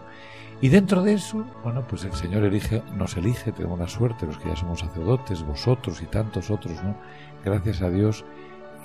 Y 0.62 0.70
dentro 0.70 1.04
de 1.04 1.14
eso, 1.14 1.46
bueno, 1.64 1.86
pues 1.88 2.04
el 2.04 2.14
Señor 2.14 2.44
elige, 2.44 2.84
nos 2.94 3.16
elige, 3.16 3.54
tenemos 3.54 3.80
la 3.80 3.88
suerte, 3.88 4.26
los 4.26 4.38
que 4.38 4.50
ya 4.50 4.56
somos 4.58 4.80
sacerdotes, 4.82 5.44
vosotros 5.44 6.02
y 6.02 6.06
tantos 6.06 6.52
otros, 6.52 6.84
¿no? 6.84 6.96
Gracias 7.46 7.82
a 7.82 7.90
Dios 7.90 8.26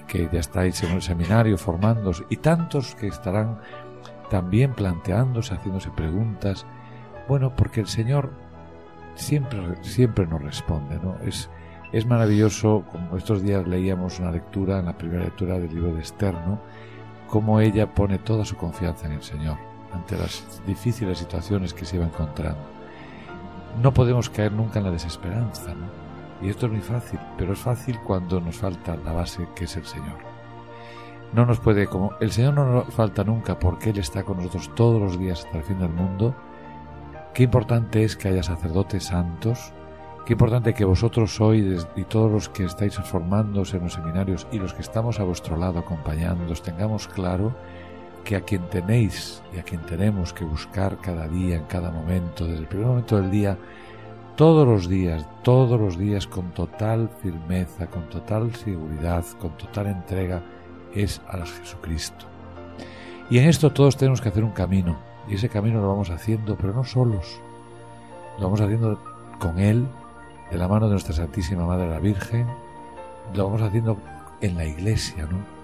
que 0.07 0.29
ya 0.33 0.39
estáis 0.41 0.83
en 0.83 0.93
el 0.93 1.03
seminario 1.03 1.59
formándoos 1.59 2.25
y 2.29 2.37
tantos 2.37 2.95
que 2.95 3.09
estarán 3.09 3.59
también 4.35 4.73
planteándose, 4.73 5.55
haciéndose 5.55 5.91
preguntas. 5.91 6.67
Bueno, 7.29 7.55
porque 7.55 7.81
el 7.81 7.87
Señor 7.87 8.33
siempre, 9.15 9.77
siempre 9.83 10.27
nos 10.27 10.43
responde, 10.43 10.99
¿no? 11.01 11.15
Es, 11.25 11.49
es 11.93 12.05
maravilloso, 12.05 12.85
como 12.91 13.17
estos 13.17 13.45
días 13.45 13.65
leíamos 13.69 14.19
una 14.19 14.33
lectura, 14.33 14.81
en 14.81 14.87
la 14.87 14.99
primera 14.99 15.23
lectura 15.23 15.57
del 15.61 15.73
libro 15.73 15.95
de 15.95 16.03
Esther, 16.03 16.35
¿no? 16.35 16.59
Cómo 17.29 17.61
ella 17.61 17.95
pone 17.95 18.19
toda 18.19 18.45
su 18.45 18.57
confianza 18.57 19.07
en 19.07 19.13
el 19.13 19.23
Señor 19.23 19.57
ante 19.93 20.19
las 20.19 20.61
difíciles 20.67 21.17
situaciones 21.17 21.73
que 21.73 21.85
se 21.85 21.95
iba 21.95 22.05
encontrando. 22.05 22.67
No 23.81 23.95
podemos 23.95 24.31
caer 24.31 24.51
nunca 24.51 24.81
en 24.81 24.87
la 24.87 24.91
desesperanza, 24.91 25.75
¿no? 25.75 25.87
Y 26.45 26.51
esto 26.51 26.67
es 26.67 26.73
muy 26.73 26.81
fácil, 26.81 27.21
pero 27.39 27.53
es 27.53 27.61
fácil 27.61 28.01
cuando 28.01 28.41
nos 28.41 28.57
falta 28.57 28.97
la 28.97 29.13
base 29.13 29.47
que 29.55 29.67
es 29.67 29.77
el 29.77 29.87
Señor. 29.87 30.34
No 31.35 31.45
nos 31.45 31.59
puede, 31.59 31.89
como 31.89 32.13
el 32.21 32.31
Señor 32.31 32.55
no 32.55 32.65
nos 32.65 32.95
falta 32.95 33.25
nunca 33.25 33.59
porque 33.59 33.91
Él 33.91 33.99
está 33.99 34.23
con 34.23 34.37
nosotros 34.37 34.71
todos 34.77 35.03
los 35.03 35.19
días 35.19 35.45
hasta 35.45 35.59
el 35.59 35.65
fin 35.65 35.81
del 35.81 35.89
mundo. 35.89 36.33
Qué 37.35 37.43
importante 37.43 38.05
es 38.05 38.17
que 38.17 38.29
haya 38.29 38.45
sacerdotes 38.45 39.07
santos, 39.07 39.73
qué 40.25 40.35
importante 40.35 40.75
que 40.75 40.85
vosotros 40.85 41.35
sois 41.35 41.89
y 41.97 42.05
todos 42.05 42.31
los 42.31 42.49
que 42.49 42.65
estáis 42.65 42.95
formándose 42.95 43.79
en 43.79 43.83
los 43.83 43.95
seminarios 43.95 44.47
y 44.53 44.61
los 44.61 44.75
que 44.75 44.83
estamos 44.83 45.19
a 45.19 45.25
vuestro 45.25 45.57
lado 45.57 45.81
acompañándoos 45.81 46.63
tengamos 46.63 47.09
claro 47.09 47.53
que 48.23 48.37
a 48.37 48.43
quien 48.43 48.63
tenéis 48.71 49.43
y 49.53 49.59
a 49.59 49.65
quien 49.65 49.81
tenemos 49.83 50.33
que 50.33 50.45
buscar 50.45 50.99
cada 50.99 51.27
día, 51.27 51.57
en 51.57 51.65
cada 51.65 51.91
momento, 51.91 52.47
desde 52.47 52.61
el 52.61 52.69
primer 52.69 52.87
momento 52.87 53.17
del 53.17 53.33
día, 53.33 53.59
todos 54.37 54.69
los 54.69 54.89
días, 54.89 55.27
todos 55.43 55.81
los 55.81 55.99
días 55.99 56.29
con 56.29 56.53
total 56.53 57.11
firmeza, 57.21 57.89
con 57.89 58.09
total 58.09 58.55
seguridad, 58.55 59.25
con 59.41 59.51
total 59.57 59.89
entrega, 59.89 60.41
es 60.95 61.21
a 61.29 61.45
Jesucristo. 61.45 62.27
Y 63.31 63.39
en 63.39 63.49
esto 63.49 63.73
todos 63.73 63.97
tenemos 63.97 64.21
que 64.21 64.29
hacer 64.29 64.45
un 64.45 64.53
camino, 64.53 64.99
y 65.29 65.35
ese 65.35 65.49
camino 65.49 65.81
lo 65.81 65.89
vamos 65.89 66.11
haciendo, 66.11 66.57
pero 66.57 66.73
no 66.73 66.85
solos, 66.85 67.41
lo 68.39 68.45
vamos 68.45 68.61
haciendo 68.61 69.01
con 69.39 69.59
Él, 69.59 69.87
de 70.51 70.59
la 70.59 70.69
mano 70.69 70.87
de 70.87 70.93
nuestra 70.93 71.15
Santísima 71.15 71.67
Madre 71.67 71.89
la 71.89 72.01
Virgen, 72.01 72.47
lo 73.35 73.45
vamos 73.45 73.63
haciendo 73.63 73.99
en 74.41 74.57
la 74.57 74.65
iglesia, 74.65 75.27
¿no? 75.27 75.55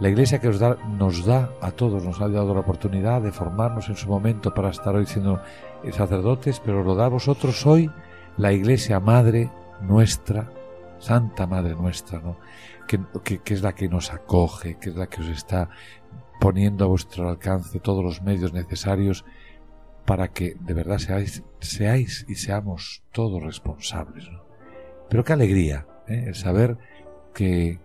La 0.00 0.08
iglesia 0.08 0.40
que 0.40 0.48
nos 0.48 0.58
da, 0.58 0.76
nos 0.98 1.24
da 1.24 1.50
a 1.60 1.70
todos, 1.70 2.02
nos 2.02 2.20
ha 2.20 2.28
dado 2.28 2.52
la 2.52 2.60
oportunidad 2.60 3.22
de 3.22 3.30
formarnos 3.30 3.88
en 3.88 3.96
su 3.96 4.08
momento 4.08 4.52
para 4.52 4.70
estar 4.70 4.96
hoy 4.96 5.06
siendo 5.06 5.40
sacerdotes, 5.92 6.60
pero 6.64 6.82
lo 6.82 6.96
da 6.96 7.06
a 7.06 7.10
vosotros 7.10 7.64
hoy 7.64 7.88
la 8.36 8.52
iglesia 8.52 8.98
madre 8.98 9.50
nuestra, 9.80 10.50
Santa 11.04 11.46
Madre 11.46 11.74
nuestra, 11.74 12.20
¿no? 12.20 12.38
Que, 12.86 13.00
que, 13.22 13.54
es 13.54 13.62
la 13.62 13.74
que 13.74 13.88
nos 13.88 14.12
acoge, 14.12 14.78
que 14.78 14.90
es 14.90 14.96
la 14.96 15.06
que 15.06 15.20
os 15.20 15.28
está 15.28 15.70
poniendo 16.40 16.84
a 16.84 16.88
vuestro 16.88 17.28
alcance 17.28 17.80
todos 17.80 18.02
los 18.02 18.22
medios 18.22 18.52
necesarios 18.52 19.24
para 20.04 20.28
que 20.28 20.56
de 20.60 20.74
verdad 20.74 20.98
seáis, 20.98 21.42
seáis 21.60 22.26
y 22.28 22.34
seamos 22.34 23.02
todos 23.12 23.42
responsables. 23.42 24.28
Pero 25.08 25.24
qué 25.24 25.32
alegría 25.32 25.86
¿eh? 26.08 26.24
el 26.26 26.34
saber 26.34 26.76
que 27.32 27.80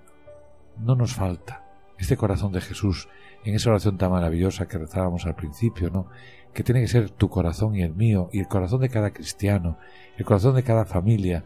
no 0.78 0.96
nos 0.96 1.14
falta 1.14 1.66
este 1.98 2.18
corazón 2.18 2.52
de 2.52 2.62
Jesús 2.62 3.10
en 3.44 3.56
esa 3.56 3.70
oración 3.70 3.98
tan 3.98 4.12
maravillosa 4.12 4.68
que 4.68 4.78
rezábamos 4.78 5.26
al 5.26 5.36
principio, 5.36 5.90
¿no? 5.90 6.08
Que 6.54 6.64
tiene 6.64 6.82
que 6.82 6.88
ser 6.88 7.10
tu 7.10 7.30
corazón 7.30 7.76
y 7.76 7.84
el 7.84 7.94
mío, 7.94 8.30
y 8.32 8.40
el 8.40 8.48
corazón 8.48 8.82
de 8.82 8.90
cada 8.90 9.12
cristiano, 9.12 9.78
el 10.18 10.26
corazón 10.26 10.56
de 10.56 10.64
cada 10.64 10.86
familia. 10.86 11.46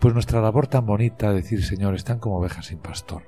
Pues 0.00 0.14
nuestra 0.14 0.40
labor 0.40 0.66
tan 0.66 0.86
bonita 0.86 1.30
de 1.30 1.36
decir, 1.36 1.64
Señor, 1.64 1.94
están 1.94 2.18
como 2.18 2.38
ovejas 2.38 2.66
sin 2.66 2.78
pastor. 2.78 3.22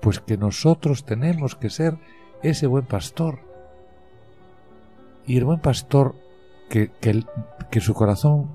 Pues 0.00 0.20
que 0.20 0.36
nosotros 0.36 1.04
tenemos 1.04 1.56
que 1.56 1.70
ser 1.70 1.98
ese 2.42 2.66
buen 2.66 2.86
pastor. 2.86 3.40
Y 5.26 5.36
el 5.36 5.44
buen 5.44 5.60
pastor 5.60 6.14
que, 6.70 6.90
que, 7.00 7.24
que 7.70 7.80
su 7.80 7.94
corazón 7.94 8.50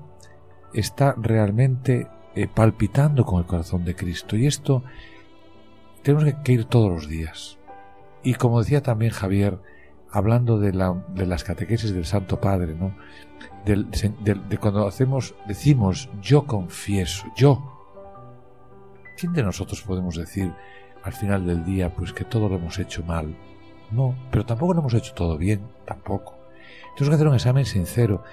está 0.74 1.14
realmente 1.16 2.08
eh, 2.34 2.48
palpitando 2.52 3.24
con 3.24 3.38
el 3.38 3.46
corazón 3.46 3.84
de 3.84 3.94
Cristo. 3.94 4.36
Y 4.36 4.46
esto 4.46 4.82
tenemos 6.02 6.34
que 6.44 6.52
ir 6.52 6.64
todos 6.64 6.90
los 6.90 7.08
días. 7.08 7.58
Y 8.22 8.34
como 8.34 8.60
decía 8.60 8.82
también 8.82 9.12
Javier, 9.12 9.58
hablando 10.16 10.58
de, 10.58 10.72
la, 10.72 10.94
de 11.08 11.26
las 11.26 11.44
catequesis 11.44 11.92
del 11.92 12.06
Santo 12.06 12.40
Padre, 12.40 12.74
del- 13.64 13.90
de 14.48 14.58
cuando 14.58 14.86
hacemos, 14.86 15.34
decimos, 15.46 16.08
yo 16.22 16.46
confieso, 16.46 17.26
yo. 17.36 17.72
¿Quién 19.18 19.32
de 19.32 19.42
nosotros 19.42 19.82
podemos 19.82 20.16
decir 20.16 20.52
al 21.02 21.12
final 21.12 21.46
del 21.46 21.64
día, 21.64 21.92
pues 21.94 22.12
que 22.12 22.24
todo 22.24 22.48
lo 22.48 22.56
hemos 22.56 22.78
hecho 22.78 23.02
mal? 23.04 23.34
No, 23.90 24.14
pero 24.30 24.44
tampoco 24.46 24.72
lo 24.74 24.80
hemos 24.80 24.94
hecho 24.94 25.12
todo 25.14 25.36
bien, 25.36 25.60
tampoco. 25.84 26.34
Tenemos 26.96 27.08
que 27.10 27.14
hacer 27.14 27.28
un 27.28 27.34
examen 27.34 27.64
sincero, 27.66 28.24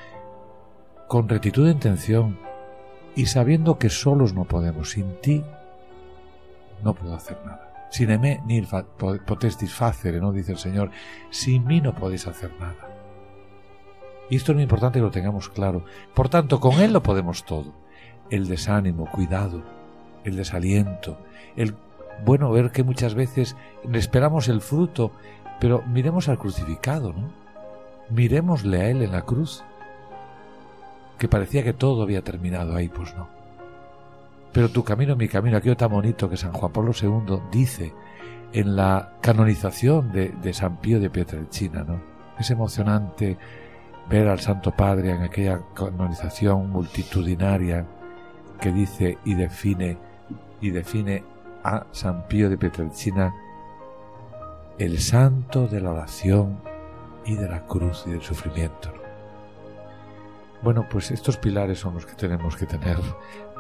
con 1.10 1.28
rectitud 1.28 1.66
de 1.66 1.72
intención 1.74 2.38
y 3.16 3.26
sabiendo 3.26 3.78
que 3.78 3.90
solos 3.90 4.34
no 4.34 4.46
podemos. 4.46 4.92
Sin 4.92 5.20
ti 5.22 5.44
no 6.84 6.94
puedo 6.94 7.14
hacer 7.14 7.38
nada. 7.46 7.73
Sin 7.94 8.10
me 8.20 8.42
nil 8.48 8.66
fa- 8.66 8.88
po- 8.98 9.20
potestis 9.24 9.72
facere, 9.72 10.20
¿no? 10.20 10.32
Dice 10.32 10.54
el 10.54 10.58
Señor. 10.58 10.90
Sin 11.30 11.64
mí 11.66 11.80
no 11.80 11.94
podéis 11.94 12.26
hacer 12.26 12.52
nada. 12.60 12.90
Y 14.32 14.36
esto 14.38 14.52
es 14.52 14.56
muy 14.56 14.64
importante 14.64 14.98
que 14.98 15.04
lo 15.04 15.12
tengamos 15.12 15.48
claro. 15.50 15.86
Por 16.16 16.28
tanto, 16.28 16.60
con 16.60 16.80
Él 16.82 16.92
lo 16.92 17.04
podemos 17.04 17.44
todo. 17.46 17.72
El 18.32 18.48
desánimo, 18.48 19.06
cuidado, 19.06 19.62
el 20.24 20.36
desaliento, 20.36 21.20
el 21.56 21.76
bueno 22.26 22.50
ver 22.52 22.72
que 22.72 22.84
muchas 22.84 23.14
veces 23.14 23.56
esperamos 23.94 24.48
el 24.48 24.62
fruto, 24.62 25.12
pero 25.60 25.84
miremos 25.84 26.30
al 26.30 26.40
crucificado, 26.40 27.14
¿no? 27.14 27.30
Miremosle 28.10 28.82
a 28.82 28.90
Él 28.90 29.04
en 29.04 29.12
la 29.12 29.22
cruz, 29.22 29.64
que 31.20 31.28
parecía 31.28 31.64
que 31.64 31.74
todo 31.74 32.02
había 32.02 32.24
terminado 32.24 32.76
ahí, 32.76 32.90
pues 32.90 33.14
no. 33.16 33.28
Pero 34.54 34.70
tu 34.70 34.84
camino, 34.84 35.16
mi 35.16 35.28
camino, 35.28 35.58
aquello 35.58 35.76
tan 35.76 35.92
bonito 35.92 36.30
que 36.30 36.38
San 36.38 36.54
Juan 36.54 36.72
Pablo 36.72 36.92
II 37.00 37.42
dice 37.52 37.94
en 38.54 38.76
la 38.76 39.14
canonización 39.20 40.12
de, 40.12 40.30
de 40.30 40.54
San 40.54 40.78
Pío 40.78 41.00
de 41.00 41.10
Pietrelcina, 41.10 41.84
¿no? 41.84 42.00
Es 42.38 42.52
emocionante 42.52 43.38
ver 44.10 44.28
al 44.28 44.40
Santo 44.40 44.72
Padre 44.72 45.12
en 45.12 45.24
aquella 45.24 45.60
canonización 45.74 46.70
multitudinaria 46.70 47.86
que 48.62 48.72
dice 48.72 49.18
y 49.26 49.34
define 49.34 49.98
y 50.62 50.70
define 50.70 51.24
a 51.64 51.86
San 51.92 52.28
Pío 52.28 52.50
de 52.50 52.58
Pietrelcina 52.58 53.34
el 54.78 55.00
santo 55.00 55.68
de 55.68 55.82
la 55.82 55.92
oración 55.92 56.60
y 57.26 57.36
de 57.36 57.48
la 57.48 57.66
cruz 57.66 58.04
y 58.08 58.12
del 58.12 58.22
sufrimiento. 58.22 58.90
¿no? 58.94 59.02
Bueno, 60.62 60.88
pues 60.90 61.12
estos 61.12 61.38
pilares 61.38 61.80
son 61.80 61.96
los 61.96 62.06
que 62.06 62.16
tenemos 62.16 62.56
que 62.56 62.66
tener 62.66 62.98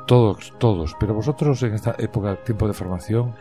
todos, 0.06 0.54
todos, 0.58 0.96
pero 1.00 1.14
vosotros 1.14 1.62
en 1.64 1.74
esta 1.74 1.96
época, 1.98 2.36
tiempo 2.44 2.68
de 2.68 2.74
formación, 2.74 3.34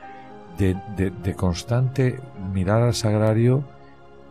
de, 0.58 0.76
de, 0.96 1.34
constante 1.34 2.20
mirar 2.52 2.82
al 2.82 2.94
sagrario, 2.94 3.64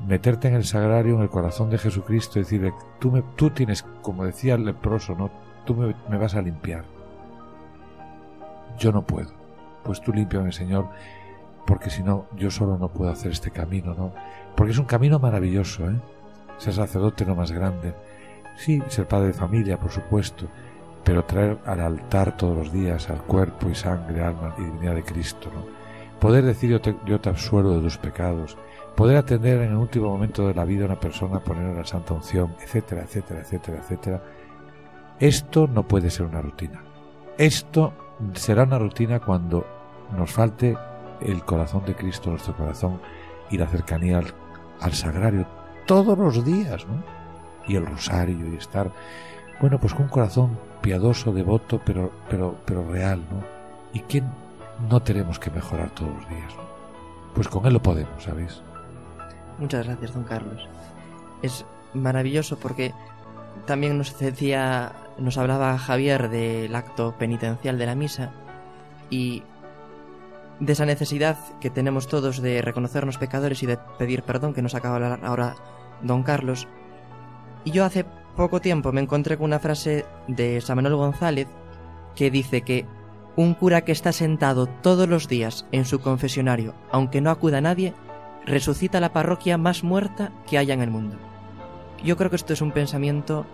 meterte 0.08 0.48
en 0.48 0.56
el 0.56 0.64
sagrario, 0.64 1.16
en 1.16 1.22
el 1.22 1.30
corazón 1.30 1.70
de 1.70 1.78
Jesucristo, 1.78 2.40
y 2.40 2.44
decirle, 2.44 2.74
tú, 3.00 3.12
me, 3.12 3.24
tú 3.36 3.50
tienes, 3.50 3.84
como 4.02 4.26
decía 4.26 4.56
el 4.56 4.66
leproso, 4.66 5.16
¿no? 5.16 5.30
tú 5.66 5.76
me, 5.76 5.96
me 6.10 6.18
vas 6.18 6.36
a 6.36 6.42
limpiar. 6.42 6.86
Yo 8.78 8.92
no 8.92 9.02
puedo. 9.04 9.32
Pues 9.84 10.02
tú 10.02 10.14
límpiame, 10.14 10.52
Señor, 10.52 10.88
porque 11.66 11.90
si 11.90 12.04
no, 12.04 12.26
yo 12.36 12.52
solo 12.52 12.78
no 12.78 12.90
puedo 12.90 13.12
hacer 13.12 13.32
este 13.32 13.52
camino, 13.52 13.94
¿no? 13.94 14.14
Porque 14.56 14.72
es 14.72 14.78
un 14.78 14.86
camino 14.86 15.20
maravilloso, 15.20 15.90
¿eh? 15.90 16.00
Ser 16.58 16.74
sacerdote 16.74 17.26
no 17.26 17.36
más 17.36 17.52
grande. 17.52 17.94
Sí, 18.56 18.82
ser 18.88 19.08
padre 19.08 19.28
de 19.28 19.34
familia, 19.34 19.80
por 19.80 19.92
supuesto, 19.92 20.48
pero 21.04 21.26
traer 21.26 21.58
al 21.66 21.80
altar 21.80 22.38
todos 22.38 22.58
los 22.58 22.72
días 22.72 23.10
al 23.10 23.22
cuerpo 23.24 23.70
y 23.70 23.76
sangre, 23.76 24.24
alma 24.24 24.54
y 24.58 24.64
divinidad 24.64 24.96
de 24.96 25.04
Cristo. 25.04 25.50
Poder 26.20 26.44
decir 26.46 26.70
yo 26.70 26.82
te, 26.82 26.96
yo 27.06 27.20
absuelvo 27.26 27.72
de 27.72 27.82
tus 27.82 27.98
pecados, 27.98 28.58
poder 28.96 29.18
atender 29.18 29.62
en 29.62 29.72
el 29.72 29.78
último 29.78 30.10
momento 30.10 30.48
de 30.48 30.54
la 30.54 30.66
vida 30.66 30.84
a 30.84 30.88
una 30.88 31.00
persona, 31.00 31.40
ponerle 31.40 31.76
la 31.76 31.86
santa 31.86 32.14
unción, 32.14 32.56
etcétera, 32.62 33.04
etcétera, 33.04 33.42
etcétera, 33.42 33.78
etcétera. 33.80 34.22
Esto 35.20 35.68
no 35.68 35.88
puede 35.88 36.10
ser 36.10 36.28
una 36.28 36.42
rutina. 36.42 36.84
Esto 37.38 37.94
será 38.34 38.64
una 38.64 38.78
rutina 38.78 39.20
cuando 39.20 39.66
nos 40.16 40.32
falte 40.32 40.78
el 41.22 41.44
corazón 41.44 41.86
de 41.86 41.96
Cristo 41.96 42.30
nuestro 42.30 42.56
corazón 42.56 43.00
y 43.50 43.58
la 43.58 43.68
cercanía 43.68 44.20
al, 44.20 44.34
al 44.80 44.94
sagrario 44.94 45.48
todos 45.86 46.18
los 46.18 46.44
días, 46.46 46.86
¿no? 46.88 47.04
Y 47.68 47.76
el 47.76 47.86
rosario 47.86 48.52
y 48.52 48.56
estar, 48.56 48.92
bueno, 49.62 49.80
pues 49.80 49.94
con 49.94 50.04
un 50.04 50.10
corazón 50.10 50.58
piadoso, 50.82 51.32
devoto, 51.32 51.80
pero, 51.86 52.12
pero, 52.28 52.58
pero 52.66 52.84
real, 52.92 53.20
¿no? 53.32 53.44
¿Y 53.94 54.00
quién 54.00 54.26
no 54.90 55.02
tenemos 55.04 55.38
que 55.38 55.52
mejorar 55.52 55.92
todos 55.92 56.12
los 56.16 56.30
días? 56.30 56.54
Pues 57.36 57.48
con 57.48 57.68
él 57.68 57.74
lo 57.74 57.82
podemos, 57.82 58.24
¿sabéis? 58.24 58.62
Muchas 59.60 59.86
gracias, 59.86 60.16
don 60.16 60.24
Carlos. 60.24 60.68
Es 61.44 61.64
maravilloso 61.94 62.58
porque 62.58 62.92
también 63.68 64.00
nos 64.00 64.18
decía, 64.18 64.94
nos 65.20 65.38
hablaba 65.38 65.78
Javier 65.78 66.30
del 66.30 66.74
acto 66.76 67.16
penitencial 67.20 67.78
de 67.78 67.86
la 67.86 67.94
misa 67.94 68.32
y 69.12 69.44
de 70.60 70.74
esa 70.74 70.88
necesidad 70.88 71.38
que 71.60 71.70
tenemos 71.70 72.08
todos 72.08 72.42
de 72.42 72.64
reconocernos 72.64 73.20
pecadores 73.20 73.62
y 73.62 73.68
de 73.68 73.78
pedir 74.00 74.24
perdón 74.24 74.56
que 74.56 74.64
nos 74.64 74.74
acaba 74.74 74.98
de 74.98 75.06
hablar 75.06 75.20
ahora 75.24 75.56
don 76.02 76.24
Carlos. 76.24 76.68
Y 77.64 77.72
yo 77.72 77.86
hace 77.86 78.06
poco 78.36 78.62
tiempo 78.62 78.92
me 78.92 79.02
encontré 79.02 79.38
con 79.38 79.46
una 79.46 79.60
frase 79.60 80.06
de 80.28 80.62
San 80.62 80.78
Manuel 80.78 80.96
González 80.96 81.48
que 82.16 82.32
dice 82.32 82.62
que 82.62 82.86
un 83.36 83.54
cura 83.54 83.82
que 83.82 83.92
está 83.92 84.12
sentado 84.12 84.68
todos 84.68 85.08
los 85.08 85.28
días 85.28 85.66
en 85.72 85.86
su 85.86 86.00
confesionario, 86.00 86.76
aunque 86.92 87.22
no 87.22 87.30
acuda 87.30 87.62
nadie, 87.62 87.94
resucita 88.46 89.00
la 89.00 89.14
parroquia 89.14 89.58
más 89.58 89.84
muerta 89.84 90.32
que 90.48 90.58
haya 90.58 90.74
en 90.74 90.82
el 90.82 90.92
mundo. 90.92 91.18
Yo 92.04 92.18
creo 92.18 92.30
que 92.30 92.36
esto 92.36 92.54
es 92.54 92.62
un 92.62 92.72
pensamiento 92.72 93.46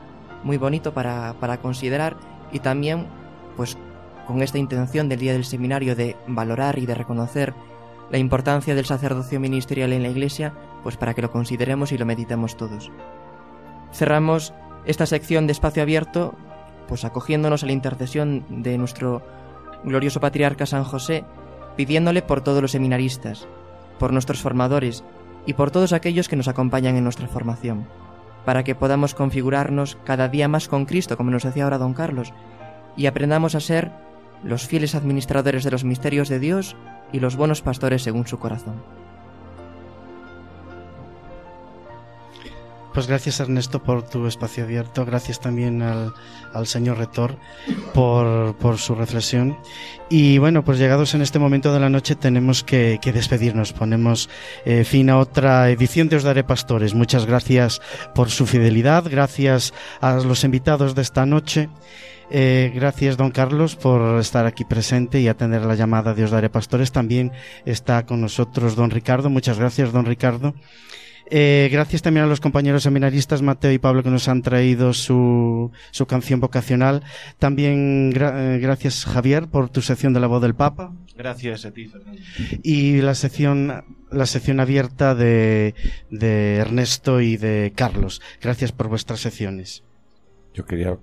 muy 0.44 0.58
bonito 0.58 0.94
para, 0.94 1.36
para 1.40 1.58
considerar 1.58 2.18
y 2.52 2.60
también, 2.60 3.08
pues, 3.56 3.78
con 4.26 4.42
esta 4.42 4.58
intención 4.58 5.10
del 5.10 5.20
día 5.20 5.34
del 5.34 5.46
seminario 5.46 5.96
de 5.96 6.16
valorar 6.28 6.80
y 6.80 6.86
de 6.86 6.96
reconocer 6.96 7.54
la 8.10 8.18
importancia 8.18 8.76
del 8.76 8.86
sacerdocio 8.86 9.40
ministerial 9.40 9.94
en 9.94 10.04
la 10.04 10.10
Iglesia, 10.10 10.54
pues 10.84 10.98
para 10.98 11.14
que 11.14 11.22
lo 11.22 11.32
consideremos 11.32 11.92
y 11.92 11.98
lo 11.98 12.06
meditemos 12.06 12.56
todos. 12.56 12.92
Cerramos 13.92 14.54
esta 14.88 15.06
sección 15.06 15.46
de 15.46 15.52
espacio 15.52 15.84
abierto, 15.84 16.34
pues 16.88 17.06
acogiéndonos 17.06 17.62
a 17.62 17.66
la 17.66 17.74
intercesión 17.74 18.46
de 18.50 18.78
nuestro 18.78 19.22
glorioso 19.84 20.20
patriarca 20.20 20.66
San 20.66 20.86
José, 20.86 21.26
pidiéndole 21.76 22.22
por 22.22 22.42
todos 22.42 22.62
los 22.62 22.72
seminaristas, 22.72 23.48
por 24.00 24.14
nuestros 24.14 24.42
formadores 24.42 25.04
y 25.46 25.54
por 25.54 25.72
todos 25.72 25.94
aquellos 25.94 26.30
que 26.30 26.38
nos 26.38 26.48
acompañan 26.48 26.96
en 26.96 27.04
nuestra 27.04 27.28
formación, 27.28 27.88
para 28.46 28.64
que 28.64 28.76
podamos 28.76 29.14
configurarnos 29.14 29.98
cada 30.06 30.30
día 30.30 30.48
más 30.48 30.70
con 30.70 30.86
Cristo, 30.86 31.18
como 31.18 31.32
nos 31.32 31.44
decía 31.44 31.66
ahora 31.66 31.78
don 31.78 31.94
Carlos, 31.94 32.34
y 32.96 33.06
aprendamos 33.06 33.56
a 33.56 33.60
ser 33.60 33.92
los 34.44 34.68
fieles 34.68 34.96
administradores 34.96 35.64
de 35.64 35.72
los 35.72 35.84
misterios 35.84 36.30
de 36.30 36.40
Dios 36.40 36.76
y 37.12 37.20
los 37.20 37.36
buenos 37.36 37.62
pastores 37.62 38.04
según 38.04 38.26
su 38.26 38.40
corazón. 38.40 38.82
Pues 42.94 43.08
gracias 43.08 43.40
Ernesto 43.40 43.84
por 43.84 44.04
tu 44.08 44.26
espacio 44.28 44.64
abierto, 44.64 45.06
gracias 45.06 45.40
también 45.40 45.82
al, 45.82 46.14
al 46.54 46.68
señor 46.68 46.98
rector 46.98 47.38
por, 47.94 48.56
por, 48.58 48.78
su 48.78 48.96
reflexión. 48.96 49.58
Y 50.10 50.38
bueno, 50.38 50.64
pues 50.64 50.80
llegados 50.80 51.14
en 51.14 51.22
este 51.22 51.40
momento 51.40 51.74
de 51.74 51.80
la 51.80 51.90
noche 51.90 52.16
tenemos 52.16 52.64
que, 52.64 53.00
que 53.02 53.14
despedirnos, 53.14 53.74
ponemos 53.74 54.30
eh, 54.66 54.84
fin 54.84 55.10
a 55.10 55.20
otra 55.20 55.70
edición 55.70 56.10
de 56.10 56.16
Os 56.16 56.24
Daré 56.24 56.44
Pastores. 56.44 56.94
Muchas 56.94 57.26
gracias 57.26 57.82
por 58.16 58.30
su 58.30 58.46
fidelidad, 58.46 59.06
gracias 59.10 59.74
a 60.02 60.16
los 60.16 60.44
invitados 60.44 60.96
de 60.96 61.02
esta 61.02 61.26
noche. 61.26 61.70
Eh, 62.30 62.72
gracias, 62.76 63.16
don 63.16 63.32
Carlos, 63.32 63.76
por 63.76 64.20
estar 64.20 64.46
aquí 64.46 64.66
presente 64.66 65.22
y 65.22 65.28
atender 65.28 65.62
la 65.62 65.76
llamada 65.76 66.14
de 66.14 66.26
Os 66.26 66.32
Daré 66.32 66.50
Pastores. 66.50 66.92
También 66.92 67.32
está 67.66 68.06
con 68.06 68.22
nosotros 68.22 68.76
don 68.76 68.92
Ricardo. 68.92 69.30
Muchas 69.30 69.60
gracias, 69.60 69.92
don 69.92 70.06
Ricardo. 70.06 70.54
Eh, 71.30 71.68
gracias 71.72 72.02
también 72.02 72.26
a 72.26 72.30
los 72.30 72.40
compañeros 72.40 72.84
seminaristas 72.84 73.42
Mateo 73.42 73.72
y 73.72 73.80
Pablo 73.80 74.02
que 74.02 74.10
nos 74.10 74.30
han 74.30 74.42
traído 74.42 74.94
su, 74.94 75.72
su 75.92 76.06
canción 76.06 76.40
vocacional. 76.40 77.04
También 77.38 78.12
gra 78.12 78.56
eh, 78.56 78.60
gracias 78.60 79.06
Javier 79.06 79.48
por 79.48 79.70
tu 79.70 79.82
sección 79.82 80.14
de 80.14 80.22
la 80.22 80.28
voz 80.28 80.42
del 80.42 80.56
Papa. 80.56 80.94
Gracias 81.18 81.66
a 81.66 81.72
ti, 81.72 81.88
Fernando. 81.88 82.22
Y 82.64 83.02
la 83.02 83.16
sección, 83.16 83.84
la 84.12 84.26
sección 84.26 84.60
abierta 84.60 85.16
de, 85.16 85.76
de 86.10 86.58
Ernesto 86.58 87.20
y 87.20 87.36
de 87.36 87.74
Carlos. 87.76 88.22
Gracias 88.42 88.72
por 88.72 88.88
vuestras 88.88 89.20
secciones. 89.20 89.84
Yo 90.54 90.66
quería 90.66 90.98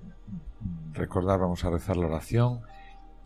recordar, 0.93 1.39
vamos 1.39 1.63
a 1.65 1.69
rezar 1.69 1.97
la 1.97 2.07
oración 2.07 2.61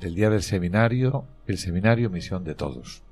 del 0.02 0.16
día 0.16 0.30
del 0.30 0.44
seminario, 0.44 1.26
el 1.48 1.58
seminario 1.58 2.10
Misión 2.10 2.44
de 2.44 2.56
Todos. 2.56 3.04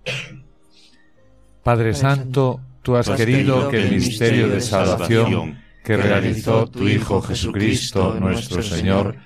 Padre 1.64 1.94
Santo, 1.94 2.62
tú 2.88 2.96
has 2.96 3.10
querido 3.10 3.68
que 3.68 3.84
el 3.84 3.92
misterio 3.92 4.48
de 4.48 4.62
salvación 4.62 5.62
que 5.84 5.98
realizó 5.98 6.68
tu 6.68 6.88
Hijo 6.88 7.22
Jesucristo 7.22 8.16
nuestro 8.18 8.64
Señor 8.64 9.18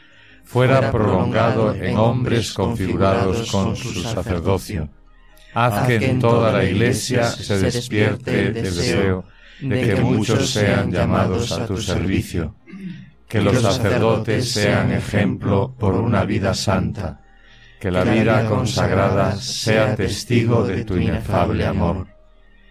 fuera 0.44 0.92
prolongado 0.92 1.72
en 1.76 1.96
hombres 1.96 2.54
configurados 2.54 3.52
con 3.52 3.76
su 3.76 4.02
sacerdocio. 4.02 4.90
Haz 5.54 5.86
que 5.86 5.98
en 5.98 6.18
toda 6.18 6.52
la 6.52 6.64
Iglesia 6.64 7.26
se 7.26 7.60
despierte 7.60 8.48
el 8.48 8.54
deseo 8.56 9.26
de 9.60 9.82
que 9.84 9.96
muchos 9.96 10.50
sean 10.50 10.92
llamados 10.92 11.52
a 11.52 11.68
tu 11.68 11.78
servicio, 11.78 12.56
que 13.28 13.42
los 13.42 13.62
sacerdotes 13.62 14.50
sean 14.54 14.92
ejemplo 14.92 15.76
por 15.78 15.94
una 15.94 16.26
vida 16.26 16.56
santa, 16.56 17.22
que 17.80 17.92
la 17.92 18.06
vida 18.06 18.44
consagrada 18.48 19.36
sea 19.36 19.96
testigo 19.96 20.66
de 20.66 20.84
tu 20.84 20.98
inefable 20.98 21.68
amor, 21.68 22.08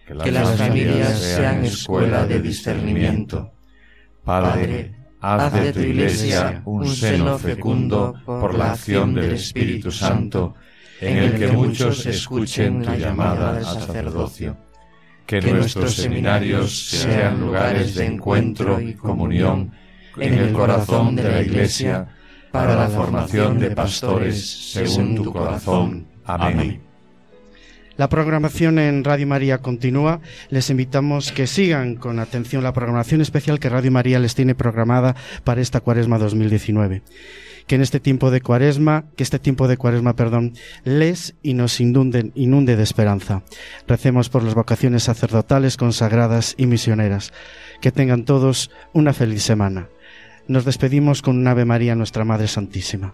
que 0.05 0.31
las 0.31 0.57
familias 0.57 1.19
sean 1.19 1.65
escuela 1.65 2.25
de 2.25 2.41
discernimiento. 2.41 3.51
Padre, 4.23 4.95
haz 5.21 5.53
de 5.53 5.73
tu 5.73 5.79
Iglesia 5.79 6.61
un 6.65 6.87
seno 6.87 7.37
fecundo 7.37 8.15
por 8.25 8.55
la 8.55 8.73
acción 8.73 9.13
del 9.13 9.33
Espíritu 9.33 9.91
Santo, 9.91 10.55
en 10.99 11.17
el 11.17 11.37
que 11.37 11.47
muchos 11.47 12.05
escuchen 12.05 12.81
tu 12.81 12.93
llamada 12.93 13.57
al 13.57 13.63
sacerdocio. 13.63 14.57
Que 15.25 15.41
nuestros 15.41 15.95
seminarios 15.95 16.89
sean 16.89 17.39
lugares 17.39 17.95
de 17.95 18.05
encuentro 18.05 18.81
y 18.81 18.95
comunión 18.95 19.71
en 20.17 20.33
el 20.33 20.51
corazón 20.51 21.15
de 21.15 21.23
la 21.23 21.41
Iglesia 21.41 22.07
para 22.51 22.75
la 22.75 22.87
formación 22.89 23.59
de 23.59 23.71
pastores 23.71 24.73
según 24.73 25.15
tu 25.15 25.31
corazón. 25.31 26.07
Amén. 26.25 26.90
La 27.97 28.07
programación 28.07 28.79
en 28.79 29.03
Radio 29.03 29.27
María 29.27 29.57
continúa. 29.57 30.21
Les 30.49 30.69
invitamos 30.69 31.31
que 31.31 31.45
sigan 31.45 31.95
con 31.95 32.19
atención 32.19 32.63
la 32.63 32.73
programación 32.73 33.21
especial 33.21 33.59
que 33.59 33.69
Radio 33.69 33.91
María 33.91 34.17
les 34.19 34.33
tiene 34.33 34.55
programada 34.55 35.15
para 35.43 35.61
esta 35.61 35.81
Cuaresma 35.81 36.17
2019. 36.17 37.01
Que 37.67 37.75
en 37.75 37.81
este 37.81 37.99
tiempo 37.99 38.31
de 38.31 38.41
Cuaresma, 38.41 39.05
que 39.15 39.23
este 39.23 39.39
tiempo 39.39 39.67
de 39.67 39.77
Cuaresma, 39.77 40.15
perdón, 40.15 40.53
les 40.83 41.35
y 41.43 41.53
nos 41.53 41.79
inunden, 41.79 42.31
inunde 42.33 42.75
de 42.75 42.83
esperanza. 42.83 43.43
Recemos 43.87 44.29
por 44.29 44.43
las 44.43 44.55
vocaciones 44.55 45.03
sacerdotales, 45.03 45.77
consagradas 45.77 46.55
y 46.57 46.67
misioneras. 46.67 47.33
Que 47.81 47.91
tengan 47.91 48.23
todos 48.23 48.71
una 48.93 49.13
feliz 49.13 49.43
semana. 49.43 49.89
Nos 50.47 50.65
despedimos 50.65 51.21
con 51.21 51.37
un 51.37 51.47
Ave 51.47 51.65
María, 51.65 51.95
nuestra 51.95 52.25
Madre 52.25 52.47
Santísima. 52.47 53.13